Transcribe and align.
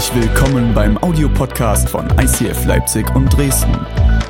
Herzlich 0.00 0.30
willkommen 0.30 0.72
beim 0.72 0.96
Audiopodcast 0.96 1.90
von 1.90 2.08
ICF 2.18 2.64
Leipzig 2.64 3.14
und 3.14 3.28
Dresden. 3.28 3.76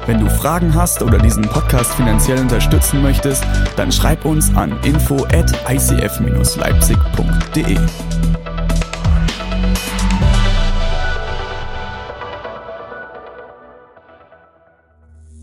Wenn 0.07 0.19
du 0.19 0.29
Fragen 0.29 0.75
hast 0.75 1.01
oder 1.01 1.17
diesen 1.17 1.45
Podcast 1.45 1.95
finanziell 1.95 2.41
unterstützen 2.41 3.01
möchtest, 3.03 3.45
dann 3.77 3.93
schreib 3.93 4.25
uns 4.25 4.53
an 4.57 4.77
info 4.83 5.25
at 5.27 5.53
icf-leipzig.de. 5.71 7.79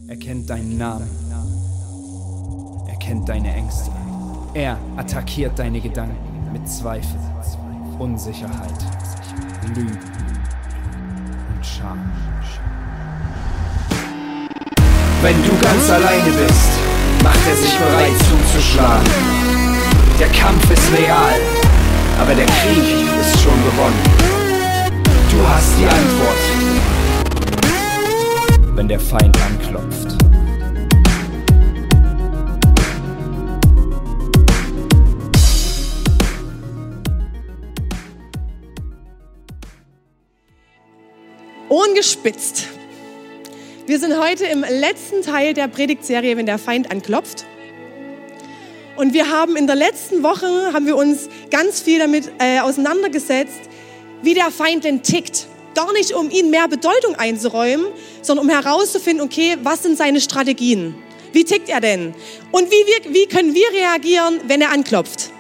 Er 0.10 0.18
kennt 0.18 0.50
deinen 0.50 0.78
Namen. 0.78 1.08
Er 2.90 2.98
kennt 2.98 3.30
deine 3.30 3.54
Ängste. 3.54 3.92
Er 4.54 4.78
attackiert 4.98 5.58
deine 5.58 5.80
Gedanken 5.80 6.52
mit 6.52 6.68
Zweifel, 6.68 7.18
Unsicherheit, 7.98 8.74
Lügen. 9.74 10.17
Wenn 15.22 15.44
du 15.44 15.52
ganz 15.60 15.90
alleine 15.90 16.30
bist, 16.30 16.72
macht 17.24 17.40
er 17.50 17.56
sich 17.56 17.76
bereit 17.76 18.14
zuzuschlagen. 18.30 19.08
Der 20.20 20.30
Kampf 20.30 20.72
ist 20.72 20.92
real, 20.98 21.34
aber 22.20 22.34
der 22.36 22.46
Krieg 22.46 22.84
ist 23.20 23.42
schon 23.42 23.62
gewonnen. 23.64 24.04
Du 25.32 25.48
hast 25.48 25.74
die 25.78 25.86
Antwort, 25.86 26.44
wenn 28.76 28.88
der 28.88 29.00
Feind 29.00 29.38
anklopft. 29.42 30.27
Ohren 41.70 41.96
gespitzt. 41.96 42.68
Wir 43.88 44.00
sind 44.00 44.18
heute 44.18 44.46
im 44.46 44.62
letzten 44.62 45.22
Teil 45.22 45.54
der 45.54 45.68
Predigtserie, 45.68 46.38
wenn 46.38 46.46
der 46.46 46.60
Feind 46.60 46.92
anklopft. 46.92 47.46
Und 48.96 49.14
wir 49.14 49.30
haben 49.30 49.58
in 49.58 49.68
der 49.68 49.76
letzten 49.76 50.24
Woche 50.24 50.72
haben 50.72 50.86
wir 50.86 50.96
uns 50.96 51.30
ganz 51.52 51.82
viel 51.82 52.00
damit 52.00 52.32
äh, 52.40 52.62
auseinandergesetzt, 52.62 53.60
wie 54.22 54.34
der 54.34 54.50
Feind 54.50 54.86
denn 54.86 55.04
tickt. 55.04 55.48
Gar 55.76 55.92
nicht, 55.94 56.14
um 56.14 56.30
ihm 56.30 56.50
mehr 56.50 56.70
Bedeutung 56.70 57.16
einzuräumen, 57.16 57.86
sondern 58.22 58.48
um 58.48 58.52
herauszufinden, 58.52 59.26
okay, 59.26 59.58
was 59.62 59.84
sind 59.84 59.98
seine 59.98 60.22
Strategien? 60.22 60.96
Wie 61.34 61.44
tickt 61.44 61.68
er 61.68 61.82
denn? 61.82 62.16
Und 62.52 62.72
wie, 62.72 62.86
wir, 62.86 63.14
wie 63.14 63.28
können 63.28 63.54
wir 63.54 63.70
reagieren, 63.74 64.40
wenn 64.48 64.62
er 64.62 64.72
anklopft? 64.72 65.32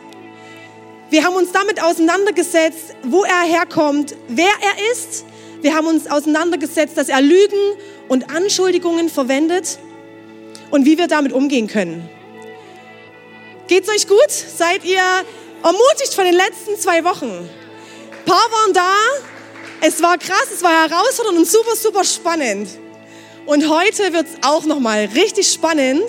Wir 1.09 1.23
haben 1.23 1.35
uns 1.35 1.53
damit 1.53 1.81
auseinandergesetzt, 1.81 2.95
wo 3.03 3.23
er 3.23 3.43
herkommt, 3.43 4.13
wer 4.27 4.45
er 4.45 4.91
ist. 4.91 5.25
Wir 5.61 5.75
haben 5.75 5.87
uns 5.87 6.09
auseinandergesetzt, 6.09 6.97
dass 6.97 7.09
er 7.09 7.21
Lügen 7.21 7.77
und 8.07 8.29
Anschuldigungen 8.29 9.09
verwendet 9.09 9.79
und 10.69 10.85
wie 10.85 10.97
wir 10.97 11.07
damit 11.07 11.33
umgehen 11.33 11.67
können. 11.67 12.07
Geht's 13.67 13.89
euch 13.89 14.07
gut? 14.07 14.29
Seid 14.29 14.85
ihr 14.85 15.01
ermutigt 15.63 16.13
von 16.13 16.25
den 16.25 16.35
letzten 16.35 16.77
zwei 16.77 17.03
Wochen? 17.03 17.29
Ein 17.29 18.25
paar 18.25 18.51
waren 18.51 18.73
da. 18.73 18.93
Es 19.81 20.01
war 20.01 20.17
krass, 20.17 20.47
es 20.53 20.63
war 20.63 20.89
herausfordernd 20.89 21.37
und 21.37 21.47
super, 21.47 21.75
super 21.75 22.03
spannend. 22.03 22.69
Und 23.45 23.69
heute 23.69 24.13
wird's 24.13 24.31
auch 24.41 24.65
noch 24.65 24.79
mal 24.79 25.07
richtig 25.15 25.51
spannend 25.51 26.03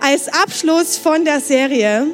als 0.00 0.28
Abschluss 0.28 0.96
von 0.96 1.24
der 1.24 1.40
Serie. 1.40 2.06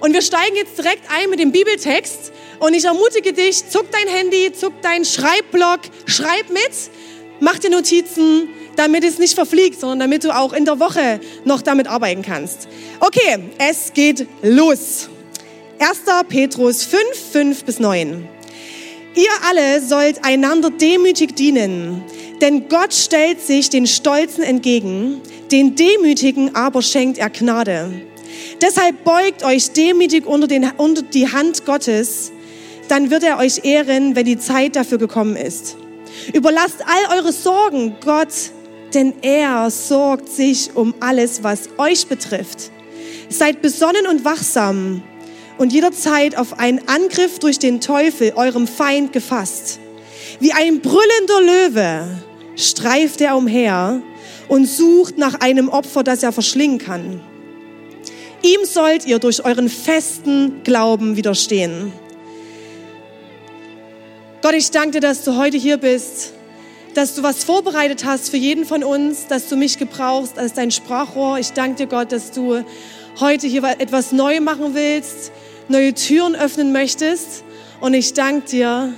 Und 0.00 0.12
wir 0.12 0.22
steigen 0.22 0.56
jetzt 0.56 0.76
direkt 0.78 1.10
ein 1.10 1.30
mit 1.30 1.38
dem 1.38 1.52
Bibeltext. 1.52 2.32
Und 2.62 2.74
ich 2.74 2.84
ermutige 2.84 3.32
dich, 3.32 3.68
zuck 3.68 3.86
dein 3.90 4.06
Handy, 4.06 4.52
zuck 4.52 4.80
deinen 4.82 5.04
Schreibblock, 5.04 5.80
schreib 6.06 6.48
mit, 6.48 6.70
mach 7.40 7.58
dir 7.58 7.70
Notizen, 7.70 8.50
damit 8.76 9.02
es 9.02 9.18
nicht 9.18 9.34
verfliegt, 9.34 9.80
sondern 9.80 9.98
damit 9.98 10.22
du 10.22 10.30
auch 10.30 10.52
in 10.52 10.64
der 10.64 10.78
Woche 10.78 11.18
noch 11.44 11.60
damit 11.60 11.88
arbeiten 11.88 12.22
kannst. 12.22 12.68
Okay, 13.00 13.50
es 13.58 13.92
geht 13.92 14.28
los. 14.42 15.08
1. 15.80 16.02
Petrus 16.28 16.84
5, 16.84 17.02
5 17.32 17.64
bis 17.64 17.80
9. 17.80 18.28
Ihr 19.16 19.30
alle 19.48 19.80
sollt 19.80 20.24
einander 20.24 20.70
demütig 20.70 21.34
dienen, 21.34 22.04
denn 22.40 22.68
Gott 22.68 22.94
stellt 22.94 23.40
sich 23.40 23.70
den 23.70 23.88
Stolzen 23.88 24.44
entgegen, 24.44 25.20
den 25.50 25.74
Demütigen 25.74 26.54
aber 26.54 26.80
schenkt 26.80 27.18
er 27.18 27.30
Gnade. 27.30 27.90
Deshalb 28.60 29.02
beugt 29.02 29.44
euch 29.44 29.72
demütig 29.72 30.26
unter, 30.26 30.46
den, 30.46 30.70
unter 30.76 31.02
die 31.02 31.26
Hand 31.26 31.66
Gottes, 31.66 32.31
dann 32.92 33.10
wird 33.10 33.22
er 33.22 33.38
euch 33.38 33.64
ehren, 33.64 34.16
wenn 34.16 34.26
die 34.26 34.38
Zeit 34.38 34.76
dafür 34.76 34.98
gekommen 34.98 35.34
ist. 35.34 35.78
Überlasst 36.34 36.84
all 36.84 37.16
eure 37.16 37.32
Sorgen 37.32 37.96
Gott, 38.04 38.28
denn 38.92 39.14
er 39.22 39.70
sorgt 39.70 40.28
sich 40.28 40.76
um 40.76 40.94
alles, 41.00 41.42
was 41.42 41.70
euch 41.78 42.06
betrifft. 42.06 42.70
Seid 43.30 43.62
besonnen 43.62 44.06
und 44.06 44.26
wachsam 44.26 45.02
und 45.56 45.72
jederzeit 45.72 46.36
auf 46.36 46.58
einen 46.58 46.86
Angriff 46.86 47.38
durch 47.38 47.58
den 47.58 47.80
Teufel, 47.80 48.34
eurem 48.36 48.66
Feind, 48.66 49.14
gefasst. 49.14 49.80
Wie 50.38 50.52
ein 50.52 50.82
brüllender 50.82 51.40
Löwe 51.40 52.08
streift 52.56 53.22
er 53.22 53.38
umher 53.38 54.02
und 54.48 54.66
sucht 54.66 55.16
nach 55.16 55.40
einem 55.40 55.70
Opfer, 55.70 56.02
das 56.02 56.22
er 56.22 56.32
verschlingen 56.32 56.76
kann. 56.76 57.22
Ihm 58.42 58.66
sollt 58.66 59.06
ihr 59.06 59.18
durch 59.18 59.46
euren 59.46 59.70
festen 59.70 60.62
Glauben 60.62 61.16
widerstehen. 61.16 61.90
Gott, 64.42 64.54
ich 64.54 64.72
danke 64.72 64.90
dir, 64.90 65.00
dass 65.00 65.22
du 65.22 65.36
heute 65.36 65.56
hier 65.56 65.76
bist, 65.76 66.32
dass 66.94 67.14
du 67.14 67.22
was 67.22 67.44
vorbereitet 67.44 68.04
hast 68.04 68.28
für 68.28 68.36
jeden 68.36 68.64
von 68.64 68.82
uns, 68.82 69.28
dass 69.28 69.48
du 69.48 69.54
mich 69.54 69.78
gebrauchst 69.78 70.36
als 70.36 70.52
dein 70.52 70.72
Sprachrohr. 70.72 71.38
Ich 71.38 71.52
danke 71.52 71.76
dir, 71.76 71.86
Gott, 71.86 72.10
dass 72.10 72.32
du 72.32 72.64
heute 73.20 73.46
hier 73.46 73.62
etwas 73.78 74.10
neu 74.10 74.40
machen 74.40 74.74
willst, 74.74 75.30
neue 75.68 75.94
Türen 75.94 76.34
öffnen 76.34 76.72
möchtest. 76.72 77.44
Und 77.80 77.94
ich 77.94 78.14
danke 78.14 78.48
dir, 78.48 78.92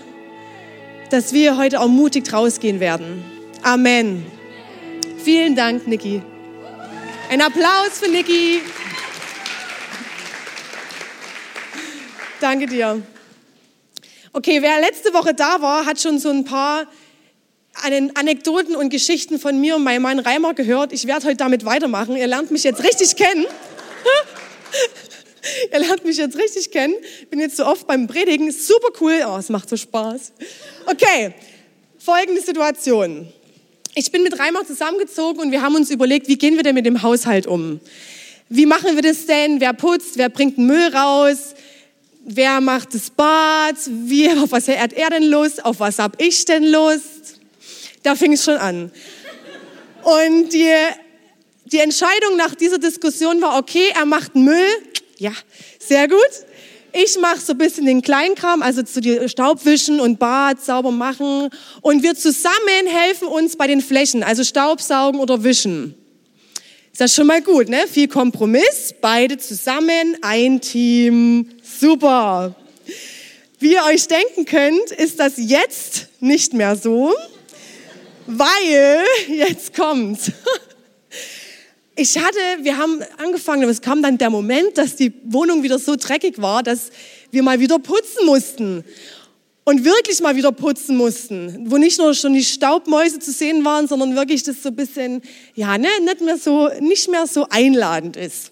dass 1.11 1.35
wir 1.35 1.59
heute 1.59 1.79
auch 1.81 1.89
mutig 1.89 2.33
rausgehen 2.33 2.81
werden. 2.81 3.23
Amen. 3.63 4.25
Vielen 5.23 5.55
Dank, 5.55 5.87
Niki. 5.87 6.23
Ein 7.29 7.43
Applaus 7.43 7.99
für 8.01 8.09
Niki. 8.09 8.63
Danke 12.41 12.65
dir. 12.65 13.03
Okay, 14.37 14.63
wer 14.63 14.81
letzte 14.81 15.15
Woche 15.15 15.33
da 15.33 15.63
war, 15.63 15.87
hat 15.87 16.01
schon 16.01 16.19
so 16.19 16.29
ein 16.29 16.45
paar 16.45 16.89
Anekdoten 17.85 18.75
und 18.75 18.91
Geschichten 18.91 19.39
von 19.39 19.61
mir 19.61 19.77
und 19.77 19.85
meinem 19.85 20.03
Mann 20.03 20.19
Reimer 20.19 20.55
gehört. 20.55 20.93
Ich 20.93 21.07
werde 21.07 21.27
heute 21.27 21.37
damit 21.37 21.65
weitermachen. 21.65 22.17
Ihr 22.17 22.27
lernt 22.27 22.51
mich 22.51 22.65
jetzt 22.65 22.83
richtig 22.83 23.15
kennen. 23.15 23.47
Ihr 25.73 25.79
lernt 25.79 26.05
mich 26.05 26.17
jetzt 26.17 26.37
richtig 26.37 26.73
kennen. 26.73 26.97
Bin 27.31 27.39
jetzt 27.39 27.57
so 27.57 27.65
oft 27.65 27.87
beim 27.87 28.09
Predigen. 28.09 28.51
Super 28.51 28.89
cool. 29.01 29.25
Oh, 29.25 29.37
es 29.37 29.51
macht 29.51 29.69
so 29.69 29.77
Spaß. 29.77 30.33
Okay, 30.87 31.33
folgende 31.97 32.41
Situation. 32.41 33.33
Ich 33.95 34.11
bin 34.11 34.25
mit 34.25 34.37
Reimer 34.37 34.67
zusammengezogen 34.67 35.43
und 35.43 35.53
wir 35.53 35.63
haben 35.63 35.77
uns 35.77 35.91
überlegt, 35.91 36.27
wie 36.27 36.39
gehen 36.39 36.57
wir 36.57 36.65
denn 36.65 36.75
mit 36.75 36.87
dem 36.87 37.03
Haushalt 37.03 37.47
um? 37.47 37.79
Wie 38.49 38.67
machen 38.67 38.97
wir 38.97 39.03
das 39.03 39.27
denn? 39.27 39.61
Wer 39.61 39.75
putzt? 39.75 40.19
Wer 40.19 40.29
bringt 40.29 40.59
den 40.59 40.67
Müll 40.67 40.89
raus? 40.89 41.55
Wer 42.27 42.63
macht 42.63 42.95
das 42.95 43.11
Bad? 43.11 43.77
Wie, 43.87 44.31
auf 44.31 44.51
was 44.51 44.67
hat 44.69 44.95
er 44.95 45.11
denn 45.11 45.25
Lust? 45.25 45.63
Auf 45.63 45.81
was 45.81 45.99
habe 45.99 46.17
ich 46.23 46.45
denn 46.47 46.65
Lust? 46.65 47.41
Da 48.03 48.15
fing 48.15 48.33
es 48.33 48.45
schon 48.45 48.57
an. 48.57 48.91
Und 50.03 50.49
die, 50.53 50.73
die 51.67 51.79
Entscheidung 51.79 52.37
nach 52.39 52.55
dieser 52.55 52.79
Diskussion 52.79 53.43
war, 53.43 53.59
okay, 53.59 53.89
er 53.95 54.07
macht 54.07 54.35
Müll. 54.35 54.69
Ja, 55.19 55.33
sehr 55.79 56.09
gut. 56.09 56.19
Ich 56.95 57.19
mache 57.19 57.41
so 57.41 57.53
ein 57.53 57.59
bisschen 57.59 57.85
den 57.85 58.01
Kleinkram, 58.01 58.63
also 58.63 58.83
zu 58.83 59.03
die 59.03 59.29
Staubwischen 59.29 60.01
und 60.01 60.19
Bad 60.19 60.65
sauber 60.65 60.93
machen. 60.93 61.51
Und 61.83 62.03
wir 62.03 62.15
zusammen 62.15 62.87
helfen 62.87 63.29
uns 63.29 63.57
bei 63.57 63.67
den 63.67 63.83
Flächen, 63.83 64.23
also 64.23 64.45
Staubsaugen 64.45 65.21
oder 65.21 65.45
Wischen. 65.45 65.95
Ist 66.91 67.01
das 67.01 67.15
schon 67.15 67.27
mal 67.27 67.43
gut, 67.43 67.69
ne? 67.69 67.87
Viel 67.91 68.09
Kompromiss, 68.09 68.95
beide 69.01 69.37
zusammen, 69.37 70.17
ein 70.23 70.61
Team. 70.61 71.49
Super. 71.81 72.55
Wie 73.59 73.73
ihr 73.73 73.85
euch 73.85 74.07
denken 74.07 74.45
könnt, 74.45 74.91
ist 74.91 75.19
das 75.19 75.35
jetzt 75.37 76.09
nicht 76.21 76.53
mehr 76.53 76.77
so, 76.77 77.13
weil 78.27 79.05
jetzt 79.29 79.75
kommt. 79.75 80.19
Ich 81.97 82.19
hatte, 82.19 82.39
wir 82.63 82.77
haben 82.77 83.05
angefangen, 83.19 83.69
es 83.69 83.81
kam 83.81 84.03
dann 84.03 84.19
der 84.19 84.29
Moment, 84.29 84.77
dass 84.79 84.97
die 84.97 85.13
Wohnung 85.27 85.63
wieder 85.63 85.79
so 85.79 85.95
dreckig 85.95 86.43
war, 86.43 86.65
dass 86.65 86.91
wir 87.31 87.45
mal 87.45 87.61
wieder 87.61 87.79
putzen 87.79 88.27
mussten. 88.27 88.85
Und 89.63 89.85
wirklich 89.85 90.21
mal 90.21 90.35
wieder 90.35 90.51
putzen 90.51 90.97
mussten, 90.97 91.71
wo 91.71 91.77
nicht 91.77 91.99
nur 91.99 92.13
schon 92.15 92.35
die 92.35 92.43
Staubmäuse 92.43 93.21
zu 93.21 93.31
sehen 93.31 93.65
waren, 93.65 93.87
sondern 93.87 94.17
wirklich 94.17 94.43
das 94.43 94.61
so 94.61 94.71
ein 94.71 94.75
bisschen, 94.75 95.23
ja, 95.55 95.79
ne, 95.79 95.87
nicht 96.05 96.21
mehr 96.21 96.37
so, 96.37 96.69
nicht 96.81 97.09
mehr 97.09 97.29
so 97.29 97.47
einladend 97.49 98.17
ist. 98.17 98.51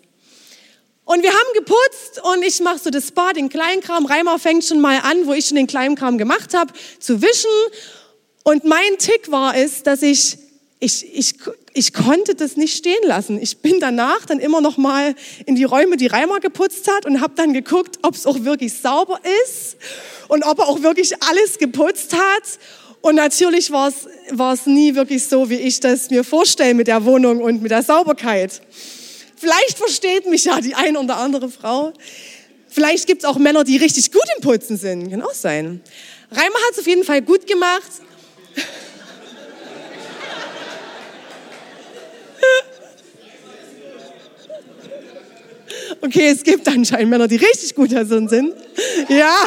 Und 1.12 1.22
wir 1.22 1.28
haben 1.30 1.52
geputzt 1.54 2.22
und 2.22 2.42
ich 2.42 2.60
mache 2.60 2.78
so 2.78 2.88
das 2.88 3.10
Bad, 3.10 3.36
den 3.36 3.50
Kleinkram. 3.50 4.06
Reimer 4.06 4.38
fängt 4.38 4.64
schon 4.64 4.80
mal 4.80 4.98
an, 5.00 5.26
wo 5.26 5.34
ich 5.34 5.44
schon 5.44 5.56
den 5.56 5.66
Kleinkram 5.66 6.16
gemacht 6.16 6.54
habe, 6.54 6.72
zu 7.00 7.20
wischen. 7.20 7.50
Und 8.44 8.64
mein 8.64 8.96
Tick 8.96 9.30
war 9.30 9.54
es, 9.54 9.82
dass 9.82 10.00
ich, 10.00 10.38
ich, 10.80 11.14
ich, 11.14 11.34
ich 11.74 11.92
konnte 11.92 12.34
das 12.34 12.56
nicht 12.56 12.74
stehen 12.78 13.02
lassen. 13.04 13.38
Ich 13.42 13.58
bin 13.58 13.78
danach 13.78 14.24
dann 14.24 14.38
immer 14.38 14.62
noch 14.62 14.78
mal 14.78 15.14
in 15.44 15.54
die 15.54 15.64
Räume, 15.64 15.98
die 15.98 16.06
Reimer 16.06 16.40
geputzt 16.40 16.90
hat 16.90 17.04
und 17.04 17.20
habe 17.20 17.34
dann 17.36 17.52
geguckt, 17.52 17.98
ob 18.00 18.14
es 18.14 18.24
auch 18.24 18.44
wirklich 18.44 18.72
sauber 18.72 19.20
ist 19.44 19.76
und 20.28 20.46
ob 20.46 20.60
er 20.60 20.68
auch 20.68 20.80
wirklich 20.80 21.22
alles 21.24 21.58
geputzt 21.58 22.14
hat. 22.14 22.58
Und 23.02 23.16
natürlich 23.16 23.70
war 23.70 23.88
es 23.90 24.64
nie 24.64 24.94
wirklich 24.94 25.28
so, 25.28 25.50
wie 25.50 25.56
ich 25.56 25.78
das 25.80 26.08
mir 26.08 26.24
vorstelle 26.24 26.72
mit 26.72 26.86
der 26.86 27.04
Wohnung 27.04 27.42
und 27.42 27.60
mit 27.60 27.70
der 27.70 27.82
Sauberkeit. 27.82 28.62
Vielleicht 29.42 29.76
versteht 29.76 30.26
mich 30.26 30.44
ja 30.44 30.60
die 30.60 30.76
eine 30.76 31.00
oder 31.00 31.16
andere 31.16 31.48
Frau. 31.48 31.92
Vielleicht 32.68 33.08
gibt 33.08 33.24
es 33.24 33.28
auch 33.28 33.38
Männer, 33.38 33.64
die 33.64 33.76
richtig 33.76 34.12
gut 34.12 34.22
im 34.36 34.40
Putzen 34.40 34.76
sind. 34.76 35.10
Kann 35.10 35.20
auch 35.20 35.34
sein. 35.34 35.80
Reimer 36.30 36.54
hat 36.54 36.74
es 36.74 36.78
auf 36.78 36.86
jeden 36.86 37.02
Fall 37.02 37.22
gut 37.22 37.44
gemacht. 37.48 37.90
Okay, 46.04 46.30
es 46.30 46.42
gibt 46.42 46.66
anscheinend 46.66 47.10
Männer, 47.10 47.28
die 47.28 47.36
richtig 47.36 47.76
gut 47.76 47.92
da 47.92 48.04
sind. 48.04 48.30
Ja, 49.08 49.44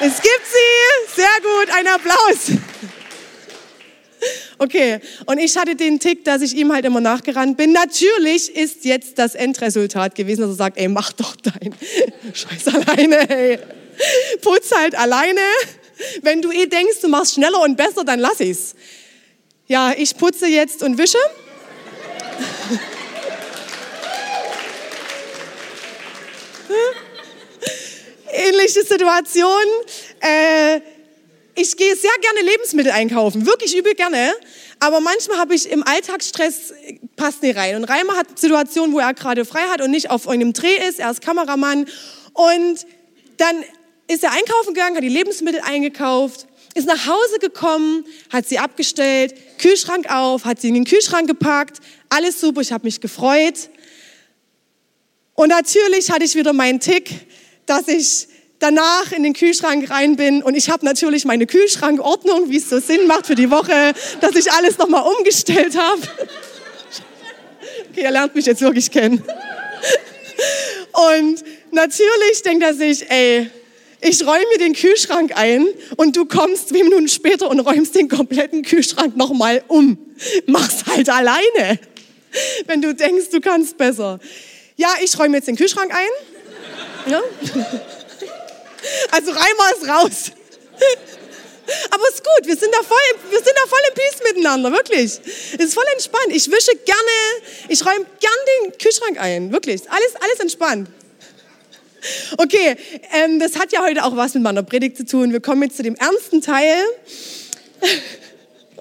es 0.00 0.14
gibt 0.14 0.46
sie. 0.50 1.14
Sehr 1.14 1.26
gut, 1.42 1.74
ein 1.74 1.86
Applaus. 1.86 2.52
Okay, 4.62 5.00
und 5.24 5.38
ich 5.38 5.56
hatte 5.56 5.74
den 5.74 5.98
Tick, 6.00 6.22
dass 6.26 6.42
ich 6.42 6.54
ihm 6.54 6.70
halt 6.70 6.84
immer 6.84 7.00
nachgerannt 7.00 7.56
bin. 7.56 7.72
Natürlich 7.72 8.54
ist 8.54 8.84
jetzt 8.84 9.18
das 9.18 9.34
Endresultat 9.34 10.14
gewesen, 10.14 10.42
dass 10.42 10.50
er 10.50 10.56
sagt, 10.56 10.76
ey, 10.76 10.86
mach 10.86 11.14
doch 11.14 11.34
dein 11.36 11.74
Scheiß 12.34 12.68
alleine, 12.68 13.30
ey. 13.30 13.58
Putz 14.42 14.70
halt 14.72 14.94
alleine. 14.98 15.40
Wenn 16.20 16.42
du 16.42 16.52
eh 16.52 16.66
denkst, 16.66 17.00
du 17.00 17.08
machst 17.08 17.36
schneller 17.36 17.62
und 17.62 17.78
besser, 17.78 18.04
dann 18.04 18.20
lass 18.20 18.40
ich's. 18.40 18.74
Ja, 19.66 19.94
ich 19.96 20.14
putze 20.18 20.46
jetzt 20.46 20.82
und 20.82 20.98
wische. 20.98 21.16
Ähnliche 28.30 28.82
Situation. 28.84 29.64
Äh, 30.20 30.82
ich 31.60 31.76
gehe 31.76 31.94
sehr 31.94 32.10
gerne 32.20 32.48
Lebensmittel 32.48 32.92
einkaufen, 32.92 33.46
wirklich 33.46 33.76
übel 33.76 33.94
gerne. 33.94 34.32
Aber 34.78 35.00
manchmal 35.00 35.38
habe 35.38 35.54
ich 35.54 35.70
im 35.70 35.82
Alltagsstress, 35.86 36.72
passt 37.16 37.42
nicht 37.42 37.56
rein. 37.56 37.76
Und 37.76 37.84
Reimer 37.84 38.16
hat 38.16 38.38
Situationen, 38.38 38.94
wo 38.94 38.98
er 38.98 39.12
gerade 39.14 39.44
frei 39.44 39.62
hat 39.70 39.80
und 39.82 39.90
nicht 39.90 40.10
auf 40.10 40.26
einem 40.26 40.52
Dreh 40.52 40.76
ist. 40.88 40.98
Er 40.98 41.10
ist 41.10 41.20
Kameramann. 41.20 41.86
Und 42.32 42.86
dann 43.36 43.64
ist 44.08 44.24
er 44.24 44.32
einkaufen 44.32 44.74
gegangen, 44.74 44.96
hat 44.96 45.04
die 45.04 45.08
Lebensmittel 45.08 45.60
eingekauft, 45.60 46.46
ist 46.74 46.86
nach 46.86 47.06
Hause 47.06 47.38
gekommen, 47.40 48.04
hat 48.30 48.48
sie 48.48 48.58
abgestellt, 48.58 49.34
Kühlschrank 49.58 50.10
auf, 50.10 50.44
hat 50.44 50.60
sie 50.60 50.68
in 50.68 50.74
den 50.74 50.84
Kühlschrank 50.84 51.28
gepackt. 51.28 51.78
Alles 52.08 52.40
super, 52.40 52.60
ich 52.60 52.72
habe 52.72 52.84
mich 52.84 53.00
gefreut. 53.00 53.70
Und 55.34 55.48
natürlich 55.48 56.10
hatte 56.10 56.24
ich 56.24 56.34
wieder 56.34 56.52
meinen 56.52 56.80
Tick, 56.80 57.10
dass 57.66 57.86
ich 57.88 58.28
danach 58.60 59.10
in 59.10 59.24
den 59.24 59.32
Kühlschrank 59.32 59.90
rein 59.90 60.14
bin 60.16 60.42
und 60.42 60.54
ich 60.54 60.70
habe 60.70 60.84
natürlich 60.84 61.24
meine 61.24 61.46
Kühlschrankordnung, 61.46 62.50
wie 62.50 62.58
es 62.58 62.68
so 62.68 62.78
Sinn 62.78 63.06
macht 63.08 63.26
für 63.26 63.34
die 63.34 63.50
Woche, 63.50 63.92
dass 64.20 64.36
ich 64.36 64.52
alles 64.52 64.78
nochmal 64.78 65.02
umgestellt 65.02 65.76
habe. 65.76 66.02
Okay, 67.90 68.02
ihr 68.02 68.10
lernt 68.10 68.34
mich 68.36 68.46
jetzt 68.46 68.60
wirklich 68.60 68.90
kennen. 68.90 69.24
Und 70.92 71.44
natürlich 71.72 72.42
denkt 72.44 72.62
er 72.62 72.74
sich, 72.74 73.10
ey, 73.10 73.50
ich 74.02 74.26
räume 74.26 74.44
mir 74.52 74.58
den 74.58 74.74
Kühlschrank 74.74 75.32
ein 75.34 75.66
und 75.96 76.16
du 76.16 76.24
kommst 76.24 76.70
zwei 76.70 76.82
Minuten 76.82 77.08
später 77.08 77.50
und 77.50 77.60
räumst 77.60 77.94
den 77.94 78.08
kompletten 78.08 78.62
Kühlschrank 78.62 79.16
nochmal 79.16 79.62
um. 79.68 79.98
Mach's 80.46 80.84
halt 80.86 81.08
alleine, 81.08 81.78
wenn 82.66 82.80
du 82.80 82.94
denkst, 82.94 83.30
du 83.30 83.40
kannst 83.40 83.76
besser. 83.76 84.18
Ja, 84.76 84.88
ich 85.02 85.18
räume 85.18 85.36
jetzt 85.36 85.48
den 85.48 85.56
Kühlschrank 85.56 85.92
ein. 85.94 87.10
Ja? 87.12 87.22
Also 89.10 89.30
Reimer 89.30 89.76
ist 89.76 89.88
raus. 89.88 90.32
Aber 91.90 92.02
es 92.08 92.14
ist 92.16 92.24
gut, 92.24 92.46
wir 92.46 92.56
sind 92.56 92.74
da 92.74 92.82
voll, 92.82 93.30
wir 93.30 93.38
sind 93.38 93.52
da 93.54 93.68
voll 93.68 93.78
im 93.88 93.94
Peace 93.94 94.32
miteinander, 94.32 94.72
wirklich. 94.72 95.20
Es 95.52 95.64
ist 95.64 95.74
voll 95.74 95.84
entspannt. 95.92 96.28
Ich 96.30 96.50
wische 96.50 96.72
gerne, 96.84 97.44
ich 97.68 97.84
räume 97.84 98.06
gern 98.18 98.32
den 98.64 98.78
Kühlschrank 98.78 99.20
ein, 99.20 99.52
wirklich. 99.52 99.82
Alles, 99.88 100.16
alles 100.16 100.40
entspannt. 100.40 100.88
Okay, 102.38 102.76
ähm, 103.12 103.38
das 103.38 103.56
hat 103.56 103.72
ja 103.72 103.82
heute 103.82 104.04
auch 104.04 104.16
was 104.16 104.34
mit 104.34 104.42
meiner 104.42 104.62
Predigt 104.62 104.96
zu 104.96 105.04
tun. 105.04 105.32
Wir 105.32 105.40
kommen 105.40 105.62
jetzt 105.62 105.76
zu 105.76 105.82
dem 105.82 105.94
ernsten 105.96 106.40
Teil. 106.40 106.84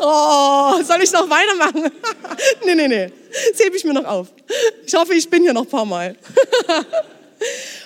Oh, 0.02 0.81
soll 0.81 1.04
ich 1.04 1.12
noch 1.12 1.30
weitermachen? 1.30 1.92
nee, 2.66 2.74
nee, 2.74 2.88
nee. 2.88 3.12
Das 3.52 3.66
hebe 3.66 3.75
ich 3.75 3.84
mir 3.84 3.94
noch 3.94 4.06
auf. 4.06 4.28
Ich 4.86 4.94
hoffe, 4.94 5.13
ich 5.13 5.30
bin 5.30 5.44
hier 5.44 5.52
noch 5.52 5.63
ein 5.63 5.69
paar 5.69 5.84
Mal. 5.84 6.16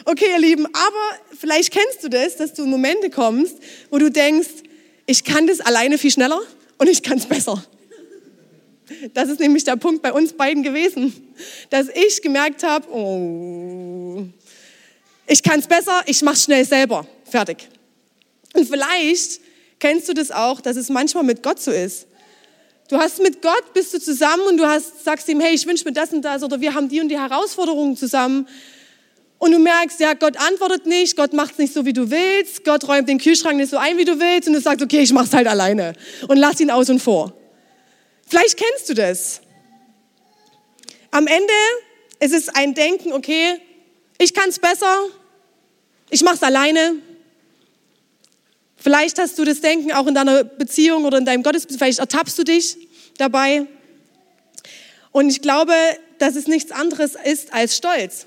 Okay, 0.05 0.25
ihr 0.31 0.39
Lieben, 0.39 0.65
aber 0.65 1.37
vielleicht 1.39 1.71
kennst 1.71 2.03
du 2.03 2.09
das, 2.09 2.37
dass 2.37 2.53
du 2.53 2.63
in 2.63 2.69
Momente 2.69 3.09
kommst, 3.09 3.55
wo 3.89 3.97
du 3.97 4.09
denkst, 4.09 4.49
ich 5.05 5.23
kann 5.23 5.47
das 5.47 5.59
alleine 5.59 5.97
viel 5.97 6.11
schneller 6.11 6.41
und 6.77 6.87
ich 6.87 7.03
kann 7.03 7.17
es 7.17 7.25
besser. 7.25 7.63
Das 9.13 9.29
ist 9.29 9.39
nämlich 9.39 9.63
der 9.63 9.75
Punkt 9.75 10.01
bei 10.01 10.13
uns 10.13 10.33
beiden 10.33 10.63
gewesen, 10.63 11.33
dass 11.69 11.87
ich 11.89 12.21
gemerkt 12.21 12.63
habe, 12.63 12.87
oh, 12.91 14.23
ich 15.27 15.41
kann 15.41 15.59
es 15.59 15.67
besser, 15.67 16.03
ich 16.05 16.21
mache 16.21 16.35
es 16.35 16.43
schnell 16.43 16.65
selber, 16.65 17.07
fertig. 17.25 17.69
Und 18.53 18.67
vielleicht 18.67 19.41
kennst 19.79 20.07
du 20.07 20.13
das 20.13 20.31
auch, 20.31 20.61
dass 20.61 20.77
es 20.77 20.89
manchmal 20.89 21.23
mit 21.23 21.43
Gott 21.43 21.61
so 21.61 21.71
ist. 21.71 22.07
Du 22.89 22.97
hast 22.97 23.21
mit 23.21 23.41
Gott, 23.41 23.73
bist 23.73 23.93
du 23.93 23.99
zusammen 23.99 24.43
und 24.43 24.57
du 24.57 24.67
hast, 24.67 25.03
sagst 25.03 25.27
ihm, 25.29 25.39
hey, 25.39 25.55
ich 25.55 25.65
wünsche 25.65 25.85
mir 25.85 25.93
das 25.93 26.11
und 26.11 26.21
das 26.21 26.43
oder 26.43 26.59
wir 26.61 26.73
haben 26.73 26.89
die 26.89 27.01
und 27.01 27.09
die 27.09 27.17
Herausforderungen 27.17 27.95
zusammen. 27.95 28.47
Und 29.43 29.51
du 29.51 29.59
merkst, 29.59 29.99
ja, 29.99 30.13
Gott 30.13 30.37
antwortet 30.37 30.85
nicht, 30.85 31.17
Gott 31.17 31.33
macht 31.33 31.51
es 31.51 31.57
nicht 31.57 31.73
so, 31.73 31.85
wie 31.85 31.91
du 31.91 32.09
willst, 32.09 32.63
Gott 32.63 32.87
räumt 32.87 33.09
den 33.09 33.17
Kühlschrank 33.17 33.57
nicht 33.57 33.71
so 33.71 33.75
ein, 33.75 33.97
wie 33.97 34.05
du 34.05 34.17
willst 34.17 34.47
und 34.47 34.53
du 34.53 34.61
sagst, 34.61 34.81
okay, 34.81 35.01
ich 35.01 35.11
mach's 35.11 35.33
halt 35.33 35.47
alleine 35.47 35.95
und 36.29 36.37
lass 36.37 36.61
ihn 36.61 36.71
aus 36.71 36.89
und 36.89 37.01
vor. 37.01 37.33
Vielleicht 38.25 38.55
kennst 38.55 38.87
du 38.87 38.93
das. 38.93 39.41
Am 41.11 41.27
Ende 41.27 41.53
ist 42.21 42.33
es 42.33 42.47
ein 42.47 42.73
Denken, 42.73 43.11
okay, 43.11 43.59
ich 44.17 44.33
kann 44.33 44.47
es 44.47 44.59
besser, 44.59 45.07
ich 46.09 46.23
mache 46.23 46.35
es 46.35 46.43
alleine. 46.43 46.95
Vielleicht 48.77 49.19
hast 49.19 49.37
du 49.37 49.43
das 49.43 49.59
Denken 49.59 49.91
auch 49.91 50.07
in 50.07 50.15
deiner 50.15 50.45
Beziehung 50.45 51.03
oder 51.03 51.17
in 51.17 51.25
deinem 51.25 51.43
Gottesbeziehung, 51.43 51.79
vielleicht 51.79 51.99
ertappst 51.99 52.39
du 52.39 52.45
dich 52.45 52.77
dabei. 53.17 53.65
Und 55.11 55.29
ich 55.29 55.41
glaube, 55.41 55.73
dass 56.17 56.37
es 56.37 56.47
nichts 56.47 56.71
anderes 56.71 57.17
ist 57.25 57.53
als 57.53 57.75
Stolz. 57.75 58.25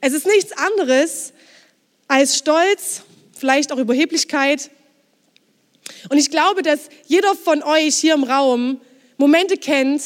Es 0.00 0.12
ist 0.12 0.26
nichts 0.26 0.52
anderes 0.52 1.32
als 2.08 2.36
Stolz, 2.36 3.02
vielleicht 3.36 3.72
auch 3.72 3.78
Überheblichkeit. 3.78 4.70
Und 6.08 6.18
ich 6.18 6.30
glaube, 6.30 6.62
dass 6.62 6.88
jeder 7.06 7.34
von 7.34 7.62
euch 7.62 7.96
hier 7.96 8.14
im 8.14 8.24
Raum 8.24 8.80
Momente 9.16 9.56
kennt, 9.56 10.02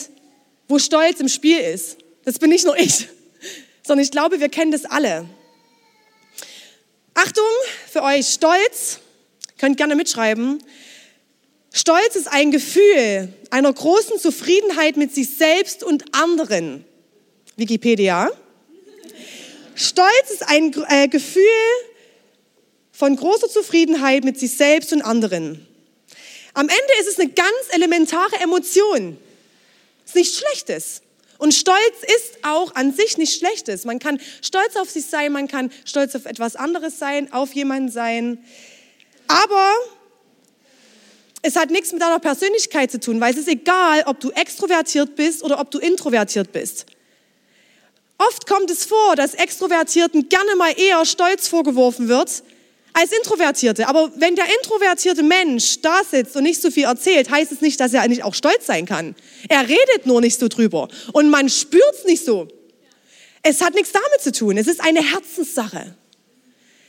wo 0.68 0.78
Stolz 0.78 1.20
im 1.20 1.28
Spiel 1.28 1.58
ist. 1.58 1.98
Das 2.24 2.38
bin 2.38 2.50
nicht 2.50 2.64
nur 2.64 2.76
ich 2.78 3.08
sondern 3.82 4.04
ich 4.04 4.12
glaube, 4.12 4.38
wir 4.38 4.48
kennen 4.48 4.70
das 4.70 4.84
alle. 4.84 5.26
Achtung 7.14 7.44
für 7.90 8.02
euch, 8.02 8.28
Stolz, 8.28 9.00
könnt 9.58 9.76
gerne 9.76 9.96
mitschreiben. 9.96 10.62
Stolz 11.72 12.14
ist 12.14 12.28
ein 12.28 12.52
Gefühl 12.52 13.32
einer 13.50 13.72
großen 13.72 14.18
Zufriedenheit 14.18 14.96
mit 14.96 15.12
sich 15.12 15.30
selbst 15.30 15.82
und 15.82 16.14
anderen. 16.14 16.84
Wikipedia. 17.56 18.30
Stolz 19.80 20.30
ist 20.30 20.46
ein 20.46 20.74
äh, 20.88 21.08
Gefühl 21.08 21.42
von 22.92 23.16
großer 23.16 23.48
Zufriedenheit 23.48 24.24
mit 24.24 24.38
sich 24.38 24.54
selbst 24.54 24.92
und 24.92 25.00
anderen. 25.00 25.66
Am 26.52 26.68
Ende 26.68 26.92
ist 27.00 27.08
es 27.08 27.18
eine 27.18 27.30
ganz 27.30 27.48
elementare 27.70 28.36
Emotion. 28.42 29.16
Es 30.04 30.10
ist 30.10 30.16
nichts 30.16 30.38
Schlechtes. 30.38 31.02
Und 31.38 31.54
Stolz 31.54 31.78
ist 32.02 32.40
auch 32.42 32.74
an 32.74 32.92
sich 32.92 33.16
nichts 33.16 33.36
Schlechtes. 33.36 33.86
Man 33.86 33.98
kann 33.98 34.20
stolz 34.42 34.76
auf 34.76 34.90
sich 34.90 35.06
sein, 35.06 35.32
man 35.32 35.48
kann 35.48 35.72
stolz 35.86 36.14
auf 36.14 36.26
etwas 36.26 36.56
anderes 36.56 36.98
sein, 36.98 37.32
auf 37.32 37.54
jemanden 37.54 37.90
sein. 37.90 38.44
Aber 39.28 39.72
es 41.40 41.56
hat 41.56 41.70
nichts 41.70 41.90
mit 41.92 42.02
deiner 42.02 42.18
Persönlichkeit 42.18 42.90
zu 42.90 43.00
tun, 43.00 43.18
weil 43.18 43.32
es 43.32 43.38
ist 43.38 43.48
egal, 43.48 44.02
ob 44.04 44.20
du 44.20 44.30
extrovertiert 44.32 45.16
bist 45.16 45.42
oder 45.42 45.58
ob 45.58 45.70
du 45.70 45.78
introvertiert 45.78 46.52
bist. 46.52 46.84
Oft 48.28 48.46
kommt 48.46 48.70
es 48.70 48.84
vor, 48.84 49.16
dass 49.16 49.32
Extrovertierten 49.32 50.28
gerne 50.28 50.54
mal 50.54 50.78
eher 50.78 51.06
Stolz 51.06 51.48
vorgeworfen 51.48 52.08
wird 52.08 52.42
als 52.92 53.12
Introvertierte. 53.12 53.88
Aber 53.88 54.12
wenn 54.16 54.36
der 54.36 54.44
introvertierte 54.60 55.22
Mensch 55.22 55.80
da 55.80 56.02
sitzt 56.04 56.36
und 56.36 56.42
nicht 56.42 56.60
so 56.60 56.70
viel 56.70 56.84
erzählt, 56.84 57.30
heißt 57.30 57.50
es 57.50 57.62
nicht, 57.62 57.80
dass 57.80 57.94
er 57.94 58.06
nicht 58.08 58.22
auch 58.22 58.34
stolz 58.34 58.66
sein 58.66 58.84
kann. 58.84 59.16
Er 59.48 59.62
redet 59.62 60.04
nur 60.04 60.20
nicht 60.20 60.38
so 60.38 60.48
drüber 60.48 60.88
und 61.14 61.30
man 61.30 61.48
spürt 61.48 61.94
es 61.98 62.04
nicht 62.04 62.22
so. 62.22 62.46
Es 63.42 63.62
hat 63.62 63.72
nichts 63.72 63.92
damit 63.92 64.20
zu 64.20 64.32
tun. 64.32 64.58
Es 64.58 64.66
ist 64.66 64.82
eine 64.82 65.02
Herzenssache. 65.02 65.94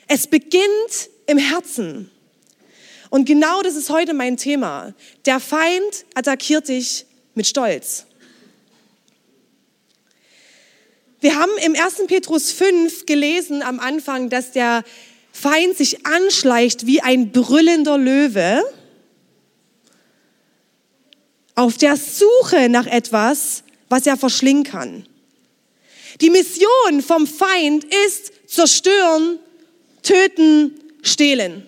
Es 0.09 0.27
beginnt 0.27 1.09
im 1.27 1.37
Herzen. 1.37 2.11
Und 3.09 3.23
genau 3.23 3.61
das 3.61 3.77
ist 3.77 3.89
heute 3.89 4.13
mein 4.13 4.35
Thema. 4.35 4.93
Der 5.25 5.39
Feind 5.39 6.05
attackiert 6.13 6.67
dich 6.67 7.05
mit 7.35 7.47
Stolz. 7.47 8.05
Wir 11.21 11.35
haben 11.35 11.51
im 11.63 11.75
1. 11.75 12.07
Petrus 12.07 12.51
5 12.51 13.05
gelesen 13.05 13.61
am 13.61 13.79
Anfang, 13.79 14.31
dass 14.31 14.51
der 14.53 14.83
Feind 15.31 15.77
sich 15.77 16.03
anschleicht 16.07 16.87
wie 16.87 17.01
ein 17.01 17.31
brüllender 17.31 17.99
Löwe 17.99 18.63
auf 21.53 21.77
der 21.77 21.95
Suche 21.95 22.69
nach 22.69 22.87
etwas, 22.87 23.63
was 23.87 24.07
er 24.07 24.17
verschlingen 24.17 24.63
kann. 24.63 25.05
Die 26.21 26.31
Mission 26.31 27.03
vom 27.05 27.27
Feind 27.27 27.85
ist 28.07 28.31
zerstören, 28.47 29.37
töten, 30.01 30.73
stehlen. 31.03 31.67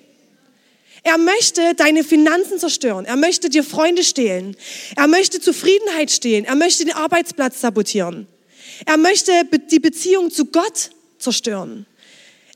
Er 1.04 1.20
möchte 1.20 1.76
deine 1.76 2.04
Finanzen 2.04 2.58
zerstören. 2.58 3.06
Er 3.06 3.18
möchte 3.18 3.50
dir 3.50 3.64
Freunde 3.64 4.04
stehlen. 4.04 4.58
Er 4.96 5.08
möchte 5.08 5.40
Zufriedenheit 5.40 6.10
stehlen. 6.10 6.46
Er 6.46 6.56
möchte 6.56 6.86
den 6.86 6.96
Arbeitsplatz 6.96 7.62
sabotieren. 7.62 8.28
Er 8.86 8.98
möchte 8.98 9.32
die 9.72 9.80
Beziehung 9.80 10.32
zu 10.32 10.46
Gott 10.46 10.92
zerstören. 11.18 11.86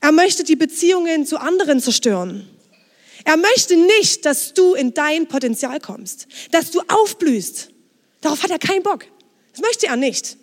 Er 0.00 0.12
möchte 0.12 0.44
die 0.44 0.56
Beziehungen 0.56 1.26
zu 1.26 1.38
anderen 1.38 1.80
zerstören. 1.80 2.48
Er 3.24 3.36
möchte 3.36 3.76
nicht, 3.76 4.24
dass 4.24 4.54
du 4.54 4.74
in 4.74 4.94
dein 4.94 5.26
Potenzial 5.26 5.80
kommst, 5.80 6.28
dass 6.50 6.70
du 6.70 6.80
aufblühst. 6.88 7.70
Darauf 8.20 8.42
hat 8.42 8.50
er 8.50 8.58
keinen 8.58 8.82
Bock. 8.82 9.04
Das 9.52 9.60
möchte 9.60 9.86
er 9.86 9.96
nicht. 9.96 10.36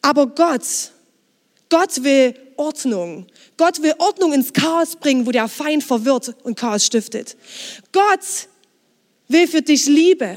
Aber 0.00 0.26
Gott, 0.26 0.62
Gott 1.68 2.02
will 2.02 2.34
Ordnung. 2.56 3.26
Gott 3.56 3.82
will 3.82 3.94
Ordnung 3.98 4.32
ins 4.32 4.52
Chaos 4.52 4.96
bringen, 4.96 5.26
wo 5.26 5.30
der 5.30 5.48
Feind 5.48 5.84
verwirrt 5.84 6.34
und 6.42 6.58
Chaos 6.58 6.84
stiftet. 6.84 7.36
Gott 7.92 8.48
will 9.28 9.48
für 9.48 9.62
dich 9.62 9.86
Liebe. 9.86 10.36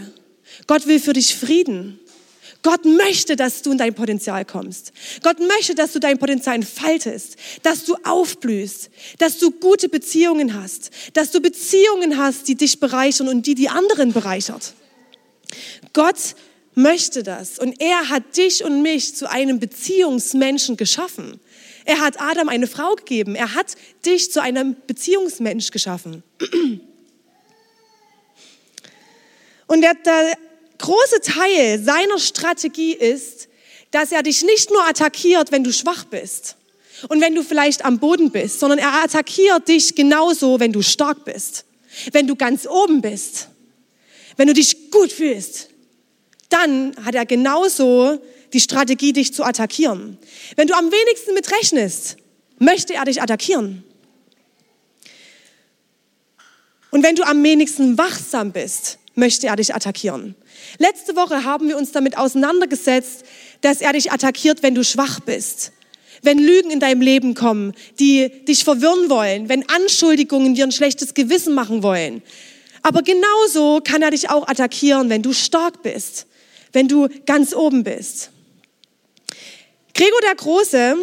Gott 0.67 0.87
will 0.87 0.99
für 0.99 1.13
dich 1.13 1.35
Frieden. 1.35 1.99
Gott 2.65 2.83
möchte, 2.83 3.35
dass 3.35 3.61
du 3.61 3.73
in 3.73 3.77
dein 3.77 3.93
Potenzial 3.93 4.43
kommst. 4.43 4.91
Gott 5.21 5.37
möchte, 5.39 5.75
dass 5.75 5.93
du 5.93 5.99
dein 5.99 6.17
Potenzial 6.17 6.55
entfaltest, 6.55 7.35
dass 7.61 7.85
du 7.85 7.95
aufblühst, 8.03 8.89
dass 9.19 9.37
du 9.37 9.51
gute 9.51 9.87
Beziehungen 9.87 10.59
hast, 10.59 10.89
dass 11.13 11.29
du 11.29 11.41
Beziehungen 11.41 12.17
hast, 12.17 12.47
die 12.47 12.55
dich 12.55 12.79
bereichern 12.79 13.27
und 13.27 13.45
die 13.45 13.53
die 13.53 13.69
anderen 13.69 14.13
bereichert. 14.13 14.73
Gott 15.93 16.33
möchte 16.73 17.21
das 17.21 17.59
und 17.59 17.79
er 17.79 18.09
hat 18.09 18.35
dich 18.35 18.63
und 18.63 18.81
mich 18.81 19.15
zu 19.15 19.29
einem 19.29 19.59
Beziehungsmenschen 19.59 20.75
geschaffen. 20.75 21.39
Er 21.85 21.99
hat 21.99 22.19
Adam 22.19 22.49
eine 22.49 22.65
Frau 22.65 22.95
gegeben. 22.95 23.35
Er 23.35 23.53
hat 23.53 23.75
dich 24.07 24.31
zu 24.31 24.41
einem 24.41 24.75
Beziehungsmensch 24.87 25.69
geschaffen. 25.69 26.23
Und 29.67 29.81
der, 29.81 29.93
der 29.93 30.37
große 30.77 31.21
Teil 31.21 31.81
seiner 31.83 32.19
Strategie 32.19 32.93
ist, 32.93 33.47
dass 33.91 34.11
er 34.11 34.23
dich 34.23 34.43
nicht 34.43 34.71
nur 34.71 34.85
attackiert, 34.87 35.51
wenn 35.51 35.63
du 35.63 35.71
schwach 35.71 36.05
bist 36.05 36.57
und 37.09 37.21
wenn 37.21 37.35
du 37.35 37.43
vielleicht 37.43 37.85
am 37.85 37.99
Boden 37.99 38.31
bist, 38.31 38.59
sondern 38.59 38.79
er 38.79 39.03
attackiert 39.03 39.67
dich 39.67 39.95
genauso, 39.95 40.59
wenn 40.59 40.71
du 40.71 40.81
stark 40.81 41.25
bist, 41.25 41.65
wenn 42.11 42.27
du 42.27 42.35
ganz 42.35 42.67
oben 42.67 43.01
bist, 43.01 43.49
wenn 44.37 44.47
du 44.47 44.53
dich 44.53 44.91
gut 44.91 45.11
fühlst. 45.11 45.69
Dann 46.49 46.95
hat 47.03 47.15
er 47.15 47.25
genauso 47.25 48.19
die 48.53 48.59
Strategie, 48.59 49.13
dich 49.13 49.33
zu 49.33 49.43
attackieren. 49.43 50.17
Wenn 50.55 50.67
du 50.67 50.75
am 50.75 50.91
wenigsten 50.91 51.33
mit 51.33 51.51
rechnest, 51.51 52.17
möchte 52.59 52.93
er 52.93 53.05
dich 53.05 53.21
attackieren. 53.21 53.83
Und 56.91 57.03
wenn 57.03 57.15
du 57.15 57.23
am 57.23 57.43
wenigsten 57.43 57.97
wachsam 57.97 58.53
bist, 58.53 58.99
möchte 59.15 59.47
er 59.47 59.55
dich 59.55 59.73
attackieren. 59.73 60.35
Letzte 60.77 61.15
Woche 61.15 61.43
haben 61.43 61.67
wir 61.67 61.77
uns 61.77 61.91
damit 61.91 62.17
auseinandergesetzt, 62.17 63.23
dass 63.61 63.81
er 63.81 63.93
dich 63.93 64.11
attackiert, 64.11 64.61
wenn 64.61 64.75
du 64.75 64.83
schwach 64.83 65.19
bist. 65.21 65.71
Wenn 66.21 66.37
Lügen 66.39 66.71
in 66.71 66.79
deinem 66.79 67.01
Leben 67.01 67.33
kommen, 67.33 67.73
die 67.99 68.29
dich 68.45 68.63
verwirren 68.63 69.09
wollen, 69.09 69.49
wenn 69.49 69.67
Anschuldigungen 69.69 70.55
dir 70.55 70.65
ein 70.65 70.71
schlechtes 70.71 71.13
Gewissen 71.13 71.53
machen 71.53 71.83
wollen. 71.83 72.21
Aber 72.81 73.01
genauso 73.01 73.81
kann 73.83 74.01
er 74.01 74.11
dich 74.11 74.29
auch 74.29 74.47
attackieren, 74.47 75.09
wenn 75.09 75.21
du 75.21 75.33
stark 75.33 75.81
bist, 75.81 76.27
wenn 76.71 76.87
du 76.87 77.09
ganz 77.25 77.53
oben 77.53 77.83
bist. 77.83 78.31
Gregor 79.93 80.21
der 80.21 80.35
Große 80.35 80.95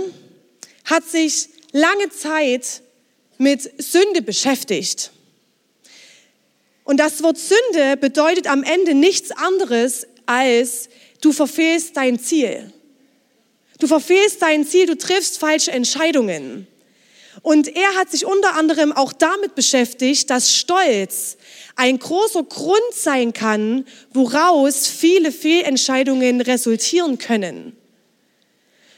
hat 0.85 1.05
sich 1.05 1.49
lange 1.73 2.11
Zeit 2.11 2.83
mit 3.39 3.83
Sünde 3.83 4.23
beschäftigt. 4.23 5.11
Und 6.93 6.99
das 6.99 7.23
Wort 7.23 7.39
Sünde 7.39 7.97
bedeutet 7.97 8.47
am 8.47 8.63
Ende 8.63 8.93
nichts 8.93 9.31
anderes 9.31 10.07
als 10.27 10.91
du 11.23 11.33
verfehlst 11.33 11.97
dein 11.97 12.19
Ziel. 12.21 12.71
Du 13.79 13.87
verfehlst 13.87 14.43
dein 14.43 14.67
Ziel, 14.67 14.85
du 14.85 14.99
triffst 14.99 15.39
falsche 15.39 15.73
Entscheidungen. 15.73 16.67
Und 17.41 17.75
er 17.75 17.95
hat 17.95 18.11
sich 18.11 18.27
unter 18.27 18.57
anderem 18.57 18.93
auch 18.93 19.15
damit 19.15 19.55
beschäftigt, 19.55 20.29
dass 20.29 20.55
Stolz 20.55 21.39
ein 21.77 21.99
großer 21.99 22.43
Grund 22.43 22.93
sein 22.93 23.33
kann, 23.33 23.87
woraus 24.13 24.87
viele 24.87 25.33
Fehlentscheidungen 25.33 26.43
resultieren 26.43 27.17
können. 27.17 27.75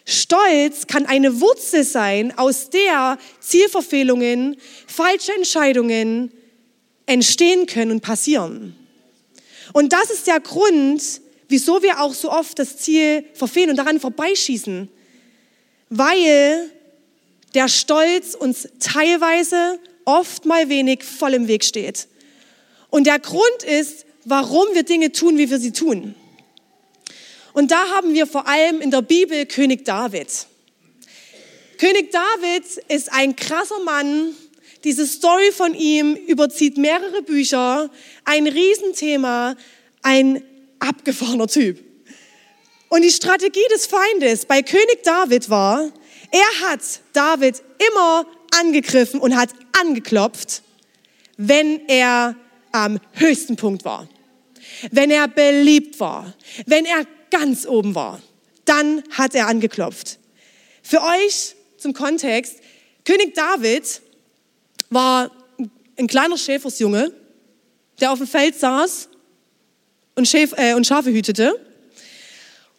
Stolz 0.05 0.89
kann 0.89 1.07
eine 1.07 1.41
Wurzel 1.41 1.85
sein, 1.85 2.37
aus 2.37 2.71
der 2.71 3.19
Zielverfehlungen, 3.39 4.57
falsche 4.89 5.33
Entscheidungen, 5.33 6.33
entstehen 7.07 7.67
können 7.67 7.91
und 7.91 8.01
passieren. 8.01 8.77
Und 9.73 9.93
das 9.93 10.11
ist 10.11 10.27
der 10.27 10.41
Grund, 10.41 11.03
wieso 11.49 11.83
wir 11.83 12.01
auch 12.01 12.15
so 12.15 12.31
oft 12.31 12.59
das 12.59 12.77
Ziel 12.79 13.25
verfehlen 13.35 13.71
und 13.71 13.77
daran 13.77 14.01
vorbeischießen. 14.01 14.89
Weil 15.91 16.71
der 17.55 17.69
Stolz 17.69 18.35
uns 18.35 18.69
teilweise 18.81 19.79
oft 20.05 20.45
mal 20.45 20.69
wenig 20.69 21.05
voll 21.05 21.35
im 21.35 21.49
Weg 21.49 21.65
steht. 21.65 22.09
Und 22.91 23.07
der 23.07 23.19
Grund 23.19 23.63
ist, 23.67 24.07
warum 24.25 24.67
wir 24.73 24.83
Dinge 24.83 25.13
tun, 25.13 25.39
wie 25.39 25.51
wir 25.51 25.59
sie 25.59 25.73
tun. 25.73 26.15
Und 27.53 27.71
da 27.71 27.89
haben 27.91 28.15
wir 28.15 28.27
vor 28.27 28.49
allem 28.49 28.81
in 28.81 28.91
der 28.91 29.03
Bibel 29.03 29.47
König 29.47 29.85
David. 29.85 30.29
König 31.79 32.11
David 32.11 32.65
ist 32.89 33.13
ein 33.13 33.37
krasser 33.37 33.81
Mann, 33.81 34.35
diese 34.85 35.07
Story 35.07 35.51
von 35.53 35.75
ihm 35.75 36.15
überzieht 36.15 36.77
mehrere 36.77 37.23
Bücher, 37.23 37.91
ein 38.25 38.47
Riesenthema, 38.47 39.57
ein 40.03 40.43
abgefahrener 40.79 41.49
Typ. 41.49 41.83
Und 42.91 43.03
die 43.03 43.11
Strategie 43.11 43.67
des 43.73 43.87
Feindes 43.87 44.45
bei 44.47 44.63
König 44.63 45.03
David 45.03 45.49
war, 45.51 45.91
er 46.31 46.69
hat 46.69 46.81
David 47.13 47.63
immer 47.89 48.27
angegriffen 48.55 49.21
und 49.21 49.37
hat 49.37 49.51
angeklopft, 49.81 50.63
wenn 51.37 51.89
er 51.89 52.37
am 52.73 53.01
höchsten 53.13 53.57
Punkt 53.57 53.85
war. 53.85 54.09
Wenn 54.91 55.11
er 55.11 55.29
beliebt 55.29 55.99
war, 55.99 56.35
wenn 56.67 56.85
er 56.85 57.07
ganz 57.31 57.67
oben 57.67 57.95
war, 57.95 58.21
dann 58.65 59.03
hat 59.11 59.35
er 59.35 59.49
angeklopft. 59.49 60.19
Für 60.83 61.03
euch 61.03 61.55
zum 61.79 61.95
Kontext, 61.95 62.57
König 63.05 63.35
David 63.35 64.03
war 64.95 65.31
ein 65.97 66.07
kleiner 66.07 66.39
Schäfersjunge, 66.39 67.13
der 68.01 68.13
auf 68.13 68.19
dem 68.19 68.27
Feld 68.27 68.59
saß 68.59 69.09
und, 70.15 70.27
Schäf, 70.27 70.53
äh, 70.57 70.75
und 70.75 70.87
Schafe 70.87 71.11
hütete. 71.11 71.55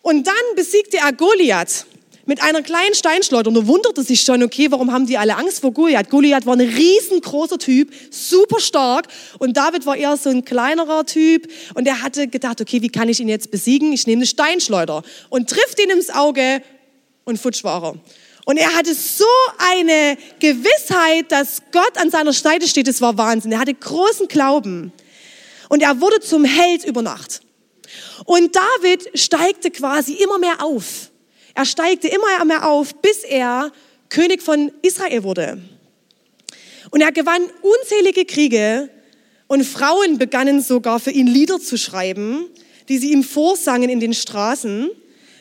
Und 0.01 0.27
dann 0.27 0.55
besiegte 0.55 0.97
er 0.97 1.13
Goliath 1.13 1.85
mit 2.25 2.41
einer 2.41 2.61
kleinen 2.63 2.93
Steinschleuder 2.93 3.49
und 3.49 3.55
er 3.55 3.67
wunderte 3.67 4.03
sich 4.03 4.21
schon, 4.21 4.41
okay, 4.43 4.67
warum 4.71 4.91
haben 4.91 5.05
die 5.05 5.17
alle 5.17 5.35
Angst 5.35 5.61
vor 5.61 5.71
Goliath? 5.71 6.09
Goliath 6.09 6.45
war 6.45 6.55
ein 6.55 6.61
riesengroßer 6.61 7.59
Typ, 7.59 7.93
super 8.09 8.59
stark 8.59 9.07
und 9.39 9.55
David 9.55 9.85
war 9.85 9.95
eher 9.95 10.17
so 10.17 10.29
ein 10.29 10.43
kleinerer 10.43 11.05
Typ 11.05 11.47
und 11.75 11.87
er 11.87 12.01
hatte 12.01 12.27
gedacht, 12.27 12.61
okay, 12.61 12.81
wie 12.81 12.89
kann 12.89 13.09
ich 13.09 13.19
ihn 13.19 13.29
jetzt 13.29 13.51
besiegen? 13.51 13.93
Ich 13.93 14.07
nehme 14.07 14.19
eine 14.19 14.27
Steinschleuder 14.27 15.03
und 15.29 15.49
trifft 15.49 15.79
ihn 15.79 15.91
ins 15.91 16.09
Auge 16.09 16.61
und 17.25 17.39
futsch 17.39 17.63
war 17.63 17.83
er. 17.83 17.95
Und 18.45 18.57
er 18.57 18.73
hatte 18.75 18.93
so 18.93 19.25
eine 19.57 20.17
Gewissheit, 20.39 21.31
dass 21.31 21.63
Gott 21.71 21.97
an 21.97 22.11
seiner 22.11 22.31
Seite 22.31 22.67
steht. 22.67 22.87
Es 22.87 23.01
war 23.01 23.17
Wahnsinn. 23.17 23.51
Er 23.51 23.59
hatte 23.59 23.73
großen 23.73 24.27
Glauben. 24.27 24.93
Und 25.67 25.81
er 25.81 25.99
wurde 25.99 26.19
zum 26.19 26.45
Held 26.45 26.85
über 26.85 27.01
Nacht. 27.01 27.41
Und 28.25 28.55
David 28.55 29.19
steigte 29.19 29.71
quasi 29.71 30.13
immer 30.13 30.37
mehr 30.37 30.63
auf. 30.63 31.11
Er 31.55 31.65
steigte 31.65 32.07
immer 32.07 32.45
mehr 32.45 32.67
auf, 32.67 32.93
bis 32.95 33.23
er 33.23 33.71
König 34.09 34.41
von 34.43 34.71
Israel 34.83 35.23
wurde. 35.23 35.61
Und 36.91 37.01
er 37.01 37.11
gewann 37.11 37.43
unzählige 37.61 38.25
Kriege 38.25 38.89
und 39.47 39.63
Frauen 39.63 40.17
begannen 40.17 40.61
sogar 40.61 40.99
für 40.99 41.11
ihn 41.11 41.27
Lieder 41.27 41.59
zu 41.59 41.77
schreiben, 41.77 42.45
die 42.89 42.97
sie 42.97 43.11
ihm 43.11 43.23
vorsangen 43.23 43.89
in 43.89 43.99
den 43.99 44.13
Straßen. 44.13 44.89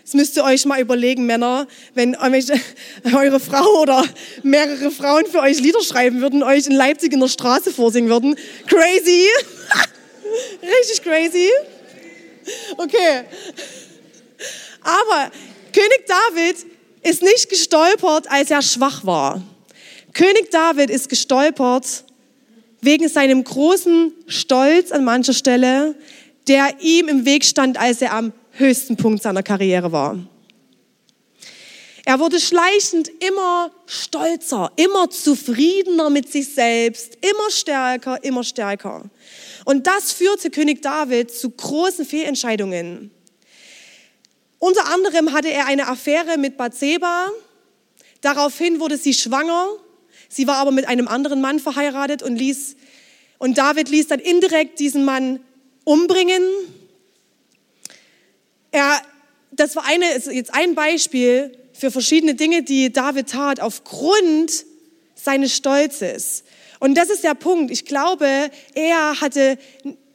Das 0.04 0.12
müsst 0.12 0.36
ihr 0.36 0.44
euch 0.44 0.66
mal 0.66 0.80
überlegen, 0.80 1.24
Männer, 1.24 1.66
wenn 1.94 2.14
eure 3.14 3.40
Frau 3.40 3.80
oder 3.80 4.04
mehrere 4.42 4.90
Frauen 4.90 5.24
für 5.26 5.40
euch 5.40 5.60
Lieder 5.60 5.82
schreiben 5.82 6.20
würden, 6.20 6.42
euch 6.42 6.66
in 6.66 6.72
Leipzig 6.72 7.14
in 7.14 7.20
der 7.20 7.28
Straße 7.28 7.72
vorsingen 7.72 8.10
würden. 8.10 8.36
Crazy. 8.66 9.26
Richtig 10.62 11.02
crazy. 11.02 11.48
Okay. 12.76 13.24
Aber 14.82 15.30
König 15.72 16.04
David 16.06 16.56
ist 17.02 17.22
nicht 17.22 17.48
gestolpert, 17.48 18.30
als 18.30 18.50
er 18.50 18.60
schwach 18.60 19.06
war. 19.06 19.42
König 20.12 20.50
David 20.50 20.90
ist 20.90 21.08
gestolpert 21.08 22.04
wegen 22.82 23.08
seinem 23.08 23.42
großen 23.42 24.12
Stolz 24.26 24.92
an 24.92 25.04
mancher 25.04 25.32
Stelle, 25.32 25.94
der 26.46 26.80
ihm 26.80 27.08
im 27.08 27.24
Weg 27.24 27.46
stand, 27.46 27.78
als 27.78 28.02
er 28.02 28.12
am 28.12 28.34
höchsten 28.56 28.96
Punkt 28.96 29.22
seiner 29.22 29.42
Karriere 29.42 29.92
war. 29.92 30.18
Er 32.06 32.20
wurde 32.20 32.38
schleichend 32.38 33.10
immer 33.24 33.70
stolzer, 33.86 34.70
immer 34.76 35.08
zufriedener 35.08 36.10
mit 36.10 36.30
sich 36.30 36.52
selbst, 36.52 37.16
immer 37.22 37.50
stärker, 37.50 38.22
immer 38.22 38.44
stärker. 38.44 39.08
Und 39.64 39.86
das 39.86 40.12
führte 40.12 40.50
König 40.50 40.82
David 40.82 41.30
zu 41.30 41.48
großen 41.48 42.04
Fehlentscheidungen. 42.04 43.10
Unter 44.58 44.86
anderem 44.92 45.32
hatte 45.32 45.50
er 45.50 45.66
eine 45.66 45.88
Affäre 45.88 46.36
mit 46.36 46.58
Bathseba. 46.58 47.28
Daraufhin 48.20 48.80
wurde 48.80 48.98
sie 48.98 49.14
schwanger. 49.14 49.68
Sie 50.28 50.46
war 50.46 50.56
aber 50.56 50.72
mit 50.72 50.86
einem 50.86 51.08
anderen 51.08 51.40
Mann 51.40 51.58
verheiratet 51.58 52.22
und 52.22 52.36
ließ, 52.36 52.76
und 53.38 53.56
David 53.56 53.88
ließ 53.88 54.08
dann 54.08 54.20
indirekt 54.20 54.78
diesen 54.78 55.04
Mann 55.04 55.40
umbringen. 55.84 56.42
Er, 58.74 59.00
das 59.52 59.76
war 59.76 59.84
eine, 59.86 60.04
jetzt 60.32 60.52
ein 60.52 60.74
Beispiel 60.74 61.56
für 61.72 61.92
verschiedene 61.92 62.34
Dinge, 62.34 62.64
die 62.64 62.92
David 62.92 63.30
tat 63.30 63.60
aufgrund 63.60 64.66
seines 65.14 65.54
Stolzes. 65.54 66.42
Und 66.80 66.96
das 66.96 67.08
ist 67.08 67.22
der 67.22 67.36
Punkt. 67.36 67.70
Ich 67.70 67.84
glaube, 67.84 68.50
er 68.74 69.20
hatte, 69.20 69.58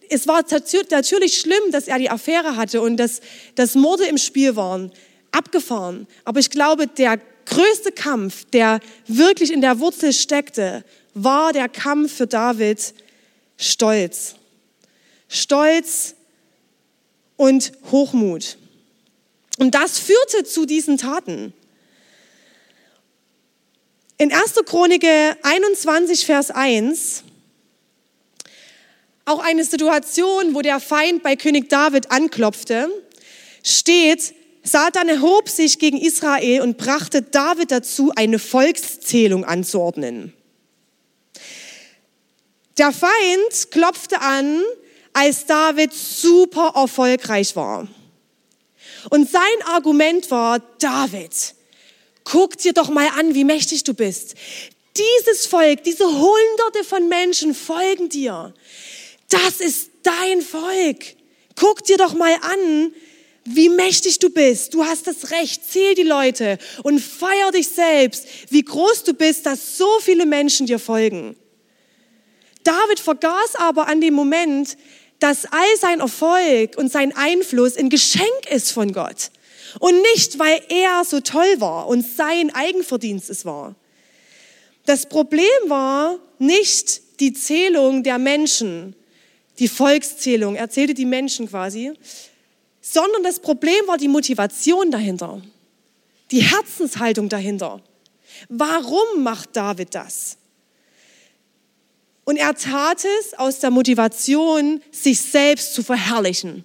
es 0.09 0.27
war 0.27 0.43
natürlich 0.91 1.37
schlimm, 1.37 1.71
dass 1.71 1.87
er 1.87 1.99
die 1.99 2.09
Affäre 2.09 2.57
hatte 2.57 2.81
und 2.81 2.97
dass, 2.97 3.21
dass 3.55 3.75
Morde 3.75 4.03
im 4.07 4.17
Spiel 4.17 4.57
waren. 4.57 4.91
Abgefahren. 5.31 6.05
Aber 6.25 6.41
ich 6.41 6.49
glaube, 6.49 6.87
der 6.87 7.17
größte 7.45 7.93
Kampf, 7.93 8.43
der 8.51 8.81
wirklich 9.07 9.53
in 9.53 9.61
der 9.61 9.79
Wurzel 9.79 10.11
steckte, 10.11 10.83
war 11.13 11.53
der 11.53 11.69
Kampf 11.69 12.17
für 12.17 12.27
David 12.27 12.93
Stolz. 13.55 14.35
Stolz 15.29 16.15
und 17.39 17.71
Hochmut. 17.89 18.57
Und 19.57 19.73
das 19.73 19.97
führte 19.97 20.43
zu 20.43 20.65
diesen 20.65 20.97
Taten. 20.97 21.53
In 24.17 24.33
1. 24.33 24.55
Chronike 24.65 25.37
21, 25.43 26.25
Vers 26.25 26.51
1, 26.51 27.23
auch 29.23 29.39
eine 29.39 29.63
Situation, 29.63 30.53
wo 30.53 30.61
der 30.61 30.81
Feind 30.81 31.23
bei 31.23 31.37
König 31.37 31.69
David 31.69 32.11
anklopfte, 32.11 32.89
steht, 33.63 34.33
Satan 34.63 35.07
erhob 35.07 35.47
sich 35.47 35.79
gegen 35.79 35.97
Israel 35.97 36.61
und 36.61 36.77
brachte 36.77 37.21
David 37.21 37.71
dazu, 37.71 38.11
eine 38.17 38.39
Volkszählung 38.39 39.45
anzuordnen. 39.45 40.33
Der 42.77 42.91
Feind 42.91 43.71
klopfte 43.71 44.19
an, 44.19 44.61
als 45.13 45.45
David 45.45 45.93
super 45.93 46.73
erfolgreich 46.75 47.55
war. 47.55 47.87
Und 49.09 49.29
sein 49.29 49.41
Argument 49.65 50.29
war, 50.31 50.59
David, 50.79 51.55
guck 52.23 52.57
dir 52.57 52.73
doch 52.73 52.89
mal 52.89 53.07
an, 53.17 53.33
wie 53.33 53.43
mächtig 53.43 53.83
du 53.83 53.93
bist. 53.93 54.35
Dieses 54.97 55.45
Volk, 55.45 55.83
diese 55.83 56.05
Hunderte 56.05 56.83
von 56.83 57.07
Menschen 57.07 57.55
folgen 57.55 58.09
dir. 58.09 58.53
Das 59.29 59.61
ist 59.61 59.91
dein 60.03 60.41
Volk. 60.41 61.15
Guck 61.55 61.83
dir 61.83 61.97
doch 61.97 62.13
mal 62.13 62.35
an, 62.41 62.93
wie 63.45 63.69
mächtig 63.69 64.19
du 64.19 64.29
bist. 64.29 64.73
Du 64.73 64.85
hast 64.85 65.07
das 65.07 65.31
Recht. 65.31 65.69
Zähl 65.69 65.95
die 65.95 66.03
Leute 66.03 66.57
und 66.83 66.99
feier 66.99 67.51
dich 67.51 67.69
selbst, 67.69 68.27
wie 68.49 68.63
groß 68.63 69.03
du 69.03 69.13
bist, 69.13 69.45
dass 69.45 69.77
so 69.77 69.87
viele 70.01 70.25
Menschen 70.25 70.65
dir 70.65 70.79
folgen. 70.79 71.35
David 72.63 72.99
vergaß 72.99 73.55
aber 73.55 73.87
an 73.87 74.01
dem 74.01 74.13
Moment, 74.13 74.77
dass 75.19 75.45
all 75.45 75.77
sein 75.79 75.99
Erfolg 75.99 76.77
und 76.77 76.91
sein 76.91 77.15
Einfluss 77.15 77.77
ein 77.77 77.89
Geschenk 77.89 78.49
ist 78.49 78.71
von 78.71 78.93
Gott. 78.93 79.31
Und 79.79 80.01
nicht, 80.13 80.39
weil 80.39 80.61
er 80.69 81.03
so 81.05 81.19
toll 81.19 81.59
war 81.59 81.87
und 81.87 82.05
sein 82.05 82.53
Eigenverdienst 82.53 83.29
es 83.29 83.45
war. 83.45 83.75
Das 84.85 85.07
Problem 85.07 85.45
war 85.67 86.17
nicht 86.39 87.19
die 87.19 87.33
Zählung 87.33 88.01
der 88.01 88.17
Menschen, 88.17 88.95
die 89.59 89.67
Volkszählung, 89.67 90.55
er 90.55 90.69
zählte 90.69 90.93
die 90.93 91.05
Menschen 91.05 91.47
quasi, 91.47 91.91
sondern 92.81 93.21
das 93.23 93.39
Problem 93.39 93.87
war 93.87 93.97
die 93.97 94.07
Motivation 94.07 94.89
dahinter, 94.89 95.41
die 96.31 96.41
Herzenshaltung 96.41 97.29
dahinter. 97.29 97.81
Warum 98.47 99.21
macht 99.21 99.55
David 99.55 99.93
das? 99.93 100.38
Und 102.29 102.37
er 102.37 102.53
tat 102.53 103.05
es 103.05 103.33
aus 103.39 103.57
der 103.57 103.71
Motivation, 103.71 104.83
sich 104.91 105.19
selbst 105.19 105.73
zu 105.73 105.81
verherrlichen 105.81 106.63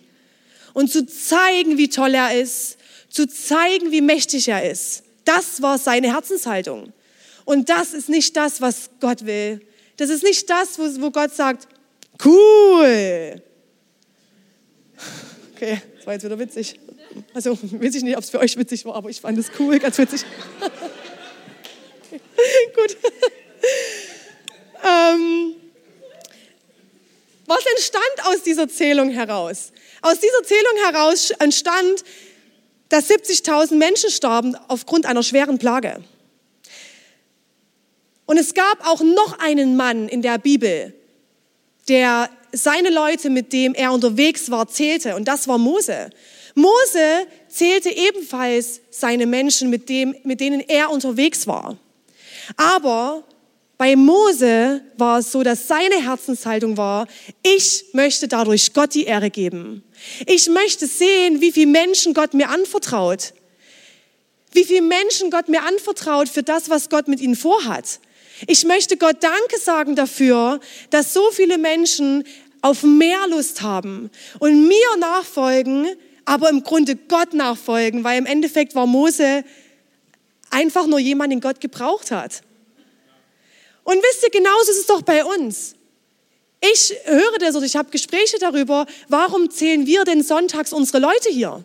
und 0.75 0.93
zu 0.93 1.07
zeigen, 1.07 1.79
wie 1.79 1.89
toll 1.89 2.13
er 2.13 2.39
ist, 2.39 2.77
zu 3.09 3.27
zeigen, 3.27 3.91
wie 3.91 4.03
mächtig 4.03 4.47
er 4.49 4.71
ist. 4.71 5.05
Das 5.25 5.63
war 5.63 5.79
seine 5.79 6.13
Herzenshaltung. 6.13 6.93
Und 7.47 7.71
das 7.71 7.95
ist 7.95 8.11
nicht 8.11 8.37
das, 8.37 8.61
was 8.61 8.91
Gott 9.01 9.25
will. 9.25 9.63
Das 9.97 10.11
ist 10.11 10.23
nicht 10.23 10.51
das, 10.51 10.79
wo, 10.79 11.11
Gott 11.11 11.35
sagt, 11.35 11.67
cool. 12.23 13.43
Okay, 15.57 15.81
das 15.97 16.07
war 16.07 16.13
jetzt 16.13 16.25
wieder 16.25 16.39
witzig. 16.39 16.79
Also 17.33 17.57
weiß 17.63 17.95
ich 17.95 18.03
nicht, 18.03 18.19
ob 18.19 18.23
es 18.23 18.29
für 18.29 18.41
euch 18.41 18.59
witzig 18.59 18.85
war, 18.85 18.97
aber 18.97 19.09
ich 19.09 19.23
fand 19.23 19.39
es 19.39 19.51
cool, 19.59 19.79
ganz 19.79 19.97
witzig. 19.97 20.25
Gut. 22.11 22.97
Ähm, 24.85 25.55
was 27.47 27.65
entstand 27.77 28.27
aus 28.27 28.43
dieser 28.43 28.69
Zählung 28.69 29.11
heraus? 29.11 29.73
Aus 30.03 30.19
dieser 30.21 30.43
Zählung 30.43 30.73
heraus 30.85 31.31
entstand, 31.31 32.05
dass 32.89 33.09
70.000 33.09 33.75
Menschen 33.75 34.11
starben 34.11 34.57
aufgrund 34.69 35.07
einer 35.07 35.23
schweren 35.23 35.59
Plage. 35.59 36.03
Und 38.27 38.39
es 38.39 38.55
gab 38.55 38.87
auch 38.87 39.01
noch 39.01 39.39
einen 39.39 39.77
Mann 39.77 40.09
in 40.09 40.23
der 40.23 40.39
Bibel, 40.39 40.95
der 41.89 42.31
seine 42.53 42.91
Leute, 42.91 43.31
mit 43.31 43.53
dem 43.53 43.75
er 43.75 43.93
unterwegs 43.93 44.51
war, 44.51 44.69
zählte. 44.69 45.17
Und 45.17 45.27
das 45.27 45.49
war 45.49 45.59
Mose. 45.59 46.11
Mose 46.55 47.27
zählte 47.49 47.91
ebenfalls 47.91 48.81
seine 48.91 49.27
Menschen, 49.27 49.71
mit, 49.71 49.89
dem, 49.89 50.15
mit 50.23 50.41
denen 50.41 50.61
er 50.61 50.91
unterwegs 50.91 51.47
war. 51.47 51.77
Aber 52.57 53.25
bei 53.77 53.97
Mose 53.97 54.83
war 54.97 55.19
es 55.19 55.33
so, 55.33 55.43
dass 55.43 55.67
seine 55.67 56.03
Herzenshaltung 56.03 56.77
war, 56.77 57.07
ich 57.43 57.87
möchte 57.93 58.29
dadurch 58.29 58.73
Gott 58.73 58.95
die 58.95 59.05
Ehre 59.05 59.31
geben. 59.31 59.83
Ich 60.27 60.49
möchte 60.49 60.87
sehen, 60.87 61.41
wie 61.41 61.51
viele 61.51 61.67
Menschen 61.67 62.15
Gott 62.15 62.35
mir 62.35 62.51
anvertraut. 62.51 63.35
Wie 64.53 64.65
viele 64.65 64.83
Menschen 64.83 65.31
Gott 65.31 65.49
mir 65.49 65.65
anvertraut 65.65 66.29
für 66.29 66.45
das, 66.45 66.71
was 66.71 66.89
Gott 66.89 67.09
mit 67.09 67.21
ihnen 67.21 67.35
vorhat. 67.35 67.99
Ich 68.47 68.65
möchte 68.65 68.97
Gott 68.97 69.17
Danke 69.21 69.59
sagen 69.59 69.97
dafür, 69.97 70.61
dass 70.91 71.13
so 71.13 71.31
viele 71.33 71.59
Menschen 71.59 72.25
auf 72.63 72.85
mehr 72.85 73.27
Lust 73.29 73.63
haben 73.63 74.11
und 74.39 74.69
mir 74.69 74.97
nachfolgen, 74.99 75.89
aber 76.25 76.49
im 76.49 76.63
Grunde 76.63 76.97
Gott 76.97 77.35
nachfolgen, 77.35 78.05
weil 78.05 78.19
im 78.19 78.27
Endeffekt 78.27 78.75
war 78.75 78.87
Mose 78.87 79.45
einfach 80.51 80.87
nur 80.87 81.01
jemand, 81.01 81.33
den 81.33 81.41
Gott 81.41 81.61
gebraucht 81.61 82.11
hat. 82.11 82.43
Und 83.85 84.03
wisst 84.03 84.23
ihr, 84.23 84.31
genauso 84.31 84.71
ist 84.71 84.79
es 84.79 84.87
doch 84.87 85.03
bei 85.03 85.25
uns. 85.25 85.75
Ich 86.73 86.95
höre 87.05 87.39
das 87.39 87.55
oder 87.55 87.67
ich 87.67 87.77
habe 87.77 87.91
Gespräche 87.91 88.39
darüber, 88.39 88.87
warum 89.09 89.51
zählen 89.51 89.87
wir 89.87 90.05
denn 90.05 90.23
sonntags 90.23 90.73
unsere 90.73 90.99
Leute 90.99 91.29
hier? 91.29 91.63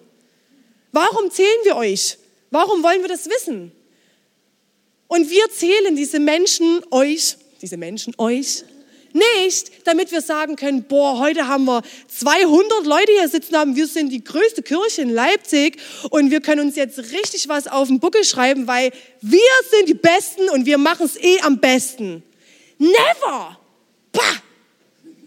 Warum 0.92 1.32
zählen 1.32 1.60
wir 1.64 1.78
euch? 1.78 2.18
Warum 2.52 2.84
wollen 2.84 3.02
wir 3.02 3.08
das 3.08 3.28
wissen? 3.28 3.72
Und 5.08 5.30
wir 5.30 5.50
zählen 5.50 5.96
diese 5.96 6.20
Menschen 6.20 6.82
euch, 6.92 7.38
diese 7.62 7.78
Menschen 7.78 8.14
euch, 8.18 8.64
nicht, 9.14 9.88
damit 9.88 10.12
wir 10.12 10.22
sagen 10.22 10.56
können, 10.56 10.84
boah, 10.84 11.20
heute 11.20 11.48
haben 11.48 11.66
wir 11.66 11.82
200 12.08 12.86
Leute 12.86 13.12
hier 13.12 13.28
sitzen 13.28 13.56
haben, 13.56 13.76
wir 13.76 13.88
sind 13.88 14.10
die 14.10 14.24
größte 14.24 14.62
Kirche 14.62 15.02
in 15.02 15.10
Leipzig 15.10 15.78
und 16.10 16.32
wir 16.32 16.42
können 16.42 16.62
uns 16.62 16.76
jetzt 16.76 17.00
richtig 17.00 17.48
was 17.48 17.68
auf 17.68 17.88
den 17.88 18.00
Buckel 18.00 18.24
schreiben, 18.24 18.68
weil 18.68 18.92
wir 19.22 19.40
sind 19.70 19.90
die 19.90 19.94
Besten 19.94 20.50
und 20.50 20.66
wir 20.66 20.78
machen 20.78 21.06
es 21.06 21.18
eh 21.18 21.40
am 21.42 21.60
besten. 21.60 22.24
Never! 22.78 23.60
Pah! 24.12 24.42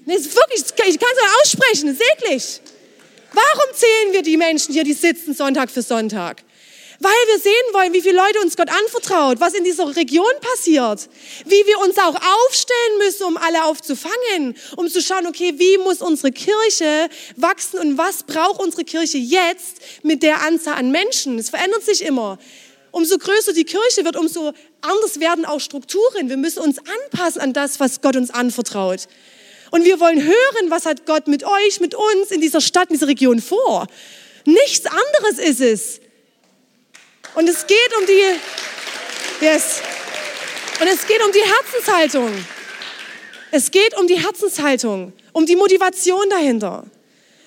Nee, 0.05 0.15
ist 0.15 0.35
wirklich, 0.35 0.61
ich 0.61 0.77
kann 0.77 0.89
es 0.89 0.99
nicht 0.99 1.43
aussprechen, 1.43 1.89
ist 1.91 2.03
eklig. 2.17 2.61
Warum 3.33 3.75
zählen 3.75 4.13
wir 4.13 4.23
die 4.23 4.37
Menschen 4.37 4.73
hier, 4.75 4.85
die 4.85 4.93
sitzen 4.93 5.35
Sonntag 5.35 5.71
für 5.71 5.83
Sonntag? 5.83 6.43
Weil 7.03 7.11
wir 7.27 7.41
sehen 7.41 7.53
wollen, 7.73 7.93
wie 7.93 8.01
viele 8.01 8.17
Leute 8.17 8.39
uns 8.43 8.57
Gott 8.57 8.69
anvertraut, 8.69 9.41
was 9.41 9.55
in 9.55 9.65
dieser 9.65 9.97
Region 9.97 10.25
passiert, 10.41 11.09
wie 11.47 11.67
wir 11.67 11.81
uns 11.81 11.99
auch 11.99 12.15
aufstellen 12.15 12.99
müssen, 12.99 13.25
um 13.25 13.37
alle 13.37 13.65
aufzufangen, 13.65 14.57
um 14.77 14.89
zu 14.89 15.03
schauen, 15.03 15.27
okay, 15.27 15.55
wie 15.57 15.79
muss 15.79 16.01
unsere 16.01 16.31
Kirche 16.31 17.09
wachsen 17.35 17.81
und 17.81 17.99
was 17.99 18.23
braucht 18.23 18.61
unsere 18.61 18.85
Kirche 18.85 19.19
jetzt 19.19 19.81
mit 20.05 20.23
der 20.23 20.43
Anzahl 20.43 20.75
an 20.75 20.93
Menschen. 20.93 21.41
Es 21.41 21.51
verändert 21.51 21.83
sich 21.83 22.05
immer. 22.05 22.39
Umso 22.93 23.19
größer 23.19 23.53
die 23.53 23.65
Kirche 23.65 24.05
wird, 24.05 24.15
umso 24.15 24.53
anders 24.81 25.19
werden 25.19 25.45
auch 25.45 25.59
Strukturen. 25.59 26.29
Wir 26.29 26.37
müssen 26.37 26.61
uns 26.61 26.77
anpassen 26.79 27.41
an 27.41 27.53
das, 27.53 27.81
was 27.81 28.01
Gott 28.01 28.15
uns 28.15 28.31
anvertraut. 28.31 29.09
Und 29.73 29.85
wir 29.85 29.99
wollen 29.99 30.23
hören, 30.23 30.71
was 30.71 30.87
hat 30.87 31.05
Gott 31.05 31.27
mit 31.27 31.43
euch, 31.43 31.81
mit 31.81 31.97
uns 31.97 32.31
in 32.31 32.41
dieser 32.41 32.61
Stadt, 32.61 32.91
in 32.91 32.95
dieser 32.95 33.09
Region 33.09 33.41
vor. 33.41 33.89
Nichts 34.45 34.87
anderes 34.87 35.45
ist 35.45 35.61
es. 35.61 36.02
Und 37.35 37.49
es 37.49 37.67
geht 37.67 37.97
um 37.99 38.07
die, 38.07 39.45
yes. 39.45 39.81
Und 40.81 40.87
es 40.87 41.07
geht 41.07 41.23
um 41.25 41.33
die 41.33 41.45
Herzenshaltung. 41.45 42.33
Es 43.51 43.71
geht 43.71 43.97
um 43.99 44.07
die 44.07 44.19
Herzenshaltung, 44.19 45.13
um 45.33 45.47
die 45.47 45.57
Motivation 45.57 46.29
dahinter. 46.31 46.85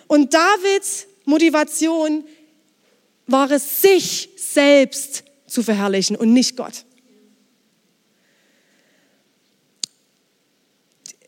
Und 0.08 0.34
Davids 0.34 1.08
Motivation 1.26 2.24
war 3.28 3.50
es, 3.50 3.82
sich 3.82 4.30
selbst 4.38 5.24
zu 5.48 5.63
verherrlichen 5.63 6.15
und 6.15 6.32
nicht 6.32 6.56
Gott. 6.56 6.86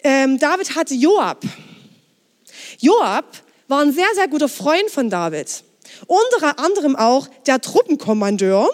Ähm, 0.03 0.37
David 0.39 0.75
hatte 0.75 0.93
Joab. 0.93 1.43
Joab 2.79 3.25
war 3.67 3.81
ein 3.81 3.91
sehr, 3.91 4.07
sehr 4.13 4.27
guter 4.27 4.47
Freund 4.47 4.89
von 4.89 5.09
David. 5.09 5.63
Unter 6.05 6.59
anderem 6.59 6.95
auch 6.95 7.27
der 7.45 7.61
Truppenkommandeur 7.61 8.69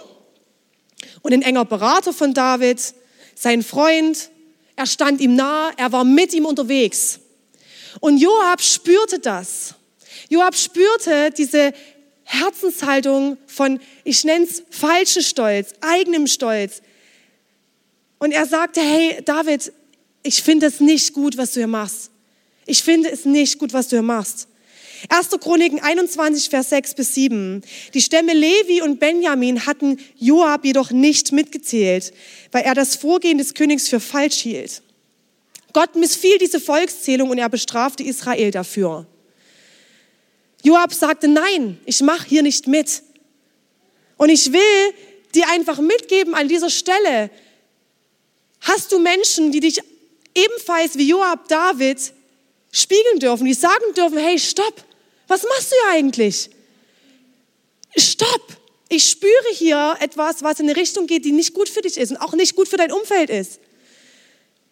und 1.22 1.34
ein 1.34 1.42
enger 1.42 1.66
Berater 1.66 2.14
von 2.14 2.34
David, 2.34 2.94
sein 3.36 3.64
Freund. 3.64 4.30
Er 4.76 4.86
stand 4.86 5.22
ihm 5.22 5.36
nah, 5.36 5.72
er 5.78 5.92
war 5.92 6.04
mit 6.04 6.34
ihm 6.34 6.46
unterwegs. 6.46 7.20
Und 8.00 8.18
Joab 8.18 8.62
spürte 8.62 9.20
das. 9.20 9.76
Joab 10.30 10.56
spürte 10.56 11.32
diese 11.32 11.74
Herzenshaltung 12.24 13.38
von, 13.46 13.80
ich 14.04 14.24
nenne 14.24 14.46
es 14.46 14.64
falschen 14.70 15.22
Stolz, 15.22 15.74
eigenem 15.82 16.28
Stolz. 16.28 16.82
Und 18.18 18.32
er 18.32 18.46
sagte, 18.46 18.82
hey 18.82 19.22
David, 19.24 19.72
ich 20.24 20.42
finde 20.42 20.68
es 20.68 20.80
nicht 20.80 21.14
gut, 21.14 21.38
was 21.38 21.52
du 21.52 21.60
hier 21.60 21.68
machst. 21.68 22.10
Ich 22.66 22.82
finde 22.82 23.10
es 23.12 23.26
nicht 23.26 23.60
gut, 23.60 23.74
was 23.74 23.90
du 23.90 23.98
hier 23.98 24.04
machst. 24.04 24.48
1. 25.10 25.30
Chroniken 25.40 25.80
21, 25.80 26.50
Vers 26.50 26.70
6 26.70 26.96
bis 26.96 27.14
7. 27.16 27.62
Die 27.94 28.02
Stämme 28.02 28.34
Levi 28.34 28.82
und 28.82 29.00
Benjamin 29.00 29.66
hatten 29.66 30.00
Joab 30.18 30.66
jedoch 30.66 30.92
nicht 30.92 31.32
mitgezählt, 31.32 32.14
weil 32.52 32.64
er 32.64 32.74
das 32.74 32.96
Vorgehen 32.96 33.38
des 33.38 33.54
Königs 33.54 33.90
für 33.90 34.00
falsch 34.00 34.38
hielt. 34.40 34.82
Gott 35.74 35.96
missfiel 35.96 36.38
diese 36.38 36.60
Volkszählung 36.60 37.32
und 37.32 37.38
er 37.38 37.50
bestrafte 37.50 38.04
Israel 38.04 38.52
dafür. 38.52 39.08
Joab 40.64 40.94
sagte, 40.94 41.28
nein, 41.28 41.80
ich 41.86 42.02
mache 42.02 42.28
hier 42.28 42.44
nicht 42.44 42.68
mit. 42.68 43.04
Und 44.18 44.30
ich 44.30 44.54
will 44.54 44.94
dir 45.36 45.50
einfach 45.50 45.80
mitgeben 45.80 46.36
an 46.36 46.48
dieser 46.48 46.70
Stelle, 46.70 47.30
hast 48.62 48.92
du 48.92 49.00
Menschen, 49.00 49.52
die 49.52 49.60
dich 49.60 49.82
ebenfalls 50.36 50.98
wie 50.98 51.10
Joab 51.10 51.48
David 51.48 52.00
spiegeln 52.72 53.20
dürfen, 53.20 53.46
die 53.46 53.54
sagen 53.54 53.94
dürfen, 53.96 54.18
hey, 54.18 54.40
stopp, 54.40 54.84
was 55.34 55.44
machst 55.44 55.72
du 55.72 55.76
hier 55.76 55.98
eigentlich? 55.98 56.50
Stopp! 57.98 58.58
Ich 58.90 59.10
spüre 59.10 59.50
hier 59.54 59.96
etwas, 60.00 60.44
was 60.44 60.60
in 60.60 60.70
eine 60.70 60.78
Richtung 60.80 61.08
geht, 61.08 61.26
die 61.26 61.32
nicht 61.32 61.56
gut 61.56 61.68
für 61.68 61.82
dich 61.82 61.98
ist 61.98 62.12
und 62.12 62.18
auch 62.18 62.34
nicht 62.34 62.56
gut 62.56 62.68
für 62.68 62.78
dein 62.78 62.92
Umfeld 62.92 63.32
ist. 63.32 63.60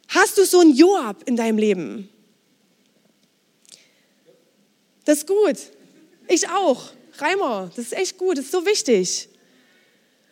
Hast 0.09 0.37
du 0.37 0.45
so 0.45 0.59
einen 0.59 0.75
Joab 0.75 1.23
in 1.25 1.35
deinem 1.35 1.57
Leben? 1.57 2.09
Das 5.05 5.19
ist 5.19 5.27
gut. 5.27 5.57
Ich 6.27 6.47
auch. 6.49 6.91
Reimer, 7.17 7.71
das 7.75 7.85
ist 7.85 7.93
echt 7.93 8.17
gut, 8.19 8.37
das 8.37 8.45
ist 8.45 8.51
so 8.51 8.65
wichtig. 8.65 9.29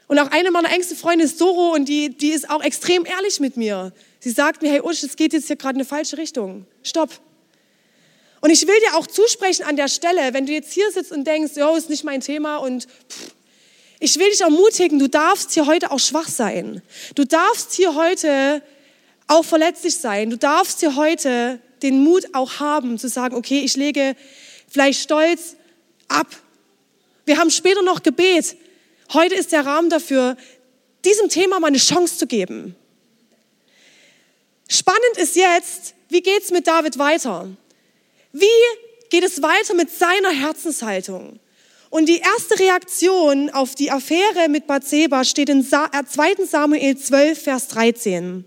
Und 0.07 0.19
auch 0.19 0.29
eine 0.29 0.51
meiner 0.51 0.71
engsten 0.71 0.97
Freunde 0.97 1.25
ist 1.25 1.41
Doro 1.41 1.73
und 1.73 1.85
die, 1.89 2.15
die 2.15 2.29
ist 2.29 2.49
auch 2.49 2.63
extrem 2.63 3.05
ehrlich 3.05 3.39
mit 3.39 3.57
mir. 3.57 3.93
Sie 4.19 4.31
sagt 4.31 4.61
mir, 4.61 4.71
hey 4.71 4.81
Usch, 4.81 5.01
es 5.03 5.15
geht 5.15 5.33
jetzt 5.33 5.47
hier 5.47 5.55
gerade 5.55 5.75
in 5.75 5.81
eine 5.81 5.85
falsche 5.85 6.17
Richtung. 6.17 6.67
Stopp. 6.83 7.09
Und 8.41 8.49
ich 8.51 8.65
will 8.67 8.79
dir 8.79 8.97
auch 8.97 9.07
zusprechen 9.07 9.63
an 9.63 9.75
der 9.75 9.87
Stelle, 9.87 10.33
wenn 10.33 10.45
du 10.45 10.53
jetzt 10.53 10.71
hier 10.71 10.91
sitzt 10.91 11.11
und 11.11 11.25
denkst, 11.25 11.53
jo, 11.55 11.75
ist 11.75 11.89
nicht 11.89 12.03
mein 12.03 12.21
Thema 12.21 12.57
und 12.57 12.85
pff, 12.85 13.33
ich 13.99 14.17
will 14.17 14.29
dich 14.29 14.41
ermutigen, 14.41 14.97
du 14.97 15.09
darfst 15.09 15.51
hier 15.51 15.65
heute 15.65 15.91
auch 15.91 15.99
schwach 15.99 16.29
sein. 16.29 16.81
Du 17.15 17.25
darfst 17.25 17.73
hier 17.73 17.95
heute 17.95 18.61
auch 19.27 19.43
verletzlich 19.43 19.95
sein. 19.95 20.29
Du 20.29 20.37
darfst 20.37 20.79
hier 20.79 20.95
heute 20.95 21.59
den 21.81 22.03
Mut 22.03 22.33
auch 22.33 22.59
haben, 22.59 22.97
zu 22.97 23.09
sagen, 23.09 23.35
okay, 23.35 23.59
ich 23.59 23.75
lege 23.75 24.15
vielleicht 24.69 25.01
Stolz 25.01 25.55
ab. 26.07 26.27
Wir 27.25 27.37
haben 27.37 27.51
später 27.51 27.81
noch 27.81 28.01
Gebet. 28.01 28.55
Heute 29.13 29.35
ist 29.35 29.51
der 29.51 29.65
Rahmen 29.65 29.89
dafür, 29.89 30.37
diesem 31.03 31.29
Thema 31.29 31.59
mal 31.59 31.67
eine 31.67 31.77
Chance 31.77 32.17
zu 32.17 32.27
geben. 32.27 32.75
Spannend 34.67 35.17
ist 35.17 35.35
jetzt, 35.35 35.93
wie 36.09 36.21
geht's 36.21 36.51
mit 36.51 36.67
David 36.67 36.97
weiter? 36.97 37.49
Wie 38.31 38.45
geht 39.09 39.23
es 39.23 39.41
weiter 39.41 39.73
mit 39.73 39.89
seiner 39.91 40.31
Herzenshaltung? 40.31 41.39
Und 41.89 42.07
die 42.07 42.19
erste 42.19 42.59
Reaktion 42.59 43.49
auf 43.49 43.73
die 43.73 43.89
Affäre 43.89 44.47
mit 44.47 44.67
Bathseba 44.67 45.23
steht 45.23 45.49
in 45.49 45.65
2. 45.65 45.85
Äh, 45.85 46.45
Samuel 46.45 46.97
12, 46.97 47.41
Vers 47.41 47.67
13. 47.69 48.45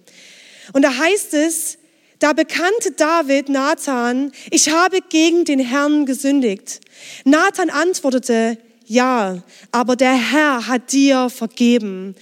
Und 0.72 0.82
da 0.82 0.96
heißt 0.96 1.34
es, 1.34 1.78
da 2.20 2.32
bekannte 2.32 2.92
David 2.92 3.48
Nathan, 3.48 4.30
ich 4.52 4.70
habe 4.70 5.00
gegen 5.00 5.44
den 5.44 5.58
Herrn 5.58 6.06
gesündigt. 6.06 6.80
Nathan 7.24 7.68
antwortete, 7.68 8.58
ja, 8.86 9.42
aber 9.72 9.96
der 9.96 10.14
Herr 10.14 10.68
hat 10.68 10.92
dir 10.92 11.28
vergeben 11.30 12.14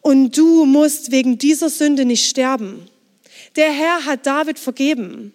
und 0.00 0.36
du 0.36 0.64
musst 0.64 1.12
wegen 1.12 1.38
dieser 1.38 1.70
Sünde 1.70 2.04
nicht 2.04 2.28
sterben. 2.28 2.88
Der 3.54 3.70
Herr 3.70 4.04
hat 4.04 4.26
David 4.26 4.58
vergeben. 4.58 5.32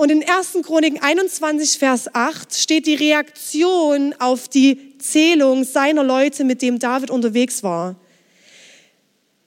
Und 0.00 0.10
in 0.10 0.26
1. 0.26 0.56
Chroniken 0.62 1.02
21, 1.02 1.78
Vers 1.78 2.14
8 2.14 2.54
steht 2.54 2.86
die 2.86 2.94
Reaktion 2.94 4.14
auf 4.18 4.48
die 4.48 4.96
Zählung 4.96 5.62
seiner 5.62 6.02
Leute, 6.02 6.44
mit 6.44 6.62
dem 6.62 6.78
David 6.78 7.10
unterwegs 7.10 7.62
war. 7.62 7.96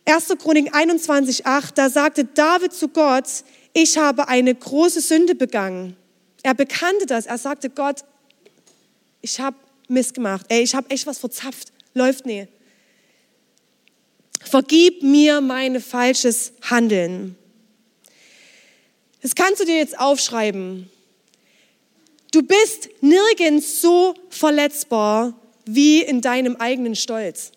1. 0.06 0.28
Chroniken 0.38 0.72
21, 0.72 1.48
8, 1.48 1.76
da 1.76 1.89
sagte 1.89 2.26
David 2.26 2.72
zu 2.72 2.89
Gott, 2.89 3.26
ich 3.74 3.98
habe 3.98 4.28
eine 4.28 4.54
große 4.54 5.02
Sünde 5.02 5.34
begangen. 5.34 5.96
Er 6.44 6.54
bekannte 6.54 7.08
das. 7.08 7.26
Er 7.26 7.39
sagte, 7.39 7.72
Gott, 7.72 8.04
ich 9.22 9.39
habe 9.39 9.58
Mist 9.88 10.13
gemacht. 10.13 10.46
Ey, 10.50 10.62
ich 10.62 10.76
habe 10.76 10.88
echt 10.92 11.08
was 11.08 11.18
verzapft. 11.18 11.74
Läuft 11.96 12.28
nie. 12.28 12.48
Vergib 14.39 15.02
mir 15.02 15.42
mein 15.42 15.82
falsches 15.82 16.54
Handeln. 16.62 17.38
Das 19.24 19.36
kannst 19.36 19.62
du 19.62 19.66
dir 19.66 19.78
jetzt 19.78 19.98
aufschreiben. 19.98 20.90
Du 22.32 22.44
bist 22.44 22.90
nirgends 23.00 23.82
so 23.82 24.16
verletzbar 24.30 25.34
wie 25.66 26.02
in 26.02 26.20
deinem 26.20 26.58
eigenen 26.58 26.96
Stolz. 26.96 27.52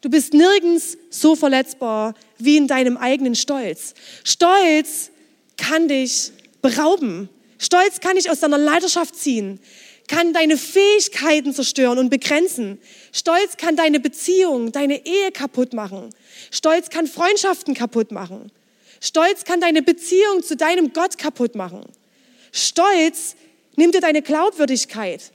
Du 0.00 0.08
bist 0.08 0.32
nirgends 0.32 0.96
so 1.10 1.36
verletzbar 1.36 2.14
wie 2.38 2.56
in 2.56 2.68
deinem 2.68 2.96
eigenen 2.96 3.34
Stolz. 3.34 3.94
Stolz 4.24 5.10
kann 5.58 5.88
dich 5.88 6.32
berauben. 6.62 7.28
Stolz 7.58 8.00
kann 8.00 8.16
dich 8.16 8.30
aus 8.30 8.40
deiner 8.40 8.58
Leidenschaft 8.58 9.14
ziehen, 9.14 9.60
kann 10.08 10.32
deine 10.32 10.56
Fähigkeiten 10.56 11.52
zerstören 11.52 11.98
und 11.98 12.08
begrenzen. 12.08 12.80
Stolz 13.12 13.58
kann 13.58 13.76
deine 13.76 14.00
Beziehung, 14.00 14.72
deine 14.72 15.04
Ehe 15.06 15.32
kaputt 15.32 15.74
machen. 15.74 16.10
Stolz 16.50 16.88
kann 16.88 17.06
Freundschaften 17.06 17.74
kaputt 17.74 18.10
machen. 18.10 18.50
Stolz 19.04 19.42
kann 19.42 19.60
deine 19.60 19.82
Beziehung 19.82 20.44
zu 20.44 20.54
deinem 20.56 20.92
Gott 20.92 21.18
kaputt 21.18 21.56
machen. 21.56 21.82
Stolz 22.52 23.34
nimmt 23.74 23.96
dir 23.96 24.00
deine 24.00 24.22
Glaubwürdigkeit. 24.22 25.32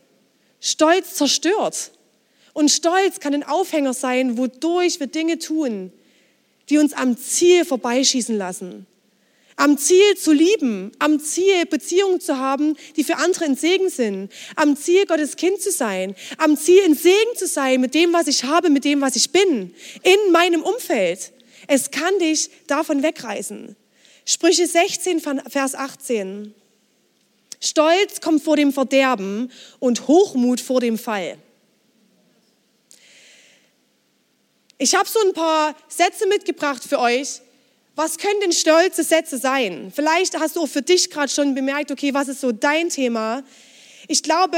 Stolz 0.62 1.16
zerstört. 1.16 1.92
Und 2.54 2.72
Stolz 2.72 3.20
kann 3.20 3.34
ein 3.34 3.44
Aufhänger 3.44 3.94
sein, 3.94 4.38
wodurch 4.38 5.02
wir 5.02 5.08
Dinge 5.08 5.38
tun, 5.38 5.92
die 6.70 6.78
uns 6.78 6.94
am 6.94 7.18
Ziel 7.18 7.66
vorbeischießen 7.66 8.38
lassen. 8.38 8.88
Am 9.58 9.78
Ziel 9.78 10.16
zu 10.16 10.32
lieben, 10.32 10.94
am 11.00 11.20
Ziel 11.20 11.66
Beziehungen 11.66 12.22
zu 12.22 12.38
haben, 12.38 12.78
die 12.96 13.04
für 13.04 13.18
andere 13.18 13.46
ein 13.46 13.58
Segen 13.58 13.90
sind, 13.90 14.32
am 14.56 14.78
Ziel 14.78 15.06
Gottes 15.06 15.36
Kind 15.36 15.62
zu 15.62 15.72
sein, 15.72 16.16
am 16.38 16.56
Ziel 16.56 16.84
ein 16.86 16.96
Segen 16.96 17.36
zu 17.36 17.48
sein 17.48 17.82
mit 17.82 17.94
dem, 17.96 18.14
was 18.14 18.28
ich 18.28 18.46
habe, 18.46 18.70
mit 18.70 18.86
dem, 18.86 19.02
was 19.02 19.18
ich 19.18 19.32
bin, 19.32 19.74
in 20.04 20.32
meinem 20.32 20.64
Umfeld. 20.64 21.34
Es 21.68 21.92
kann 21.92 22.18
dich 22.20 22.50
davon 22.68 23.04
wegreißen. 23.04 23.76
Sprüche 24.26 24.68
16, 24.68 25.22
Vers 25.50 25.76
18. 25.76 26.54
Stolz 27.60 28.22
kommt 28.22 28.44
vor 28.44 28.56
dem 28.56 28.72
Verderben 28.72 29.52
und 29.80 30.08
Hochmut 30.08 30.62
vor 30.62 30.80
dem 30.80 30.98
Fall. 30.98 31.38
Ich 34.78 34.96
habe 34.96 35.10
so 35.10 35.20
ein 35.26 35.34
paar 35.34 35.76
Sätze 35.88 36.28
mitgebracht 36.28 36.84
für 36.84 37.00
euch. 37.00 37.42
Was 37.96 38.20
können 38.20 38.40
denn 38.42 38.52
stolze 38.52 39.04
Sätze 39.04 39.40
sein? 39.40 39.92
Vielleicht 39.94 40.40
hast 40.40 40.56
du 40.56 40.62
auch 40.62 40.68
für 40.68 40.84
dich 40.84 41.10
gerade 41.10 41.32
schon 41.32 41.56
bemerkt, 41.56 41.92
okay, 41.92 42.14
was 42.14 42.28
ist 42.28 42.42
so 42.42 42.52
dein 42.52 42.90
Thema? 42.90 43.44
Ich 44.08 44.22
glaube, 44.22 44.58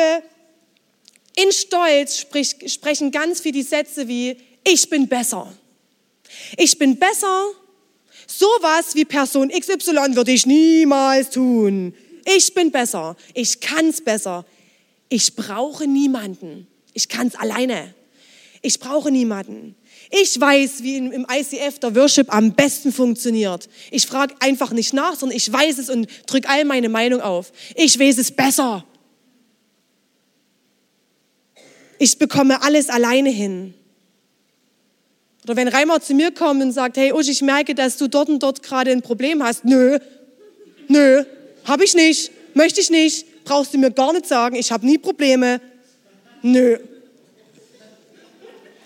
in 1.38 1.52
Stolz 1.54 2.18
sprich, 2.18 2.56
sprechen 2.68 3.12
ganz 3.12 3.40
viel 3.40 3.54
die 3.54 3.64
Sätze 3.64 4.10
wie, 4.10 4.36
ich 4.66 4.90
bin 4.90 5.08
besser. 5.08 5.54
Ich 6.58 6.78
bin 6.78 6.98
besser. 6.98 7.48
Sowas 8.28 8.94
wie 8.94 9.06
Person 9.06 9.50
XY 9.50 10.16
würde 10.16 10.32
ich 10.32 10.46
niemals 10.46 11.32
tun. 11.32 11.94
Ich 12.26 12.54
bin 12.54 12.72
besser. 12.72 13.16
Ich 13.34 13.60
kann's 13.60 14.02
besser. 14.02 14.46
Ich 15.10 15.36
brauche 15.36 15.88
niemanden. 15.88 16.68
Ich 16.94 17.10
kann's 17.10 17.36
alleine. 17.36 17.94
Ich 18.62 18.80
brauche 18.80 19.10
niemanden. 19.10 19.76
Ich 20.12 20.40
weiß, 20.40 20.84
wie 20.84 20.98
im 20.98 21.26
ICF 21.32 21.80
der 21.80 21.96
Worship 21.96 22.34
am 22.34 22.54
besten 22.54 22.92
funktioniert. 22.92 23.70
Ich 23.92 24.08
frage 24.08 24.36
einfach 24.40 24.72
nicht 24.72 24.94
nach, 24.94 25.16
sondern 25.16 25.38
ich 25.38 25.52
weiß 25.52 25.78
es 25.78 25.90
und 25.90 26.08
drücke 26.26 26.50
all 26.50 26.66
meine 26.66 26.90
Meinung 26.90 27.22
auf. 27.22 27.52
Ich 27.76 28.00
weiß 28.00 28.18
es 28.18 28.32
besser. 28.32 28.86
Ich 32.00 32.18
bekomme 32.18 32.62
alles 32.62 32.90
alleine 32.90 33.30
hin. 33.30 33.74
Oder 35.46 35.56
wenn 35.56 35.68
Reimer 35.68 36.02
zu 36.02 36.14
mir 36.14 36.32
kommt 36.32 36.62
und 36.62 36.72
sagt, 36.72 36.98
hey 36.98 37.14
Usch, 37.14 37.30
ich 37.30 37.42
merke, 37.42 37.76
dass 37.76 37.98
du 37.98 38.08
dort 38.08 38.30
und 38.30 38.44
dort 38.44 38.62
gerade 38.62 38.92
ein 38.92 39.02
Problem 39.02 39.44
hast. 39.44 39.66
Nö, 39.66 39.98
nö, 40.88 41.24
habe 41.66 41.84
ich 41.84 41.96
nicht, 41.96 42.32
möchte 42.54 42.82
ich 42.82 42.90
nicht, 42.90 43.26
brauchst 43.46 43.74
du 43.74 43.78
mir 43.78 43.92
gar 43.92 44.14
nicht 44.14 44.28
sagen, 44.28 44.56
ich 44.56 44.72
habe 44.72 44.86
nie 44.86 44.98
Probleme. 44.98 45.62
Nö. 46.42 46.78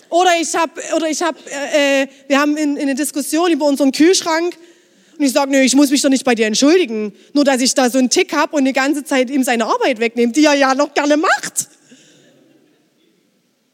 Oder 0.10 0.30
ich 0.40 0.54
habe, 0.56 0.72
oder 0.96 1.08
äh, 1.08 2.04
äh, 2.04 2.08
wir 2.28 2.40
haben 2.40 2.56
in, 2.56 2.78
in 2.78 2.84
eine 2.84 2.96
Diskussion 2.96 3.52
über 3.52 3.66
unseren 3.66 3.92
Kühlschrank 3.92 4.56
und 5.18 5.26
ich 5.26 5.32
sage, 5.32 5.52
nö, 5.52 5.60
ich 5.62 5.76
muss 5.76 5.90
mich 5.90 6.02
doch 6.02 6.10
nicht 6.10 6.24
bei 6.24 6.36
dir 6.36 6.46
entschuldigen, 6.46 7.14
nur 7.34 7.44
dass 7.44 7.62
ich 7.62 7.74
da 7.74 7.90
so 7.90 7.98
einen 7.98 8.10
Tick 8.10 8.34
habe 8.34 8.56
und 8.56 8.66
die 8.66 8.74
ganze 8.74 9.04
Zeit 9.04 9.30
ihm 9.30 9.44
seine 9.44 9.66
Arbeit 9.66 10.00
wegnehme, 10.00 10.32
die 10.32 10.46
er 10.46 10.54
ja 10.54 10.76
noch 10.76 10.94
gerne 10.94 11.18
macht. 11.18 11.68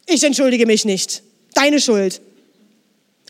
Ich 0.07 0.23
entschuldige 0.23 0.65
mich 0.65 0.85
nicht. 0.85 1.23
Deine 1.53 1.79
Schuld. 1.79 2.21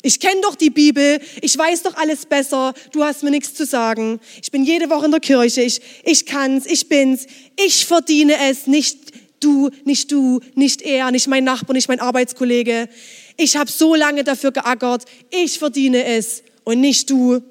Ich 0.02 0.20
kenne 0.20 0.42
doch 0.42 0.56
die 0.56 0.70
Bibel, 0.70 1.20
ich 1.42 1.58
weiß 1.58 1.84
doch 1.84 1.96
alles 1.96 2.26
besser, 2.26 2.74
du 2.92 3.04
hast 3.04 3.24
mir 3.24 3.32
nichts 3.32 3.54
zu 3.54 3.66
sagen. 3.66 4.20
Ich 4.42 4.52
bin 4.52 4.64
jede 4.64 4.90
Woche 4.90 5.06
in 5.06 5.12
der 5.12 5.20
Kirche, 5.20 5.62
ich, 5.62 5.82
ich 6.04 6.26
kann's, 6.26 6.66
ich 6.66 6.88
bin's, 6.88 7.28
ich 7.58 7.86
verdiene 7.86 8.36
es, 8.50 8.68
nicht 8.68 8.98
du, 9.42 9.70
nicht 9.84 10.12
du, 10.12 10.40
nicht 10.56 10.82
er, 10.82 11.12
nicht 11.12 11.28
mein 11.28 11.44
Nachbar, 11.44 11.74
nicht 11.74 11.90
mein 11.90 12.00
Arbeitskollege. 12.00 12.88
Ich 13.36 13.58
habe 13.58 13.72
so 13.72 13.96
lange 13.96 14.24
dafür 14.24 14.52
geackert, 14.52 15.06
ich 15.32 15.60
verdiene 15.60 16.06
es 16.06 16.44
und 16.64 16.80
nicht 16.80 17.10
du. 17.10 17.42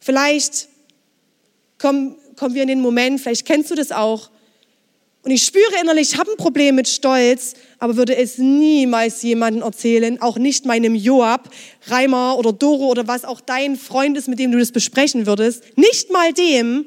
Vielleicht 0.00 0.68
kommen, 1.78 2.16
kommen 2.36 2.54
wir 2.54 2.62
in 2.62 2.68
den 2.68 2.80
Moment, 2.80 3.20
vielleicht 3.20 3.46
kennst 3.46 3.70
du 3.70 3.74
das 3.74 3.90
auch, 3.90 4.30
und 5.24 5.30
ich 5.30 5.42
spüre 5.42 5.80
innerlich, 5.80 6.12
ich 6.12 6.18
habe 6.18 6.30
ein 6.32 6.36
Problem 6.36 6.74
mit 6.74 6.86
Stolz, 6.86 7.54
aber 7.78 7.96
würde 7.96 8.14
es 8.14 8.36
niemals 8.36 9.22
jemandem 9.22 9.62
erzählen, 9.62 10.20
auch 10.20 10.36
nicht 10.36 10.66
meinem 10.66 10.94
Joab, 10.94 11.48
Reimer 11.86 12.36
oder 12.36 12.52
Doro 12.52 12.88
oder 12.88 13.08
was 13.08 13.24
auch 13.24 13.40
dein 13.40 13.76
Freund 13.76 14.18
ist, 14.18 14.28
mit 14.28 14.38
dem 14.38 14.52
du 14.52 14.58
das 14.58 14.70
besprechen 14.70 15.24
würdest. 15.24 15.64
Nicht 15.76 16.12
mal 16.12 16.34
dem. 16.34 16.84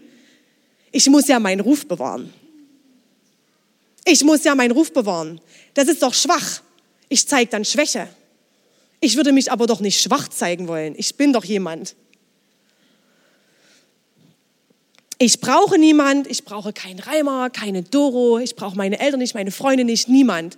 Ich 0.92 1.10
muss 1.10 1.28
ja 1.28 1.40
meinen 1.40 1.62
Ruf 1.62 1.88
bewahren. 1.88 2.32
Ich 4.06 4.24
muss 4.24 4.44
ja 4.44 4.54
meinen 4.54 4.72
Ruf 4.72 4.94
bewahren. 4.94 5.42
Das 5.74 5.88
ist 5.88 6.04
doch 6.04 6.14
schwach. 6.14 6.62
Ich 7.10 7.28
zeige 7.28 7.50
dann 7.50 7.66
Schwäche. 7.66 8.08
Ich 9.00 9.16
würde 9.16 9.32
mich 9.32 9.52
aber 9.52 9.66
doch 9.66 9.80
nicht 9.80 10.00
schwach 10.00 10.28
zeigen 10.28 10.68
wollen. 10.68 10.94
Ich 10.96 11.16
bin 11.16 11.34
doch 11.34 11.44
jemand. 11.44 11.96
Ich 15.20 15.42
brauche 15.42 15.80
niemand, 15.80 16.28
ich 16.28 16.46
brauche 16.46 16.74
keinen 16.74 17.00
Reimer, 17.00 17.50
keine 17.50 17.82
Doro, 17.82 18.38
ich 18.38 18.56
brauche 18.56 18.78
meine 18.78 19.00
Eltern 19.00 19.20
nicht, 19.20 19.34
meine 19.34 19.52
Freunde 19.52 19.84
nicht, 19.84 20.08
niemand. 20.08 20.58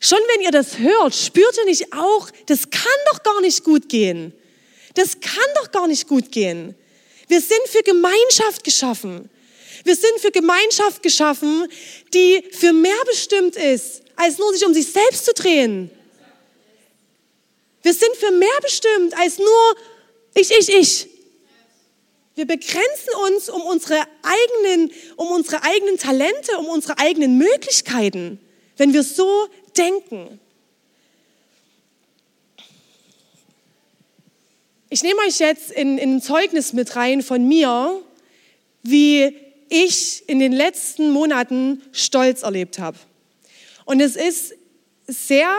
Schon 0.00 0.18
wenn 0.34 0.42
ihr 0.42 0.50
das 0.50 0.78
hört, 0.78 1.14
spürt 1.14 1.56
ihr 1.58 1.64
nicht 1.66 1.92
auch, 1.92 2.30
das 2.46 2.70
kann 2.70 2.82
doch 3.12 3.22
gar 3.22 3.40
nicht 3.42 3.64
gut 3.64 3.88
gehen. 3.88 4.32
Das 4.94 5.20
kann 5.20 5.44
doch 5.56 5.72
gar 5.72 5.86
nicht 5.86 6.08
gut 6.08 6.32
gehen. 6.32 6.74
Wir 7.28 7.40
sind 7.40 7.66
für 7.66 7.82
Gemeinschaft 7.82 8.64
geschaffen. 8.64 9.28
Wir 9.84 9.96
sind 9.96 10.18
für 10.20 10.30
Gemeinschaft 10.30 11.02
geschaffen, 11.02 11.66
die 12.14 12.44
für 12.52 12.72
mehr 12.72 12.92
bestimmt 13.06 13.56
ist, 13.56 14.02
als 14.16 14.38
nur 14.38 14.52
sich 14.54 14.64
um 14.64 14.72
sich 14.72 14.86
selbst 14.86 15.26
zu 15.26 15.34
drehen. 15.34 15.90
Wir 17.82 17.92
sind 17.92 18.16
für 18.16 18.30
mehr 18.30 18.60
bestimmt, 18.62 19.14
als 19.18 19.38
nur 19.38 19.76
ich, 20.34 20.50
ich, 20.50 20.68
ich. 20.70 21.13
Wir 22.34 22.46
begrenzen 22.46 23.14
uns 23.28 23.48
um 23.48 23.62
unsere 23.62 24.02
eigenen, 24.22 24.90
um 25.16 25.28
unsere 25.28 25.62
eigenen 25.62 25.98
Talente, 25.98 26.58
um 26.58 26.66
unsere 26.66 26.98
eigenen 26.98 27.38
Möglichkeiten, 27.38 28.40
wenn 28.76 28.92
wir 28.92 29.04
so 29.04 29.48
denken. 29.76 30.40
Ich 34.90 35.02
nehme 35.02 35.20
euch 35.26 35.38
jetzt 35.38 35.70
in, 35.70 35.96
in 35.98 36.16
ein 36.16 36.22
Zeugnis 36.22 36.72
mit 36.72 36.96
rein 36.96 37.22
von 37.22 37.46
mir, 37.46 38.02
wie 38.82 39.36
ich 39.68 40.28
in 40.28 40.40
den 40.40 40.52
letzten 40.52 41.10
Monaten 41.10 41.82
Stolz 41.92 42.42
erlebt 42.42 42.80
habe. 42.80 42.98
Und 43.84 44.00
es 44.00 44.16
ist 44.16 44.54
sehr, 45.06 45.54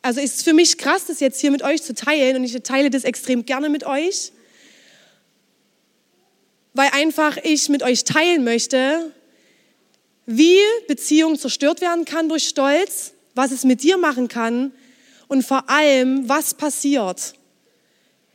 also 0.00 0.20
ist 0.20 0.42
für 0.42 0.54
mich 0.54 0.78
krass, 0.78 1.06
das 1.06 1.20
jetzt 1.20 1.40
hier 1.40 1.50
mit 1.50 1.62
euch 1.62 1.82
zu 1.82 1.94
teilen 1.94 2.36
und 2.36 2.44
ich 2.44 2.54
teile 2.62 2.88
das 2.88 3.04
extrem 3.04 3.44
gerne 3.44 3.68
mit 3.68 3.84
euch 3.84 4.32
weil 6.74 6.90
einfach 6.92 7.36
ich 7.42 7.68
mit 7.68 7.82
euch 7.82 8.04
teilen 8.04 8.44
möchte, 8.44 9.12
wie 10.26 10.58
Beziehung 10.86 11.38
zerstört 11.38 11.80
werden 11.80 12.04
kann 12.04 12.28
durch 12.28 12.46
Stolz, 12.46 13.12
was 13.34 13.50
es 13.50 13.64
mit 13.64 13.82
dir 13.82 13.98
machen 13.98 14.28
kann 14.28 14.72
und 15.28 15.44
vor 15.44 15.68
allem, 15.68 16.28
was 16.28 16.54
passiert, 16.54 17.34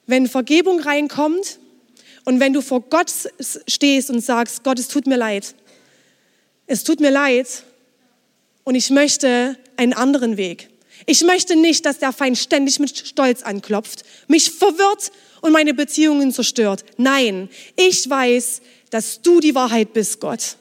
wenn 0.08 0.28
Vergebung 0.28 0.80
reinkommt 0.80 1.60
und 2.26 2.40
wenn 2.40 2.54
du 2.54 2.62
vor 2.62 2.82
Gott 2.82 3.12
stehst 3.68 4.10
und 4.10 4.22
sagst, 4.22 4.64
Gott, 4.64 4.80
es 4.80 4.88
tut 4.88 5.08
mir 5.08 5.18
leid. 5.18 5.56
Es 6.68 6.84
tut 6.84 7.00
mir 7.00 7.12
leid 7.12 7.64
und 8.64 8.76
ich 8.76 8.90
möchte 8.90 9.58
einen 9.78 9.94
anderen 9.94 10.38
Weg. 10.38 10.70
Ich 11.06 11.24
möchte 11.24 11.56
nicht, 11.56 11.86
dass 11.86 12.00
der 12.00 12.14
Feind 12.14 12.38
ständig 12.38 12.80
mit 12.80 12.98
Stolz 12.98 13.44
anklopft, 13.44 14.04
mich 14.28 14.52
verwirrt 14.52 15.12
und 15.46 15.52
meine 15.52 15.76
Beziehungen 15.76 16.32
zerstört. 16.32 16.84
Nein, 16.98 17.50
ich 17.76 18.10
weiß, 18.10 18.62
dass 18.90 19.22
du 19.22 19.40
die 19.40 19.54
Wahrheit 19.54 19.94
bist, 19.94 20.20
Gott. 20.20 20.58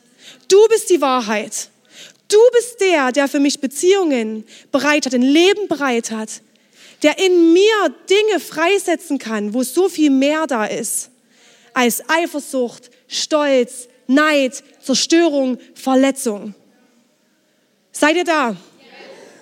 Du 0.48 0.58
bist 0.68 0.90
die 0.90 1.00
Wahrheit. 1.00 1.70
Du 2.28 2.38
bist 2.52 2.80
der, 2.82 3.10
der 3.10 3.26
für 3.28 3.40
mich 3.40 3.60
Beziehungen 3.60 4.44
bereit 4.70 5.06
hat, 5.06 5.14
ein 5.14 5.22
Leben 5.22 5.68
bereit 5.68 6.10
hat, 6.10 6.42
der 7.02 7.18
in 7.18 7.54
mir 7.54 7.94
Dinge 8.10 8.40
freisetzen 8.40 9.18
kann, 9.18 9.54
wo 9.54 9.62
so 9.62 9.88
viel 9.88 10.10
mehr 10.10 10.46
da 10.46 10.66
ist 10.66 11.10
als 11.72 12.02
Eifersucht, 12.08 12.90
Stolz, 13.08 13.88
Neid, 14.06 14.62
Zerstörung, 14.82 15.58
Verletzung. 15.74 16.54
Seid 17.90 18.16
ihr 18.16 18.24
da? 18.24 18.54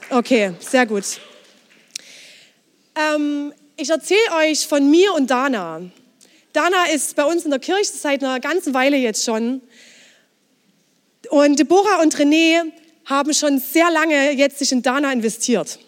Okay, 0.09 0.55
sehr 0.61 0.87
gut. 0.87 1.05
Ähm, 2.95 3.53
ich 3.83 3.91
erzähle 3.91 4.21
euch 4.39 4.67
von 4.67 4.89
mir 4.89 5.13
und 5.13 5.29
Dana. 5.29 5.83
Dana 6.53 6.85
ist 6.95 7.17
bei 7.17 7.25
uns 7.25 7.45
in 7.45 7.51
der 7.51 7.59
Kirche 7.59 7.91
seit 7.93 8.23
einer 8.23 8.39
ganzen 8.39 8.75
Weile 8.75 8.97
jetzt 8.97 9.25
schon. 9.25 9.61
Und 11.31 11.59
Deborah 11.59 12.01
und 12.01 12.15
René 12.15 12.71
haben 13.07 13.35
schon 13.35 13.59
sehr 13.59 13.91
lange 13.91 14.33
jetzt 14.33 14.61
sich 14.61 14.71
in 14.71 14.83
Dana 14.83 15.13
investiert. 15.13 15.81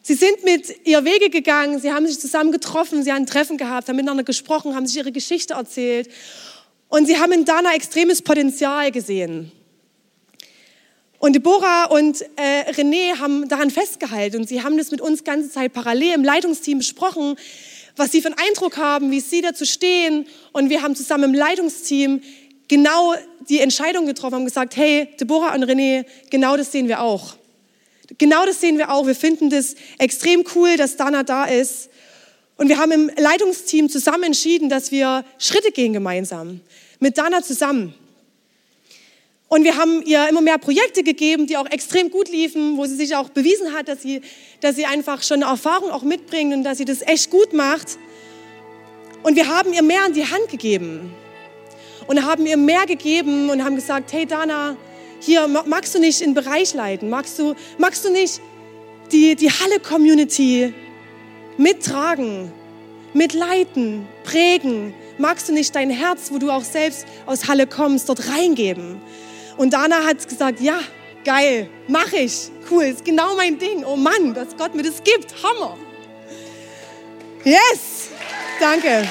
Sie 0.00 0.14
sind 0.14 0.44
mit 0.44 0.86
ihr 0.86 1.04
Wege 1.04 1.28
gegangen, 1.28 1.78
sie 1.78 1.92
haben 1.92 2.06
sich 2.06 2.20
zusammen 2.20 2.52
getroffen, 2.52 3.02
sie 3.02 3.12
haben 3.12 3.24
ein 3.24 3.26
Treffen 3.26 3.58
gehabt, 3.58 3.88
haben 3.88 3.96
miteinander 3.96 4.24
gesprochen, 4.24 4.74
haben 4.74 4.86
sich 4.86 4.96
ihre 4.96 5.12
Geschichte 5.12 5.54
erzählt. 5.54 6.08
Und 6.88 7.06
sie 7.06 7.18
haben 7.18 7.32
in 7.32 7.44
Dana 7.44 7.74
extremes 7.74 8.22
Potenzial 8.22 8.92
gesehen. 8.92 9.52
Und 11.18 11.34
Deborah 11.34 11.86
und 11.86 12.22
äh, 12.36 12.70
René 12.72 13.18
haben 13.18 13.48
daran 13.48 13.70
festgehalten 13.70 14.36
und 14.38 14.48
sie 14.48 14.62
haben 14.62 14.76
das 14.76 14.90
mit 14.90 15.00
uns 15.00 15.24
ganze 15.24 15.50
Zeit 15.50 15.72
parallel 15.72 16.14
im 16.14 16.24
Leitungsteam 16.24 16.78
besprochen, 16.78 17.36
was 17.96 18.12
sie 18.12 18.20
für 18.20 18.28
einen 18.28 18.38
Eindruck 18.48 18.76
haben, 18.76 19.10
wie 19.10 19.20
sie 19.20 19.40
dazu 19.40 19.64
stehen. 19.64 20.26
Und 20.52 20.68
wir 20.68 20.82
haben 20.82 20.94
zusammen 20.94 21.24
im 21.24 21.34
Leitungsteam 21.34 22.20
genau 22.68 23.14
die 23.48 23.60
Entscheidung 23.60 24.06
getroffen, 24.06 24.34
haben 24.34 24.44
gesagt, 24.44 24.76
hey, 24.76 25.08
Deborah 25.18 25.54
und 25.54 25.64
René, 25.64 26.04
genau 26.30 26.56
das 26.56 26.72
sehen 26.72 26.88
wir 26.88 27.00
auch. 27.00 27.36
Genau 28.18 28.44
das 28.44 28.60
sehen 28.60 28.78
wir 28.78 28.92
auch. 28.92 29.06
Wir 29.06 29.14
finden 29.14 29.50
das 29.50 29.74
extrem 29.98 30.44
cool, 30.54 30.76
dass 30.76 30.96
Dana 30.96 31.22
da 31.22 31.44
ist. 31.44 31.88
Und 32.56 32.68
wir 32.68 32.78
haben 32.78 32.92
im 32.92 33.10
Leitungsteam 33.16 33.88
zusammen 33.88 34.24
entschieden, 34.24 34.68
dass 34.68 34.90
wir 34.90 35.24
Schritte 35.38 35.72
gehen 35.72 35.92
gemeinsam. 35.92 36.60
Mit 37.00 37.18
Dana 37.18 37.42
zusammen. 37.42 37.94
Und 39.48 39.62
wir 39.62 39.76
haben 39.76 40.02
ihr 40.02 40.28
immer 40.28 40.40
mehr 40.40 40.58
Projekte 40.58 41.04
gegeben, 41.04 41.46
die 41.46 41.56
auch 41.56 41.66
extrem 41.66 42.10
gut 42.10 42.28
liefen, 42.28 42.76
wo 42.76 42.86
sie 42.86 42.96
sich 42.96 43.14
auch 43.14 43.28
bewiesen 43.28 43.72
hat, 43.72 43.88
dass 43.88 44.02
sie, 44.02 44.20
dass 44.60 44.74
sie 44.74 44.86
einfach 44.86 45.22
schon 45.22 45.42
Erfahrung 45.42 45.90
auch 45.90 46.02
mitbringt 46.02 46.52
und 46.52 46.64
dass 46.64 46.78
sie 46.78 46.84
das 46.84 47.00
echt 47.02 47.30
gut 47.30 47.52
macht. 47.52 47.96
Und 49.22 49.36
wir 49.36 49.46
haben 49.46 49.72
ihr 49.72 49.82
mehr 49.82 50.02
an 50.04 50.12
die 50.12 50.24
Hand 50.24 50.48
gegeben. 50.50 51.12
Und 52.08 52.24
haben 52.24 52.46
ihr 52.46 52.56
mehr 52.56 52.86
gegeben 52.86 53.50
und 53.50 53.64
haben 53.64 53.76
gesagt, 53.76 54.12
hey 54.12 54.26
Dana, 54.26 54.76
hier 55.20 55.46
magst 55.48 55.94
du 55.94 55.98
nicht 55.98 56.20
in 56.20 56.34
Bereich 56.34 56.74
leiten, 56.74 57.08
magst 57.08 57.38
du, 57.38 57.54
magst 57.78 58.04
du 58.04 58.10
nicht 58.10 58.40
die, 59.10 59.34
die 59.34 59.50
Halle-Community 59.50 60.72
mittragen, 61.56 62.52
mitleiten, 63.14 64.06
prägen, 64.24 64.94
magst 65.18 65.48
du 65.48 65.52
nicht 65.52 65.74
dein 65.74 65.90
Herz, 65.90 66.30
wo 66.30 66.38
du 66.38 66.50
auch 66.50 66.64
selbst 66.64 67.06
aus 67.26 67.48
Halle 67.48 67.66
kommst, 67.66 68.08
dort 68.08 68.28
reingeben? 68.28 69.00
Und 69.56 69.72
Dana 69.72 70.04
hat 70.04 70.28
gesagt, 70.28 70.60
ja, 70.60 70.80
geil, 71.24 71.68
mach 71.88 72.12
ich, 72.12 72.50
cool, 72.70 72.84
ist 72.84 73.04
genau 73.04 73.34
mein 73.36 73.58
Ding. 73.58 73.84
Oh 73.84 73.96
Mann, 73.96 74.34
dass 74.34 74.56
Gott 74.56 74.74
mir 74.74 74.82
das 74.82 75.02
gibt, 75.02 75.34
Hammer. 75.42 75.76
Yes, 77.44 78.10
danke. 78.60 79.08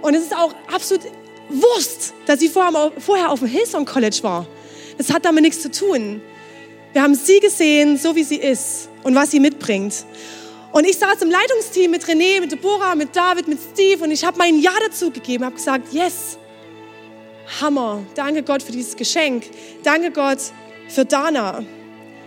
Und 0.00 0.14
es 0.14 0.22
ist 0.22 0.34
auch 0.34 0.54
absolut 0.72 1.04
Wurst, 1.50 2.14
dass 2.26 2.40
sie 2.40 2.48
vorher 2.48 3.30
auf 3.30 3.40
dem 3.40 3.48
Hillsong 3.48 3.84
College 3.84 4.18
war. 4.22 4.46
Das 4.96 5.12
hat 5.12 5.24
damit 5.24 5.42
nichts 5.42 5.60
zu 5.62 5.70
tun. 5.70 6.22
Wir 6.92 7.02
haben 7.02 7.14
sie 7.14 7.40
gesehen, 7.40 7.98
so 7.98 8.16
wie 8.16 8.24
sie 8.24 8.36
ist 8.36 8.88
und 9.02 9.14
was 9.14 9.30
sie 9.30 9.40
mitbringt. 9.40 10.04
Und 10.72 10.84
ich 10.84 10.98
saß 10.98 11.22
im 11.22 11.30
Leitungsteam 11.30 11.90
mit 11.90 12.04
René, 12.04 12.40
mit 12.40 12.52
Deborah, 12.52 12.94
mit 12.94 13.16
David, 13.16 13.48
mit 13.48 13.58
Steve 13.72 14.04
und 14.04 14.10
ich 14.10 14.24
habe 14.24 14.36
mein 14.38 14.58
Ja 14.58 14.72
dazu 14.86 15.10
gegeben, 15.10 15.44
habe 15.44 15.56
gesagt, 15.56 15.92
yes, 15.92 16.38
Hammer, 17.60 18.04
danke 18.14 18.42
Gott 18.42 18.62
für 18.62 18.72
dieses 18.72 18.94
Geschenk, 18.94 19.44
danke 19.82 20.10
Gott 20.10 20.38
für 20.88 21.04
Dana. 21.04 21.64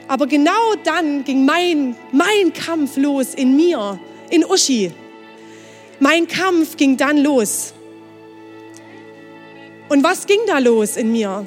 Aber 0.08 0.28
genau 0.28 0.76
dann 0.84 1.24
ging 1.24 1.46
mein, 1.46 1.96
mein 2.12 2.52
Kampf 2.54 2.98
los 2.98 3.36
in 3.36 3.56
mir, 3.56 4.00
in 4.30 4.44
Uschi. 4.44 4.92
Mein 6.00 6.28
Kampf 6.28 6.78
ging 6.78 6.98
dann 6.98 7.18
los. 7.20 7.74
Und 9.88 10.04
was 10.04 10.26
ging 10.26 10.40
da 10.48 10.58
los 10.58 10.98
in 10.98 11.12
mir? 11.12 11.46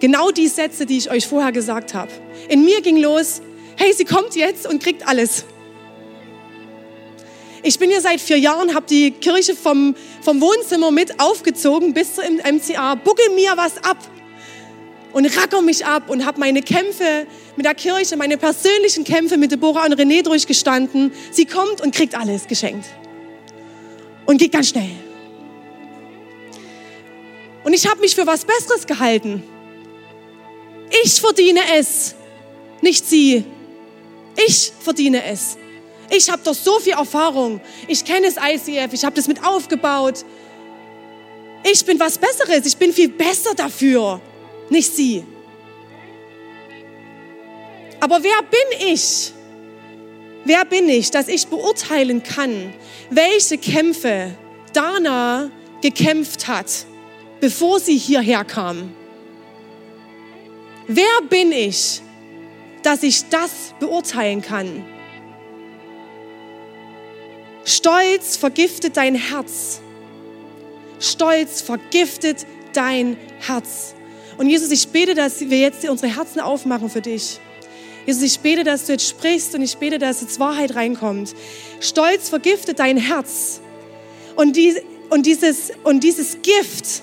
Genau 0.00 0.30
die 0.30 0.48
Sätze, 0.48 0.86
die 0.86 0.96
ich 0.96 1.10
euch 1.10 1.26
vorher 1.26 1.52
gesagt 1.52 1.92
habe. 1.92 2.10
In 2.48 2.64
mir 2.64 2.80
ging 2.80 2.96
los, 2.96 3.42
hey, 3.76 3.92
sie 3.92 4.04
kommt 4.04 4.34
jetzt 4.34 4.66
und 4.66 4.82
kriegt 4.82 5.06
alles. 5.06 5.44
Ich 7.62 7.78
bin 7.78 7.90
hier 7.90 8.00
seit 8.00 8.20
vier 8.20 8.38
Jahren, 8.38 8.74
habe 8.74 8.86
die 8.86 9.10
Kirche 9.10 9.56
vom, 9.56 9.96
vom 10.22 10.40
Wohnzimmer 10.40 10.90
mit 10.90 11.18
aufgezogen 11.18 11.94
bis 11.94 12.14
zum 12.14 12.24
MCA, 12.36 12.94
buckel 12.94 13.30
mir 13.34 13.52
was 13.56 13.78
ab 13.78 13.98
und 15.12 15.26
racker 15.36 15.62
mich 15.62 15.84
ab 15.84 16.08
und 16.08 16.24
habe 16.24 16.38
meine 16.38 16.62
Kämpfe 16.62 17.26
mit 17.56 17.66
der 17.66 17.74
Kirche, 17.74 18.16
meine 18.16 18.36
persönlichen 18.36 19.02
Kämpfe 19.02 19.36
mit 19.36 19.50
Deborah 19.50 19.84
und 19.84 19.94
René 19.94 20.22
durchgestanden. 20.22 21.12
Sie 21.32 21.46
kommt 21.46 21.80
und 21.80 21.94
kriegt 21.94 22.14
alles 22.16 22.46
geschenkt. 22.46 22.86
Und 24.26 24.38
geht 24.38 24.52
ganz 24.52 24.68
schnell. 24.68 24.90
Und 27.64 27.72
ich 27.72 27.88
habe 27.88 28.00
mich 28.00 28.14
für 28.14 28.26
was 28.26 28.44
Besseres 28.44 28.86
gehalten. 28.86 29.42
Ich 31.02 31.20
verdiene 31.20 31.60
es, 31.78 32.14
nicht 32.80 33.06
sie. 33.06 33.44
Ich 34.36 34.72
verdiene 34.80 35.24
es. 35.24 35.56
Ich 36.10 36.30
habe 36.30 36.42
doch 36.44 36.54
so 36.54 36.78
viel 36.78 36.92
Erfahrung. 36.92 37.60
Ich 37.88 38.04
kenne 38.04 38.26
das 38.26 38.36
ICF, 38.36 38.92
ich 38.92 39.04
habe 39.04 39.16
das 39.16 39.26
mit 39.28 39.44
aufgebaut. 39.44 40.24
Ich 41.64 41.84
bin 41.84 41.98
was 41.98 42.18
Besseres, 42.18 42.64
ich 42.66 42.76
bin 42.76 42.92
viel 42.92 43.08
besser 43.08 43.54
dafür, 43.54 44.20
nicht 44.70 44.94
sie. 44.94 45.24
Aber 47.98 48.22
wer 48.22 48.42
bin 48.42 48.92
ich? 48.92 49.32
Wer 50.44 50.64
bin 50.64 50.88
ich, 50.88 51.10
dass 51.10 51.26
ich 51.26 51.48
beurteilen 51.48 52.22
kann, 52.22 52.72
welche 53.10 53.58
Kämpfe 53.58 54.36
Dana 54.72 55.50
gekämpft 55.82 56.46
hat, 56.46 56.86
bevor 57.40 57.80
sie 57.80 57.98
hierher 57.98 58.44
kam? 58.44 58.94
Wer 60.86 61.22
bin 61.28 61.50
ich, 61.50 62.00
dass 62.86 63.02
ich 63.02 63.28
das 63.30 63.74
beurteilen 63.80 64.42
kann. 64.42 64.84
Stolz 67.64 68.36
vergiftet 68.36 68.96
dein 68.96 69.16
Herz. 69.16 69.80
Stolz 71.00 71.62
vergiftet 71.62 72.46
dein 72.74 73.16
Herz. 73.40 73.96
Und 74.38 74.48
Jesus, 74.48 74.70
ich 74.70 74.86
bete, 74.86 75.16
dass 75.16 75.40
wir 75.40 75.58
jetzt 75.58 75.84
unsere 75.88 76.14
Herzen 76.14 76.38
aufmachen 76.38 76.88
für 76.88 77.00
dich. 77.00 77.40
Jesus, 78.06 78.22
ich 78.22 78.38
bete, 78.38 78.62
dass 78.62 78.86
du 78.86 78.92
jetzt 78.92 79.08
sprichst 79.08 79.56
und 79.56 79.62
ich 79.62 79.76
bete, 79.78 79.98
dass 79.98 80.20
jetzt 80.20 80.38
Wahrheit 80.38 80.76
reinkommt. 80.76 81.34
Stolz 81.80 82.28
vergiftet 82.28 82.78
dein 82.78 82.98
Herz. 82.98 83.60
Und, 84.36 84.54
die, 84.54 84.76
und, 85.10 85.26
dieses, 85.26 85.72
und 85.82 86.04
dieses 86.04 86.40
Gift 86.40 87.02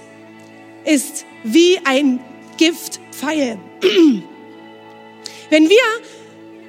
ist 0.85 1.25
wie 1.43 1.77
ein 1.83 2.21
Giftpfeil. 2.55 3.59
Wenn 5.53 5.69
wir 5.69 5.77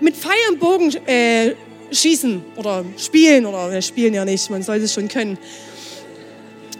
mit 0.00 0.14
Pfeil 0.14 0.36
und 0.50 0.60
Bogen 0.60 0.94
äh, 1.06 1.54
schießen 1.90 2.44
oder 2.56 2.84
spielen, 2.98 3.46
oder 3.46 3.72
wir 3.72 3.80
spielen 3.80 4.12
ja 4.12 4.26
nicht, 4.26 4.50
man 4.50 4.62
soll 4.62 4.76
es 4.76 4.92
schon 4.92 5.08
können. 5.08 5.38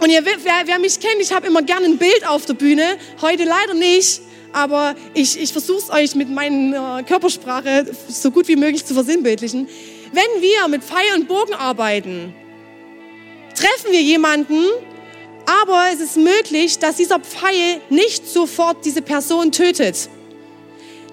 Und 0.03 0.11
ihr, 0.11 0.23
wer, 0.23 0.67
wer 0.67 0.79
mich 0.79 1.01
kennt, 1.01 1.19
ich 1.19 1.33
habe 1.33 1.47
immer 1.47 1.63
gerne 1.63 1.87
ein 1.87 1.97
Bild 1.97 2.27
auf 2.27 2.45
der 2.45 2.53
Bühne, 2.53 2.99
heute 3.23 3.45
leider 3.45 3.73
nicht, 3.73 4.21
aber 4.53 4.95
ich, 5.15 5.41
ich 5.41 5.51
versuche 5.51 5.79
es 5.79 5.91
euch 5.91 6.15
mit 6.15 6.29
meiner 6.29 7.03
Körpersprache 7.05 7.87
so 8.07 8.31
gut 8.31 8.49
wie 8.49 8.57
möglich 8.57 8.85
zu 8.85 8.93
versinnbildlichen. 8.93 9.67
Wenn 10.13 10.43
wir 10.43 10.69
mit 10.69 10.85
Pfeil 10.85 11.15
und 11.17 11.27
Bogen 11.27 11.55
arbeiten, 11.55 12.35
treffen 13.55 13.93
wir 13.93 14.03
jemanden, 14.03 14.63
aber 15.63 15.87
es 15.91 16.01
ist 16.01 16.19
möglich, 16.19 16.79
dass 16.79 16.97
dieser 16.97 17.19
Pfeil 17.19 17.81
nicht 17.89 18.29
sofort 18.29 18.85
diese 18.85 19.01
Person 19.01 19.53
tötet. 19.53 20.11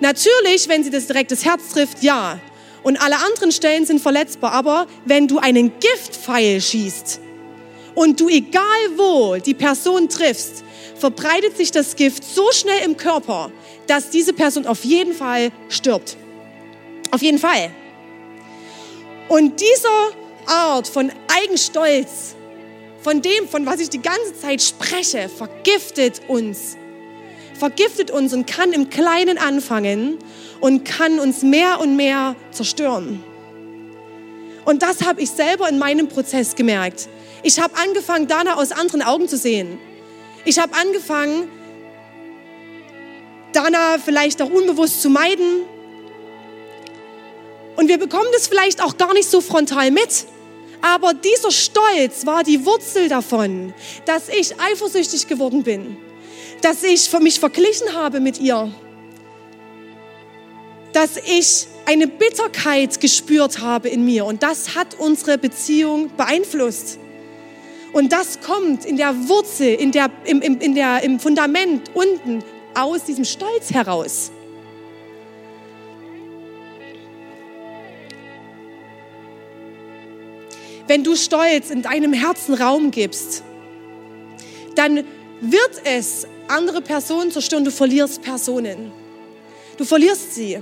Natürlich, 0.01 0.67
wenn 0.67 0.83
sie 0.83 0.89
das 0.89 1.05
direkt 1.05 1.31
das 1.31 1.45
Herz 1.45 1.69
trifft, 1.69 2.01
ja. 2.01 2.39
Und 2.83 2.99
alle 3.01 3.17
anderen 3.17 3.51
Stellen 3.51 3.85
sind 3.85 4.01
verletzbar. 4.01 4.51
Aber 4.51 4.87
wenn 5.05 5.27
du 5.27 5.37
einen 5.37 5.71
Giftpfeil 5.79 6.59
schießt 6.59 7.19
und 7.93 8.19
du 8.19 8.27
egal 8.27 8.63
wo 8.97 9.35
die 9.35 9.53
Person 9.53 10.09
triffst, 10.09 10.63
verbreitet 10.97 11.55
sich 11.55 11.71
das 11.71 11.95
Gift 11.95 12.23
so 12.23 12.51
schnell 12.51 12.83
im 12.83 12.97
Körper, 12.97 13.51
dass 13.85 14.09
diese 14.09 14.33
Person 14.33 14.65
auf 14.65 14.83
jeden 14.83 15.13
Fall 15.13 15.51
stirbt. 15.69 16.17
Auf 17.11 17.21
jeden 17.21 17.37
Fall. 17.37 17.69
Und 19.29 19.61
dieser 19.61 20.09
Art 20.47 20.87
von 20.87 21.11
Eigenstolz, 21.27 22.35
von 23.01 23.21
dem, 23.21 23.47
von 23.47 23.67
was 23.67 23.79
ich 23.79 23.89
die 23.89 24.01
ganze 24.01 24.39
Zeit 24.39 24.63
spreche, 24.63 25.29
vergiftet 25.29 26.21
uns 26.27 26.77
vergiftet 27.61 28.09
uns 28.09 28.33
und 28.33 28.47
kann 28.47 28.73
im 28.73 28.89
Kleinen 28.89 29.37
anfangen 29.37 30.17
und 30.61 30.83
kann 30.83 31.19
uns 31.19 31.43
mehr 31.43 31.79
und 31.79 31.95
mehr 31.95 32.35
zerstören. 32.49 33.23
Und 34.65 34.81
das 34.81 35.03
habe 35.03 35.21
ich 35.21 35.29
selber 35.29 35.69
in 35.69 35.77
meinem 35.77 36.07
Prozess 36.07 36.55
gemerkt. 36.55 37.07
Ich 37.43 37.59
habe 37.59 37.75
angefangen, 37.75 38.27
Dana 38.27 38.55
aus 38.55 38.71
anderen 38.71 39.03
Augen 39.03 39.27
zu 39.27 39.37
sehen. 39.37 39.77
Ich 40.43 40.57
habe 40.57 40.73
angefangen, 40.73 41.49
Dana 43.53 43.99
vielleicht 44.03 44.41
auch 44.41 44.49
unbewusst 44.49 45.03
zu 45.03 45.11
meiden. 45.11 45.61
Und 47.75 47.89
wir 47.89 47.99
bekommen 47.99 48.29
das 48.33 48.47
vielleicht 48.47 48.81
auch 48.81 48.97
gar 48.97 49.13
nicht 49.13 49.29
so 49.29 49.39
frontal 49.39 49.91
mit. 49.91 50.25
Aber 50.81 51.13
dieser 51.13 51.51
Stolz 51.51 52.25
war 52.25 52.43
die 52.43 52.65
Wurzel 52.65 53.07
davon, 53.07 53.75
dass 54.05 54.29
ich 54.29 54.59
eifersüchtig 54.59 55.27
geworden 55.27 55.61
bin 55.61 55.97
dass 56.61 56.83
ich 56.83 57.11
mich 57.19 57.39
verglichen 57.39 57.93
habe 57.93 58.19
mit 58.19 58.39
ihr, 58.39 58.71
dass 60.93 61.17
ich 61.17 61.67
eine 61.85 62.07
Bitterkeit 62.07 62.99
gespürt 62.99 63.59
habe 63.59 63.89
in 63.89 64.05
mir 64.05 64.25
und 64.25 64.43
das 64.43 64.75
hat 64.75 64.99
unsere 64.99 65.37
Beziehung 65.37 66.11
beeinflusst. 66.15 66.99
Und 67.93 68.13
das 68.13 68.39
kommt 68.39 68.85
in 68.85 68.95
der 68.95 69.27
Wurzel, 69.27 69.73
in 69.73 69.91
der, 69.91 70.09
im, 70.23 70.41
im, 70.41 70.59
in 70.59 70.75
der, 70.75 71.03
im 71.03 71.19
Fundament 71.19 71.91
unten 71.93 72.41
aus 72.73 73.03
diesem 73.03 73.25
Stolz 73.25 73.71
heraus. 73.71 74.31
Wenn 80.87 81.03
du 81.03 81.15
Stolz 81.15 81.69
in 81.69 81.81
deinem 81.81 82.13
Herzen 82.13 82.53
Raum 82.53 82.91
gibst, 82.91 83.43
dann 84.75 85.03
wird 85.41 85.81
es 85.83 86.27
andere 86.51 86.81
Personen 86.81 87.31
zerstören, 87.31 87.65
du 87.65 87.71
verlierst 87.71 88.21
Personen. 88.21 88.91
Du 89.77 89.85
verlierst 89.85 90.35
sie. 90.35 90.59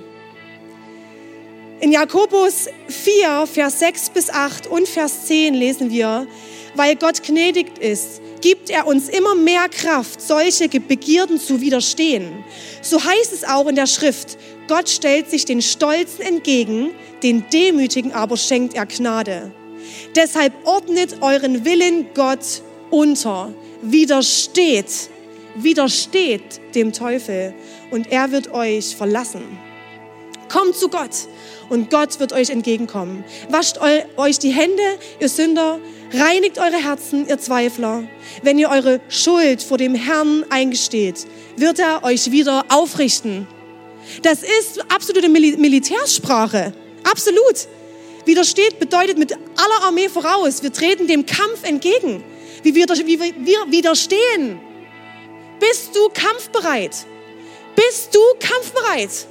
In 1.81 1.91
Jakobus 1.91 2.67
4, 2.87 3.47
Vers 3.51 3.79
6 3.79 4.09
bis 4.09 4.29
8 4.29 4.67
und 4.67 4.87
Vers 4.87 5.25
10 5.27 5.53
lesen 5.53 5.89
wir, 5.89 6.27
weil 6.75 6.95
Gott 6.95 7.23
gnädig 7.23 7.77
ist, 7.79 8.21
gibt 8.41 8.69
er 8.69 8.87
uns 8.87 9.09
immer 9.09 9.35
mehr 9.35 9.67
Kraft, 9.69 10.21
solche 10.21 10.67
Begierden 10.67 11.39
zu 11.39 11.61
widerstehen. 11.61 12.43
So 12.81 13.03
heißt 13.03 13.33
es 13.33 13.43
auch 13.43 13.67
in 13.67 13.75
der 13.75 13.87
Schrift, 13.87 14.37
Gott 14.67 14.89
stellt 14.89 15.29
sich 15.29 15.45
den 15.45 15.61
Stolzen 15.61 16.21
entgegen, 16.21 16.91
den 17.23 17.45
Demütigen 17.51 18.13
aber 18.13 18.37
schenkt 18.37 18.75
er 18.75 18.85
Gnade. 18.85 19.51
Deshalb 20.15 20.53
ordnet 20.65 21.21
euren 21.21 21.65
Willen 21.65 22.07
Gott 22.13 22.61
unter, 22.89 23.53
widersteht, 23.81 25.09
widersteht 25.63 26.61
dem 26.75 26.93
Teufel 26.93 27.53
und 27.91 28.11
er 28.11 28.31
wird 28.31 28.53
euch 28.53 28.95
verlassen. 28.95 29.43
Kommt 30.49 30.75
zu 30.75 30.89
Gott 30.89 31.27
und 31.69 31.91
Gott 31.91 32.19
wird 32.19 32.33
euch 32.33 32.49
entgegenkommen. 32.49 33.23
Wascht 33.49 33.77
euch 34.17 34.39
die 34.39 34.49
Hände, 34.49 34.81
ihr 35.19 35.29
Sünder, 35.29 35.79
reinigt 36.11 36.57
eure 36.57 36.83
Herzen, 36.83 37.27
ihr 37.27 37.37
Zweifler. 37.37 38.03
Wenn 38.41 38.57
ihr 38.57 38.69
eure 38.69 38.99
Schuld 39.09 39.61
vor 39.61 39.77
dem 39.77 39.93
Herrn 39.93 40.43
eingesteht, 40.49 41.27
wird 41.55 41.79
er 41.79 42.03
euch 42.03 42.31
wieder 42.31 42.65
aufrichten. 42.69 43.47
Das 44.23 44.41
ist 44.41 44.81
absolute 44.91 45.29
Mil 45.29 45.57
Militärsprache. 45.57 46.73
Absolut. 47.03 47.67
Widersteht 48.25 48.79
bedeutet 48.79 49.17
mit 49.17 49.33
aller 49.33 49.85
Armee 49.85 50.09
voraus. 50.09 50.63
Wir 50.63 50.73
treten 50.73 51.07
dem 51.07 51.25
Kampf 51.25 51.63
entgegen. 51.63 52.23
Wie 52.63 52.75
wir, 52.75 52.87
wie 52.87 53.19
wir 53.19 53.71
widerstehen. 53.71 54.59
Bist 55.59 55.95
du 55.95 56.09
kampfbereit? 56.09 57.05
Bist 57.75 58.15
du 58.15 58.19
kampfbereit? 58.39 59.27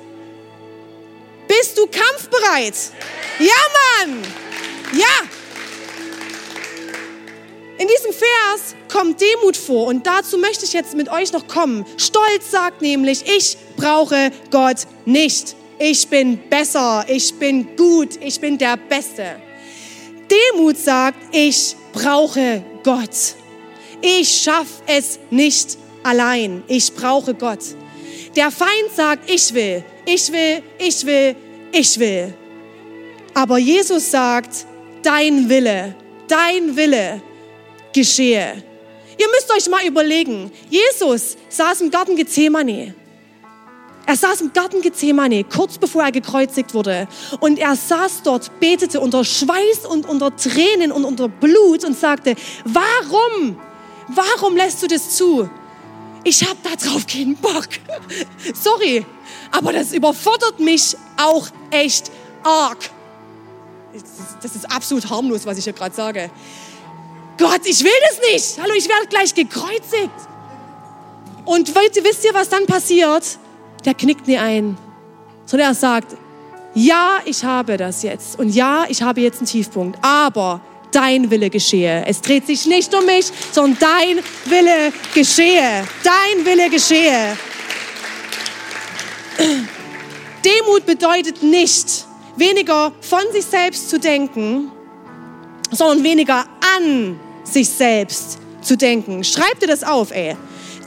Bist 1.46 1.78
du 1.78 1.86
kampfbereit? 1.86 2.74
Ja, 3.38 4.06
Mann! 4.06 4.22
Ja! 4.92 5.28
In 7.78 7.86
diesem 7.86 8.12
Vers 8.12 8.74
kommt 8.92 9.20
Demut 9.20 9.56
vor 9.56 9.86
und 9.86 10.06
dazu 10.06 10.36
möchte 10.36 10.64
ich 10.64 10.72
jetzt 10.72 10.94
mit 10.94 11.10
euch 11.10 11.32
noch 11.32 11.46
kommen. 11.46 11.86
Stolz 11.96 12.50
sagt 12.50 12.82
nämlich, 12.82 13.24
ich 13.26 13.56
brauche 13.76 14.32
Gott 14.50 14.78
nicht. 15.04 15.54
Ich 15.78 16.08
bin 16.08 16.48
besser, 16.50 17.04
ich 17.06 17.38
bin 17.38 17.76
gut, 17.76 18.18
ich 18.20 18.40
bin 18.40 18.58
der 18.58 18.76
Beste. 18.76 19.40
Demut 20.28 20.76
sagt, 20.76 21.18
ich 21.32 21.76
brauche 21.92 22.64
Gott. 22.82 23.36
Ich 24.00 24.42
schaffe 24.42 24.82
es 24.86 25.20
nicht 25.30 25.78
allein. 26.02 26.62
Ich 26.68 26.92
brauche 26.94 27.34
Gott. 27.34 27.60
Der 28.36 28.50
Feind 28.50 28.90
sagt, 28.94 29.30
ich 29.30 29.52
will, 29.54 29.84
ich 30.06 30.30
will, 30.32 30.62
ich 30.78 31.04
will, 31.04 31.36
ich 31.72 31.98
will. 31.98 32.34
Aber 33.34 33.58
Jesus 33.58 34.10
sagt, 34.10 34.66
dein 35.02 35.48
Wille, 35.48 35.94
dein 36.26 36.76
Wille 36.76 37.22
geschehe. 37.92 38.62
Ihr 39.18 39.26
müsst 39.28 39.50
euch 39.52 39.68
mal 39.68 39.84
überlegen, 39.84 40.50
Jesus 40.70 41.36
saß 41.48 41.80
im 41.80 41.90
Garten 41.90 42.14
Gethsemane. 42.14 42.94
Er 44.06 44.16
saß 44.16 44.40
im 44.40 44.52
Garten 44.52 44.80
Gethsemane, 44.80 45.44
kurz 45.44 45.76
bevor 45.76 46.02
er 46.02 46.12
gekreuzigt 46.12 46.72
wurde. 46.72 47.08
Und 47.40 47.58
er 47.58 47.76
saß 47.76 48.22
dort, 48.22 48.58
betete 48.58 49.00
unter 49.00 49.22
Schweiß 49.22 49.84
und 49.86 50.08
unter 50.08 50.34
Tränen 50.34 50.92
und 50.92 51.04
unter 51.04 51.28
Blut 51.28 51.84
und 51.84 51.98
sagte, 51.98 52.34
warum, 52.64 53.58
warum 54.08 54.56
lässt 54.56 54.82
du 54.82 54.86
das 54.86 55.16
zu? 55.16 55.50
Ich 56.24 56.42
habe 56.42 56.58
da 56.62 56.70
drauf 56.70 57.06
keinen 57.06 57.36
Bock. 57.36 57.68
Sorry, 58.54 59.04
aber 59.50 59.72
das 59.72 59.92
überfordert 59.92 60.60
mich 60.60 60.96
auch 61.16 61.48
echt 61.70 62.10
arg. 62.42 62.78
Das 64.42 64.54
ist 64.54 64.70
absolut 64.70 65.08
harmlos, 65.08 65.46
was 65.46 65.58
ich 65.58 65.64
hier 65.64 65.72
gerade 65.72 65.94
sage. 65.94 66.30
Gott, 67.38 67.60
ich 67.64 67.82
will 67.82 67.90
das 68.08 68.20
nicht. 68.32 68.60
Hallo, 68.60 68.74
ich 68.76 68.88
werde 68.88 69.06
gleich 69.08 69.34
gekreuzigt. 69.34 70.10
Und 71.44 71.74
wisst 71.74 72.24
ihr, 72.24 72.34
was 72.34 72.48
dann 72.48 72.66
passiert? 72.66 73.38
Der 73.84 73.94
knickt 73.94 74.26
nie 74.26 74.36
ein, 74.36 74.76
sondern 75.46 75.70
er 75.70 75.74
sagt, 75.74 76.16
ja, 76.74 77.20
ich 77.24 77.44
habe 77.44 77.76
das 77.76 78.02
jetzt. 78.02 78.38
Und 78.38 78.50
ja, 78.50 78.84
ich 78.88 79.02
habe 79.02 79.20
jetzt 79.20 79.38
einen 79.38 79.46
Tiefpunkt. 79.46 79.98
Aber 80.04 80.60
dein 80.98 81.30
Wille 81.30 81.48
geschehe. 81.48 82.04
Es 82.06 82.20
dreht 82.20 82.46
sich 82.46 82.66
nicht 82.66 82.92
um 82.92 83.06
mich, 83.06 83.26
sondern 83.52 83.78
dein 83.80 84.18
Wille 84.46 84.92
geschehe. 85.14 85.86
Dein 86.02 86.44
Wille 86.44 86.68
geschehe. 86.68 87.36
Demut 90.44 90.86
bedeutet 90.86 91.42
nicht, 91.42 92.04
weniger 92.36 92.92
von 93.00 93.22
sich 93.32 93.44
selbst 93.44 93.88
zu 93.88 94.00
denken, 94.00 94.72
sondern 95.70 96.02
weniger 96.02 96.44
an 96.76 97.20
sich 97.44 97.68
selbst 97.68 98.38
zu 98.60 98.76
denken. 98.76 99.22
Schreib 99.22 99.60
dir 99.60 99.68
das 99.68 99.84
auf, 99.84 100.10
ey. 100.10 100.36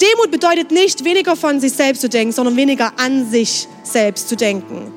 Demut 0.01 0.32
bedeutet 0.32 0.72
nicht, 0.72 1.05
weniger 1.05 1.38
von 1.38 1.62
sich 1.62 1.72
selbst 1.72 2.01
zu 2.01 2.09
denken, 2.09 2.34
sondern 2.34 2.57
weniger 2.57 2.91
an 2.97 3.30
sich 3.30 3.68
selbst 3.84 4.28
zu 4.28 4.36
denken. 4.36 4.91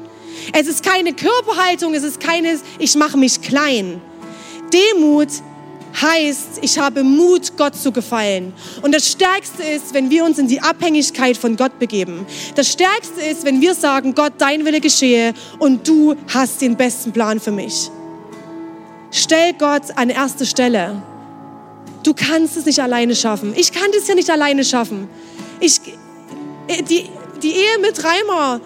Es 0.52 0.66
ist 0.66 0.82
keine 0.84 1.12
Körperhaltung, 1.12 1.94
es 1.94 2.02
ist 2.02 2.18
keines, 2.18 2.62
ich 2.78 2.96
mache 2.96 3.16
mich 3.16 3.40
klein. 3.40 4.00
Demut 4.72 5.28
heißt, 6.00 6.58
ich 6.62 6.78
habe 6.78 7.04
Mut, 7.04 7.56
Gott 7.56 7.76
zu 7.76 7.92
gefallen. 7.92 8.52
Und 8.82 8.94
das 8.94 9.10
Stärkste 9.10 9.62
ist, 9.62 9.94
wenn 9.94 10.10
wir 10.10 10.24
uns 10.24 10.38
in 10.38 10.48
die 10.48 10.60
Abhängigkeit 10.60 11.36
von 11.36 11.56
Gott 11.56 11.78
begeben. 11.78 12.26
Das 12.56 12.70
Stärkste 12.70 13.20
ist, 13.22 13.44
wenn 13.44 13.60
wir 13.60 13.74
sagen, 13.74 14.14
Gott, 14.14 14.32
dein 14.38 14.64
Wille 14.64 14.80
geschehe 14.80 15.34
und 15.58 15.86
du 15.86 16.16
hast 16.32 16.60
den 16.60 16.76
besten 16.76 17.12
Plan 17.12 17.38
für 17.38 17.52
mich. 17.52 17.90
Stell 19.10 19.52
Gott 19.52 19.82
an 19.94 20.10
erste 20.10 20.44
Stelle. 20.44 21.00
Du 22.02 22.12
kannst 22.14 22.56
es 22.56 22.66
nicht 22.66 22.80
alleine 22.80 23.14
schaffen. 23.14 23.54
Ich 23.56 23.72
kann 23.72 23.90
das 23.92 24.08
ja 24.08 24.14
nicht 24.14 24.28
alleine 24.28 24.64
schaffen. 24.64 25.08
Ich, 25.60 25.80
die, 26.88 27.08
die 27.42 27.50
Ehe 27.50 27.78
mit 27.80 28.04
Reimer, 28.04 28.60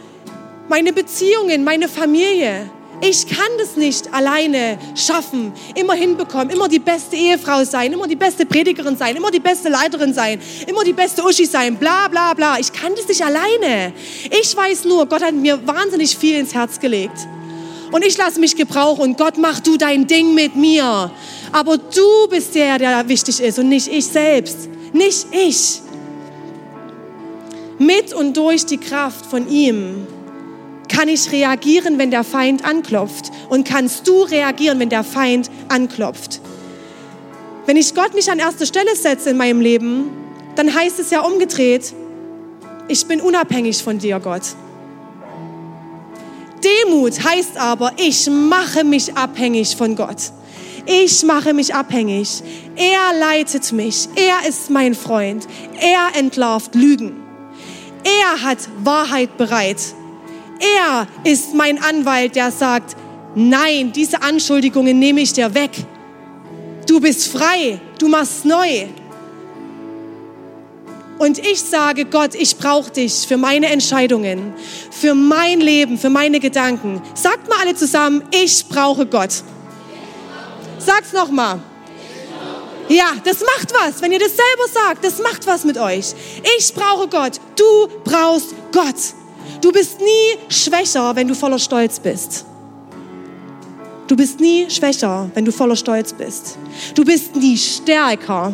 meine 0.69 0.93
Beziehungen, 0.93 1.65
meine 1.65 1.89
Familie. 1.89 2.71
Ich 3.01 3.29
kann 3.29 3.51
das 3.59 3.77
nicht 3.77 4.13
alleine 4.13 4.77
schaffen, 4.97 5.53
immer 5.77 5.95
hinbekommen, 5.95 6.51
immer 6.51 6.67
die 6.67 6.81
beste 6.81 7.15
Ehefrau 7.15 7.63
sein, 7.63 7.93
immer 7.93 8.09
die 8.09 8.17
beste 8.17 8.45
Predigerin 8.45 8.97
sein, 8.97 9.15
immer 9.15 9.31
die 9.31 9.39
beste 9.39 9.69
Leiterin 9.69 10.13
sein, 10.13 10.41
immer 10.67 10.83
die 10.83 10.93
beste 10.93 11.23
Uschi 11.23 11.47
sein, 11.47 11.77
bla 11.77 12.09
bla 12.09 12.35
bla. 12.35 12.59
Ich 12.59 12.73
kann 12.73 12.93
das 12.97 13.07
nicht 13.07 13.25
alleine. 13.25 13.93
Ich 14.41 14.57
weiß 14.57 14.85
nur, 14.85 15.07
Gott 15.07 15.23
hat 15.23 15.35
mir 15.35 15.65
wahnsinnig 15.65 16.17
viel 16.17 16.39
ins 16.39 16.55
Herz 16.55 16.81
gelegt. 16.81 17.29
Und 17.93 18.05
ich 18.05 18.19
lasse 18.19 18.41
mich 18.41 18.57
gebrauchen 18.57 19.03
und 19.03 19.19
Gott, 19.19 19.39
mach 19.39 19.61
du 19.61 19.77
dein 19.77 20.07
Ding 20.07 20.35
mit 20.35 20.57
mir. 20.57 21.11
Aber 21.53 21.79
du 21.79 22.29
bist 22.29 22.55
der, 22.55 22.79
der 22.79 23.09
wichtig 23.09 23.41
ist 23.41 23.59
und 23.61 23.69
nicht 23.69 23.87
ich 23.89 24.07
selbst. 24.07 24.69
Nicht 24.93 25.27
ich. 25.31 25.81
Mit 27.79 28.13
und 28.13 28.37
durch 28.37 28.67
die 28.67 28.79
Kraft 28.79 29.25
von 29.25 29.49
ihm 29.49 30.07
kann 30.89 31.09
ich 31.09 31.31
reagieren, 31.33 31.99
wenn 31.99 32.11
der 32.11 32.25
Feind 32.25 32.65
anklopft. 32.65 33.31
Und 33.49 33.67
kannst 33.67 34.09
du 34.09 34.23
reagieren, 34.23 34.79
wenn 34.81 34.89
der 34.89 35.05
Feind 35.05 35.51
anklopft. 35.69 36.41
Wenn 37.67 37.77
ich 37.77 37.95
Gott 37.95 38.15
nicht 38.15 38.31
an 38.31 38.39
erste 38.39 38.67
Stelle 38.67 38.97
setze 38.97 39.31
in 39.31 39.37
meinem 39.37 39.61
Leben, 39.61 40.11
dann 40.57 40.75
heißt 40.75 40.99
es 40.99 41.11
ja 41.11 41.21
umgedreht, 41.21 41.93
ich 42.89 43.07
bin 43.07 43.21
unabhängig 43.21 43.83
von 43.83 43.99
dir, 43.99 44.19
Gott. 44.19 44.43
Demut 46.65 47.23
heißt 47.23 47.57
aber, 47.59 47.93
ich 47.97 48.29
mache 48.31 48.85
mich 48.85 49.15
abhängig 49.17 49.77
von 49.77 49.95
Gott. 49.95 50.33
Ich 50.87 51.23
mache 51.23 51.53
mich 51.53 51.75
abhängig. 51.75 52.43
Er 52.75 53.19
leitet 53.19 53.71
mich. 53.73 54.09
Er 54.15 54.49
ist 54.49 54.71
mein 54.71 54.95
Freund. 54.95 55.47
Er 55.79 56.19
entlarvt 56.19 56.75
Lügen. 56.75 57.23
Er 58.03 58.43
hat 58.43 58.59
Wahrheit 58.83 59.37
bereit. 59.37 59.77
Er 60.59 61.07
ist 61.25 61.55
mein 61.55 61.83
Anwalt, 61.83 62.37
der 62.37 62.51
sagt, 62.51 62.97
nein, 63.35 63.93
diese 63.93 64.23
Anschuldigungen 64.23 64.99
nehme 64.99 65.21
ich 65.21 65.33
dir 65.33 65.55
weg. 65.55 65.71
Du 66.87 67.01
bist 67.01 67.29
frei. 67.29 67.81
Du 67.99 68.09
machst 68.09 68.45
neu. 68.45 68.87
Und 71.19 71.39
ich 71.39 71.61
sage, 71.61 72.05
Gott, 72.05 72.35
ich 72.35 72.57
brauche 72.57 72.91
dich 72.93 73.27
für 73.27 73.37
meine 73.37 73.67
Entscheidungen, 73.67 74.55
für 74.91 75.15
mein 75.15 75.61
Leben, 75.61 75.99
für 75.99 76.11
meine 76.11 76.39
Gedanken. 76.39 77.03
Sagt 77.15 77.49
mal 77.49 77.59
alle 77.61 77.75
zusammen, 77.75 78.23
ich 78.31 78.69
brauche 78.69 79.05
Gott. 79.05 79.43
Sag's 80.79 81.13
noch 81.13 81.31
mal. 81.31 81.59
Ja, 82.89 83.13
das 83.25 83.41
macht 83.41 83.73
was. 83.75 84.01
Wenn 84.01 84.13
ihr 84.13 84.21
das 84.21 84.31
selber 84.37 84.69
sagt, 84.73 85.05
das 85.05 85.19
macht 85.19 85.47
was 85.47 85.65
mit 85.65 85.77
euch. 85.77 86.15
Ich 86.57 86.73
brauche 86.73 87.09
Gott. 87.09 87.41
Du 87.57 87.89
brauchst 88.05 88.55
Gott. 88.73 88.95
Du 89.61 89.73
bist 89.73 90.01
nie 90.01 90.39
schwächer, 90.49 91.15
wenn 91.17 91.29
du 91.29 91.35
voller 91.35 91.59
Stolz 91.59 91.99
bist. 91.99 92.45
Du 94.07 94.17
bist 94.17 94.41
nie 94.41 94.71
schwächer, 94.71 95.31
wenn 95.35 95.45
du 95.45 95.53
voller 95.53 95.77
Stolz 95.77 96.13
bist. 96.13 96.57
Du 96.95 97.05
bist 97.05 97.37
nie 97.37 97.57
stärker, 97.57 98.53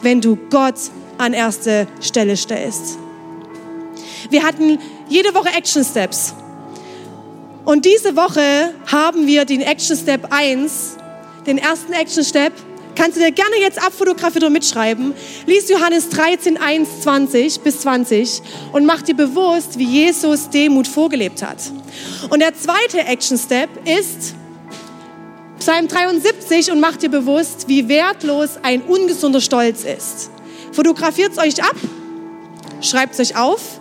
wenn 0.00 0.20
du 0.20 0.36
Gott 0.50 0.76
an 1.18 1.32
erste 1.32 1.86
Stelle 2.00 2.36
stellst. 2.36 2.98
Wir 4.30 4.42
hatten 4.42 4.78
jede 5.08 5.34
Woche 5.34 5.50
Action 5.50 5.84
Steps. 5.84 6.34
Und 7.64 7.84
diese 7.84 8.16
Woche 8.16 8.74
haben 8.86 9.26
wir 9.26 9.44
den 9.44 9.60
Action 9.60 9.96
Step 9.96 10.26
1, 10.30 10.96
den 11.46 11.58
ersten 11.58 11.92
Action 11.92 12.24
Step. 12.24 12.52
Kannst 12.98 13.16
du 13.16 13.20
dir 13.20 13.30
gerne 13.30 13.54
jetzt 13.60 13.80
abfotografieren 13.80 14.42
oder 14.42 14.50
mitschreiben. 14.50 15.14
Lies 15.46 15.68
Johannes 15.68 16.08
13, 16.08 16.56
1, 16.56 17.02
20 17.02 17.60
bis 17.60 17.82
20 17.82 18.42
und 18.72 18.86
mach 18.86 19.02
dir 19.02 19.14
bewusst, 19.14 19.78
wie 19.78 19.84
Jesus 19.84 20.50
Demut 20.50 20.88
vorgelebt 20.88 21.40
hat. 21.40 21.58
Und 22.28 22.40
der 22.40 22.56
zweite 22.56 22.98
Action 23.06 23.38
Step 23.38 23.68
ist 23.86 24.34
Psalm 25.60 25.86
73 25.86 26.72
und 26.72 26.80
mach 26.80 26.96
dir 26.96 27.08
bewusst, 27.08 27.68
wie 27.68 27.88
wertlos 27.88 28.58
ein 28.64 28.82
ungesunder 28.82 29.40
Stolz 29.40 29.84
ist. 29.84 30.30
Fotografiert 30.72 31.30
es 31.30 31.38
euch 31.38 31.62
ab, 31.62 31.76
schreibt 32.80 33.16
es 33.16 33.20
euch 33.20 33.36
auf. 33.38 33.78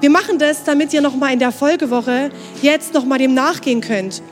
Wir 0.00 0.10
machen 0.10 0.40
das, 0.40 0.64
damit 0.64 0.92
ihr 0.92 1.02
nochmal 1.02 1.32
in 1.32 1.38
der 1.38 1.52
Folgewoche 1.52 2.32
jetzt 2.62 2.94
nochmal 2.94 3.20
dem 3.20 3.32
nachgehen 3.32 3.80
könnt. 3.80 4.22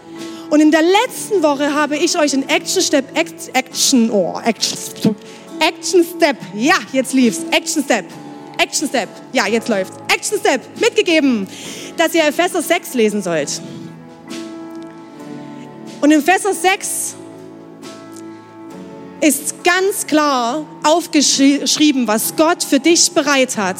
Und 0.54 0.60
in 0.60 0.70
der 0.70 0.82
letzten 0.82 1.42
Woche 1.42 1.74
habe 1.74 1.96
ich 1.96 2.16
euch 2.16 2.32
einen 2.32 2.48
Action 2.48 2.80
Step, 2.80 3.06
Action, 3.54 4.08
oh, 4.08 4.38
Action, 4.44 5.16
Action 5.58 6.04
Step, 6.04 6.36
ja, 6.54 6.76
jetzt 6.92 7.12
lief's, 7.12 7.40
Action 7.50 7.82
Step, 7.82 8.04
Action 8.56 8.86
Step, 8.86 9.08
ja, 9.32 9.48
jetzt 9.48 9.68
läuft, 9.68 9.92
Action 10.06 10.38
Step 10.38 10.60
mitgegeben, 10.78 11.48
dass 11.96 12.14
ihr 12.14 12.24
Epheser 12.24 12.62
6 12.62 12.94
lesen 12.94 13.20
sollt. 13.20 13.60
Und 16.00 16.12
im 16.12 16.20
Epheser 16.20 16.54
6 16.54 17.16
ist 19.22 19.64
ganz 19.64 20.06
klar 20.06 20.64
aufgeschrieben, 20.84 22.06
was 22.06 22.36
Gott 22.36 22.62
für 22.62 22.78
dich 22.78 23.10
bereit 23.10 23.56
hat, 23.56 23.78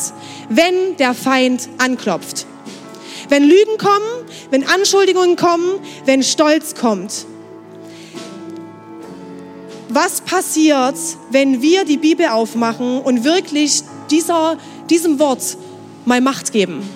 wenn 0.48 0.96
der 0.96 1.14
Feind 1.14 1.68
anklopft. 1.78 2.46
Wenn 3.34 3.48
Lügen 3.48 3.78
kommen, 3.78 4.28
wenn 4.50 4.62
Anschuldigungen 4.64 5.34
kommen, 5.34 5.80
wenn 6.04 6.22
Stolz 6.22 6.76
kommt. 6.76 7.26
Was 9.88 10.20
passiert, 10.20 10.94
wenn 11.32 11.60
wir 11.60 11.84
die 11.84 11.96
Bibel 11.96 12.26
aufmachen 12.26 13.00
und 13.00 13.24
wirklich 13.24 13.82
dieser, 14.08 14.56
diesem 14.88 15.18
Wort 15.18 15.56
mal 16.04 16.20
Macht 16.20 16.52
geben? 16.52 16.88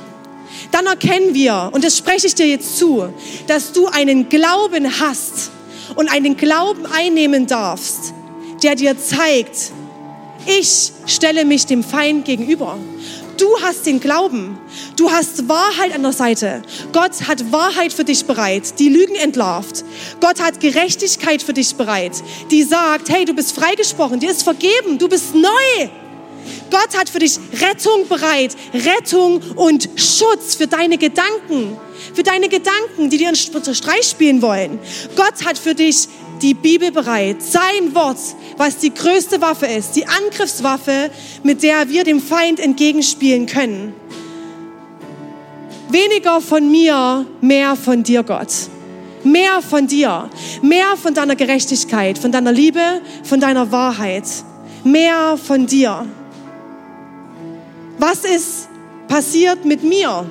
Dann 0.71 0.87
erkennen 0.87 1.35
wir, 1.35 1.71
und 1.73 1.83
das 1.83 1.99
spreche 1.99 2.29
ich 2.29 2.37
dir 2.37 2.47
jetzt 2.47 2.79
zu, 2.79 3.13
dass 3.49 3.73
du 3.73 3.89
einen 3.89 4.29
Glauben 4.29 5.01
hast 5.01 5.51
und 5.97 6.09
einen 6.09 6.37
Glauben 6.37 6.87
einnehmen 6.87 7.49
darfst, 7.49 8.15
der 8.63 8.77
dir 8.77 8.97
zeigt, 8.97 9.73
ich 10.47 10.93
stelle 11.05 11.45
mich 11.45 11.67
dem 11.67 11.83
Feind 11.83 12.25
gegenüber. 12.25 12.79
Du 13.39 13.57
hast 13.63 13.87
den 13.87 14.01
Glauben. 14.01 14.59
Du 14.97 15.11
hast 15.11 15.49
Wahrheit 15.49 15.95
an 15.95 16.03
der 16.03 16.13
Seite. 16.13 16.63
Gott 16.93 17.29
hat 17.29 17.53
Wahrheit 17.53 17.93
für 17.93 18.05
dich 18.05 18.25
bereit, 18.25 18.79
die 18.81 18.89
Lügen 18.89 19.15
entlarvt. 19.15 19.85
Gott 20.21 20.41
hat 20.43 20.59
Gerechtigkeit 20.59 21.41
für 21.41 21.53
dich 21.53 21.77
bereit, 21.77 22.13
die 22.51 22.65
sagt, 22.65 23.09
hey, 23.09 23.25
du 23.25 23.35
bist 23.35 23.55
freigesprochen, 23.55 24.19
dir 24.19 24.33
ist 24.33 24.43
vergeben, 24.43 24.99
du 24.99 25.09
bist 25.09 25.37
neu. 25.37 25.89
Gott 26.71 26.99
hat 26.99 27.09
für 27.09 27.21
dich 27.21 27.39
Rettung 27.61 28.09
bereit, 28.09 28.57
Rettung 28.75 29.41
und 29.55 29.89
Schutz 29.97 30.57
für 30.57 30.67
deine 30.67 30.99
Gedanken, 30.99 31.77
für 32.15 32.23
deine 32.23 32.49
Gedanken, 32.49 33.09
die 33.09 33.19
dir 33.19 33.29
einen 33.29 33.37
Streich 33.37 34.09
spielen 34.09 34.43
wollen. 34.43 34.79
Gott 35.17 35.45
hat 35.45 35.59
für 35.59 35.75
dich 35.75 36.09
die 36.43 36.55
Bibel 36.55 36.91
bereit, 36.91 37.43
sein 37.43 37.95
Wort, 37.95 38.19
was 38.57 38.79
die 38.79 38.93
größte 38.93 39.41
Waffe 39.41 39.67
ist, 39.67 39.93
die 39.97 40.07
Angriffswaffe, 40.07 41.11
mit 41.43 41.63
der 41.63 41.89
wir 41.89 42.05
dem 42.05 42.21
Feind 42.21 42.61
entgegenspielen 42.61 43.47
können. 43.47 43.95
Weniger 45.91 46.41
von 46.41 46.71
mir, 46.71 47.27
mehr 47.41 47.75
von 47.77 48.03
dir, 48.03 48.23
Gott. 48.23 48.53
Mehr 49.25 49.61
von 49.63 49.87
dir, 49.87 50.31
mehr 50.63 50.97
von 50.97 51.13
deiner 51.15 51.35
Gerechtigkeit, 51.35 52.19
von 52.19 52.31
deiner 52.31 52.53
Liebe, 52.53 53.01
von 53.25 53.41
deiner 53.41 53.71
Wahrheit. 53.73 54.25
Mehr 54.85 55.37
von 55.37 55.67
dir. 55.67 56.07
Was 57.99 58.25
ist 58.25 58.69
passiert 59.09 59.65
mit 59.65 59.83
mir? 59.83 60.27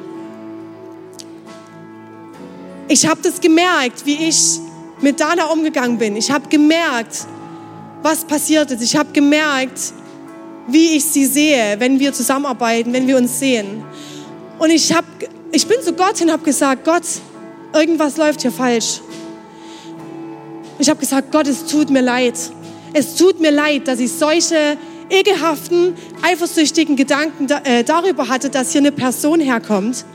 Ich 2.87 3.05
habe 3.05 3.19
das 3.21 3.41
gemerkt, 3.41 4.05
wie 4.05 4.29
ich 4.29 4.59
mit 5.01 5.19
Dana 5.19 5.45
umgegangen 5.45 5.97
bin. 5.97 6.15
Ich 6.15 6.31
habe 6.31 6.47
gemerkt, 6.49 7.25
was 8.01 8.25
passiert 8.25 8.71
ist. 8.71 8.81
Ich 8.81 8.95
habe 8.95 9.11
gemerkt, 9.11 9.93
wie 10.67 10.97
ich 10.97 11.05
sie 11.05 11.25
sehe, 11.25 11.75
wenn 11.79 11.99
wir 11.99 12.13
zusammenarbeiten, 12.13 12.93
wenn 12.93 13.07
wir 13.07 13.17
uns 13.17 13.39
sehen. 13.39 13.83
Und 14.59 14.69
ich, 14.69 14.93
hab, 14.93 15.05
ich 15.51 15.67
bin 15.67 15.81
zu 15.81 15.93
Gott 15.93 16.21
und 16.21 16.31
habe 16.31 16.43
gesagt, 16.43 16.83
Gott, 16.83 17.03
irgendwas 17.73 18.17
läuft 18.17 18.41
hier 18.41 18.51
falsch. 18.51 19.01
Ich 20.79 20.89
habe 20.89 20.99
gesagt, 20.99 21.31
Gott, 21.31 21.47
es 21.47 21.65
tut 21.65 21.89
mir 21.89 22.01
leid. 22.01 22.35
Es 22.93 23.15
tut 23.15 23.39
mir 23.39 23.51
leid, 23.51 23.87
dass 23.87 23.99
ich 23.99 24.11
solche 24.11 24.77
ekelhaften, 25.09 25.95
eifersüchtigen 26.21 26.95
Gedanken 26.95 27.47
äh, 27.63 27.83
darüber 27.83 28.27
hatte, 28.27 28.49
dass 28.49 28.71
hier 28.71 28.81
eine 28.81 28.91
Person 28.91 29.39
herkommt, 29.39 30.05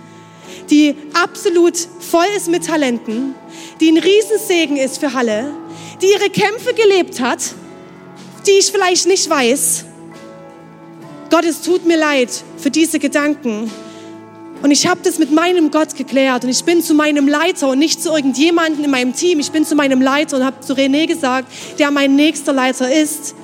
die 0.70 0.94
absolut 1.14 1.76
voll 2.00 2.26
ist 2.36 2.48
mit 2.48 2.66
Talenten, 2.66 3.34
die 3.82 3.90
ein 3.90 3.98
Riesensegen 3.98 4.76
ist 4.76 4.98
für 4.98 5.12
Halle, 5.12 5.52
die 6.00 6.06
ihre 6.06 6.30
Kämpfe 6.30 6.72
gelebt 6.72 7.20
hat, 7.20 7.40
die 8.46 8.52
ich 8.52 8.70
vielleicht 8.70 9.08
nicht 9.08 9.28
weiß. 9.28 9.84
Gott, 11.30 11.44
es 11.44 11.62
tut 11.62 11.84
mir 11.84 11.96
leid 11.96 12.30
für 12.58 12.70
diese 12.70 13.00
Gedanken. 13.00 13.68
Und 14.62 14.70
ich 14.70 14.86
habe 14.86 15.00
das 15.02 15.18
mit 15.18 15.32
meinem 15.32 15.72
Gott 15.72 15.96
geklärt 15.96 16.44
und 16.44 16.50
ich 16.50 16.62
bin 16.62 16.80
zu 16.80 16.94
meinem 16.94 17.26
Leiter 17.26 17.70
und 17.70 17.80
nicht 17.80 18.00
zu 18.00 18.10
irgendjemandem 18.10 18.84
in 18.84 18.90
meinem 18.92 19.14
Team. 19.16 19.40
Ich 19.40 19.50
bin 19.50 19.64
zu 19.64 19.74
meinem 19.74 20.00
Leiter 20.00 20.36
und 20.36 20.44
habe 20.44 20.60
zu 20.60 20.74
René 20.74 21.08
gesagt, 21.08 21.48
der 21.80 21.90
mein 21.90 22.14
nächster 22.14 22.52
Leiter 22.52 22.88
ist. 22.88 23.34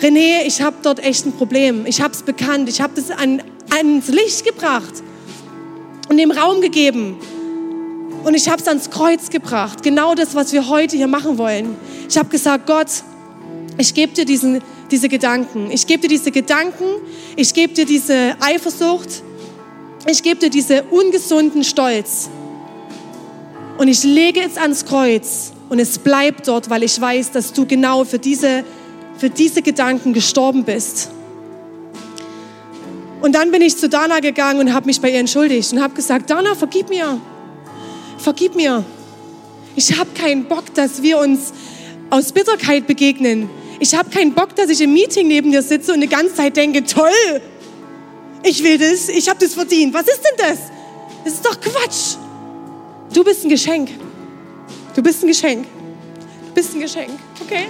René, 0.00 0.44
ich 0.46 0.62
habe 0.62 0.76
dort 0.84 1.02
echt 1.02 1.26
ein 1.26 1.32
Problem. 1.32 1.84
Ich 1.86 2.00
habe 2.00 2.14
es 2.14 2.22
bekannt. 2.22 2.68
Ich 2.68 2.80
habe 2.80 2.92
das 2.94 3.10
an, 3.10 3.42
ans 3.70 4.06
Licht 4.06 4.44
gebracht 4.44 5.02
und 6.08 6.16
dem 6.16 6.30
Raum 6.30 6.60
gegeben. 6.60 7.18
Und 8.24 8.34
ich 8.34 8.48
habe 8.48 8.60
es 8.60 8.66
ans 8.66 8.88
Kreuz 8.88 9.28
gebracht. 9.28 9.82
Genau 9.82 10.14
das, 10.14 10.34
was 10.34 10.52
wir 10.54 10.68
heute 10.70 10.96
hier 10.96 11.06
machen 11.06 11.36
wollen. 11.36 11.76
Ich 12.08 12.16
habe 12.16 12.30
gesagt, 12.30 12.66
Gott, 12.66 12.88
ich 13.76 13.92
gebe 13.92 14.14
dir 14.14 14.24
diesen, 14.24 14.62
diese 14.90 15.10
Gedanken. 15.10 15.70
Ich 15.70 15.86
gebe 15.86 16.00
dir 16.00 16.08
diese 16.08 16.30
Gedanken. 16.30 16.86
Ich 17.36 17.52
gebe 17.52 17.74
dir 17.74 17.84
diese 17.84 18.34
Eifersucht. 18.40 19.22
Ich 20.06 20.22
gebe 20.22 20.40
dir 20.40 20.48
diese 20.48 20.84
ungesunden 20.84 21.64
Stolz. 21.64 22.30
Und 23.76 23.88
ich 23.88 24.04
lege 24.04 24.40
es 24.40 24.56
ans 24.56 24.86
Kreuz. 24.86 25.52
Und 25.68 25.78
es 25.78 25.98
bleibt 25.98 26.48
dort, 26.48 26.70
weil 26.70 26.82
ich 26.82 26.98
weiß, 26.98 27.32
dass 27.32 27.52
du 27.52 27.66
genau 27.66 28.04
für 28.04 28.18
diese, 28.18 28.64
für 29.18 29.28
diese 29.28 29.60
Gedanken 29.60 30.14
gestorben 30.14 30.64
bist. 30.64 31.10
Und 33.20 33.34
dann 33.34 33.50
bin 33.50 33.60
ich 33.60 33.76
zu 33.76 33.90
Dana 33.90 34.20
gegangen 34.20 34.60
und 34.60 34.72
habe 34.72 34.86
mich 34.86 35.00
bei 35.00 35.10
ihr 35.10 35.18
entschuldigt 35.18 35.72
und 35.74 35.82
habe 35.82 35.94
gesagt, 35.94 36.30
Dana, 36.30 36.54
vergib 36.54 36.88
mir 36.88 37.20
vergib 38.18 38.54
mir. 38.54 38.84
Ich 39.76 39.98
habe 39.98 40.10
keinen 40.14 40.44
Bock, 40.44 40.72
dass 40.74 41.02
wir 41.02 41.18
uns 41.18 41.52
aus 42.10 42.32
Bitterkeit 42.32 42.86
begegnen. 42.86 43.50
Ich 43.80 43.94
habe 43.94 44.10
keinen 44.10 44.34
Bock, 44.34 44.54
dass 44.54 44.70
ich 44.70 44.80
im 44.80 44.92
Meeting 44.92 45.26
neben 45.26 45.50
dir 45.50 45.62
sitze 45.62 45.92
und 45.92 46.00
die 46.00 46.08
ganze 46.08 46.34
Zeit 46.34 46.56
denke, 46.56 46.84
toll, 46.84 47.10
ich 48.44 48.62
will 48.62 48.78
das, 48.78 49.08
ich 49.08 49.28
habe 49.28 49.40
das 49.40 49.54
verdient. 49.54 49.92
Was 49.94 50.06
ist 50.06 50.20
denn 50.22 50.36
das? 50.36 50.58
Das 51.24 51.34
ist 51.34 51.44
doch 51.44 51.60
Quatsch. 51.60 52.16
Du 53.12 53.24
bist 53.24 53.44
ein 53.44 53.48
Geschenk. 53.48 53.90
Du 54.94 55.02
bist 55.02 55.22
ein 55.22 55.28
Geschenk. 55.28 55.66
Du 56.48 56.54
bist 56.54 56.74
ein 56.74 56.80
Geschenk, 56.80 57.10
okay? 57.40 57.66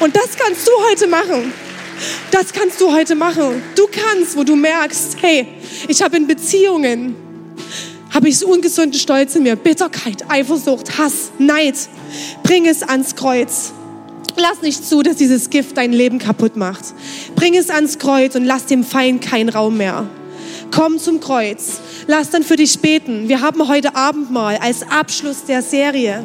Und 0.00 0.14
das 0.16 0.36
kannst 0.36 0.66
du 0.66 0.72
heute 0.90 1.06
machen. 1.06 1.52
Das 2.30 2.52
kannst 2.52 2.80
du 2.80 2.92
heute 2.92 3.14
machen. 3.14 3.62
Du 3.76 3.86
kannst, 3.86 4.36
wo 4.36 4.44
du 4.44 4.56
merkst, 4.56 5.16
hey, 5.20 5.46
ich 5.88 6.02
habe 6.02 6.16
in 6.16 6.26
Beziehungen, 6.26 7.14
habe 8.10 8.28
ich 8.28 8.38
so 8.38 8.48
ungesunden 8.48 8.98
Stolz 8.98 9.36
in 9.36 9.44
mir, 9.44 9.56
Bitterkeit, 9.56 10.24
Eifersucht, 10.28 10.98
Hass, 10.98 11.30
Neid. 11.38 11.76
Bring 12.42 12.66
es 12.66 12.82
ans 12.82 13.16
Kreuz. 13.16 13.72
Lass 14.36 14.62
nicht 14.62 14.86
zu, 14.86 15.02
dass 15.02 15.16
dieses 15.16 15.50
Gift 15.50 15.76
dein 15.76 15.92
Leben 15.92 16.18
kaputt 16.18 16.56
macht. 16.56 16.84
Bring 17.36 17.54
es 17.54 17.70
ans 17.70 17.98
Kreuz 17.98 18.34
und 18.34 18.44
lass 18.44 18.66
dem 18.66 18.84
Feind 18.84 19.22
keinen 19.22 19.48
Raum 19.48 19.76
mehr. 19.76 20.08
Komm 20.74 20.98
zum 20.98 21.20
Kreuz. 21.20 21.80
Lass 22.06 22.30
dann 22.30 22.42
für 22.42 22.56
dich 22.56 22.80
beten. 22.80 23.28
Wir 23.28 23.42
haben 23.42 23.68
heute 23.68 23.94
Abendmahl 23.94 24.56
als 24.56 24.82
Abschluss 24.90 25.44
der 25.44 25.62
Serie. 25.62 26.24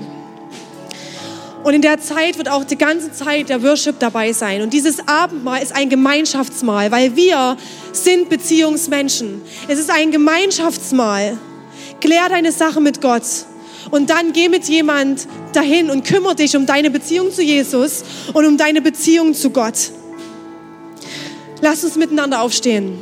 Und 1.68 1.74
in 1.74 1.82
der 1.82 2.00
Zeit 2.00 2.38
wird 2.38 2.50
auch 2.50 2.64
die 2.64 2.78
ganze 2.78 3.12
Zeit 3.12 3.50
der 3.50 3.62
Worship 3.62 4.00
dabei 4.00 4.32
sein. 4.32 4.62
Und 4.62 4.72
dieses 4.72 5.06
Abendmahl 5.06 5.62
ist 5.62 5.76
ein 5.76 5.90
Gemeinschaftsmahl, 5.90 6.94
weil 6.94 7.18
wir 7.18 7.58
sind 7.92 8.30
Beziehungsmenschen. 8.30 9.42
Es 9.68 9.78
ist 9.78 9.90
ein 9.90 10.12
Gemeinschaftsmahl. 10.12 11.38
Klär 12.00 12.30
deine 12.30 12.54
Sache 12.54 12.80
mit 12.80 13.02
Gott. 13.02 13.24
Und 13.92 14.10
dann 14.10 14.32
geh 14.32 14.48
mit 14.48 14.70
jemand 14.70 15.28
dahin 15.52 15.90
und 15.90 16.06
kümmere 16.06 16.36
dich 16.36 16.56
um 16.56 16.66
deine 16.66 16.90
Beziehung 16.90 17.34
zu 17.34 17.44
Jesus 17.44 18.06
und 18.32 18.46
um 18.46 18.56
deine 18.56 18.82
Beziehung 18.82 19.34
zu 19.34 19.50
Gott. 19.50 19.92
Lasst 21.60 21.84
uns 21.84 21.98
miteinander 21.98 22.44
aufstehen. 22.44 22.98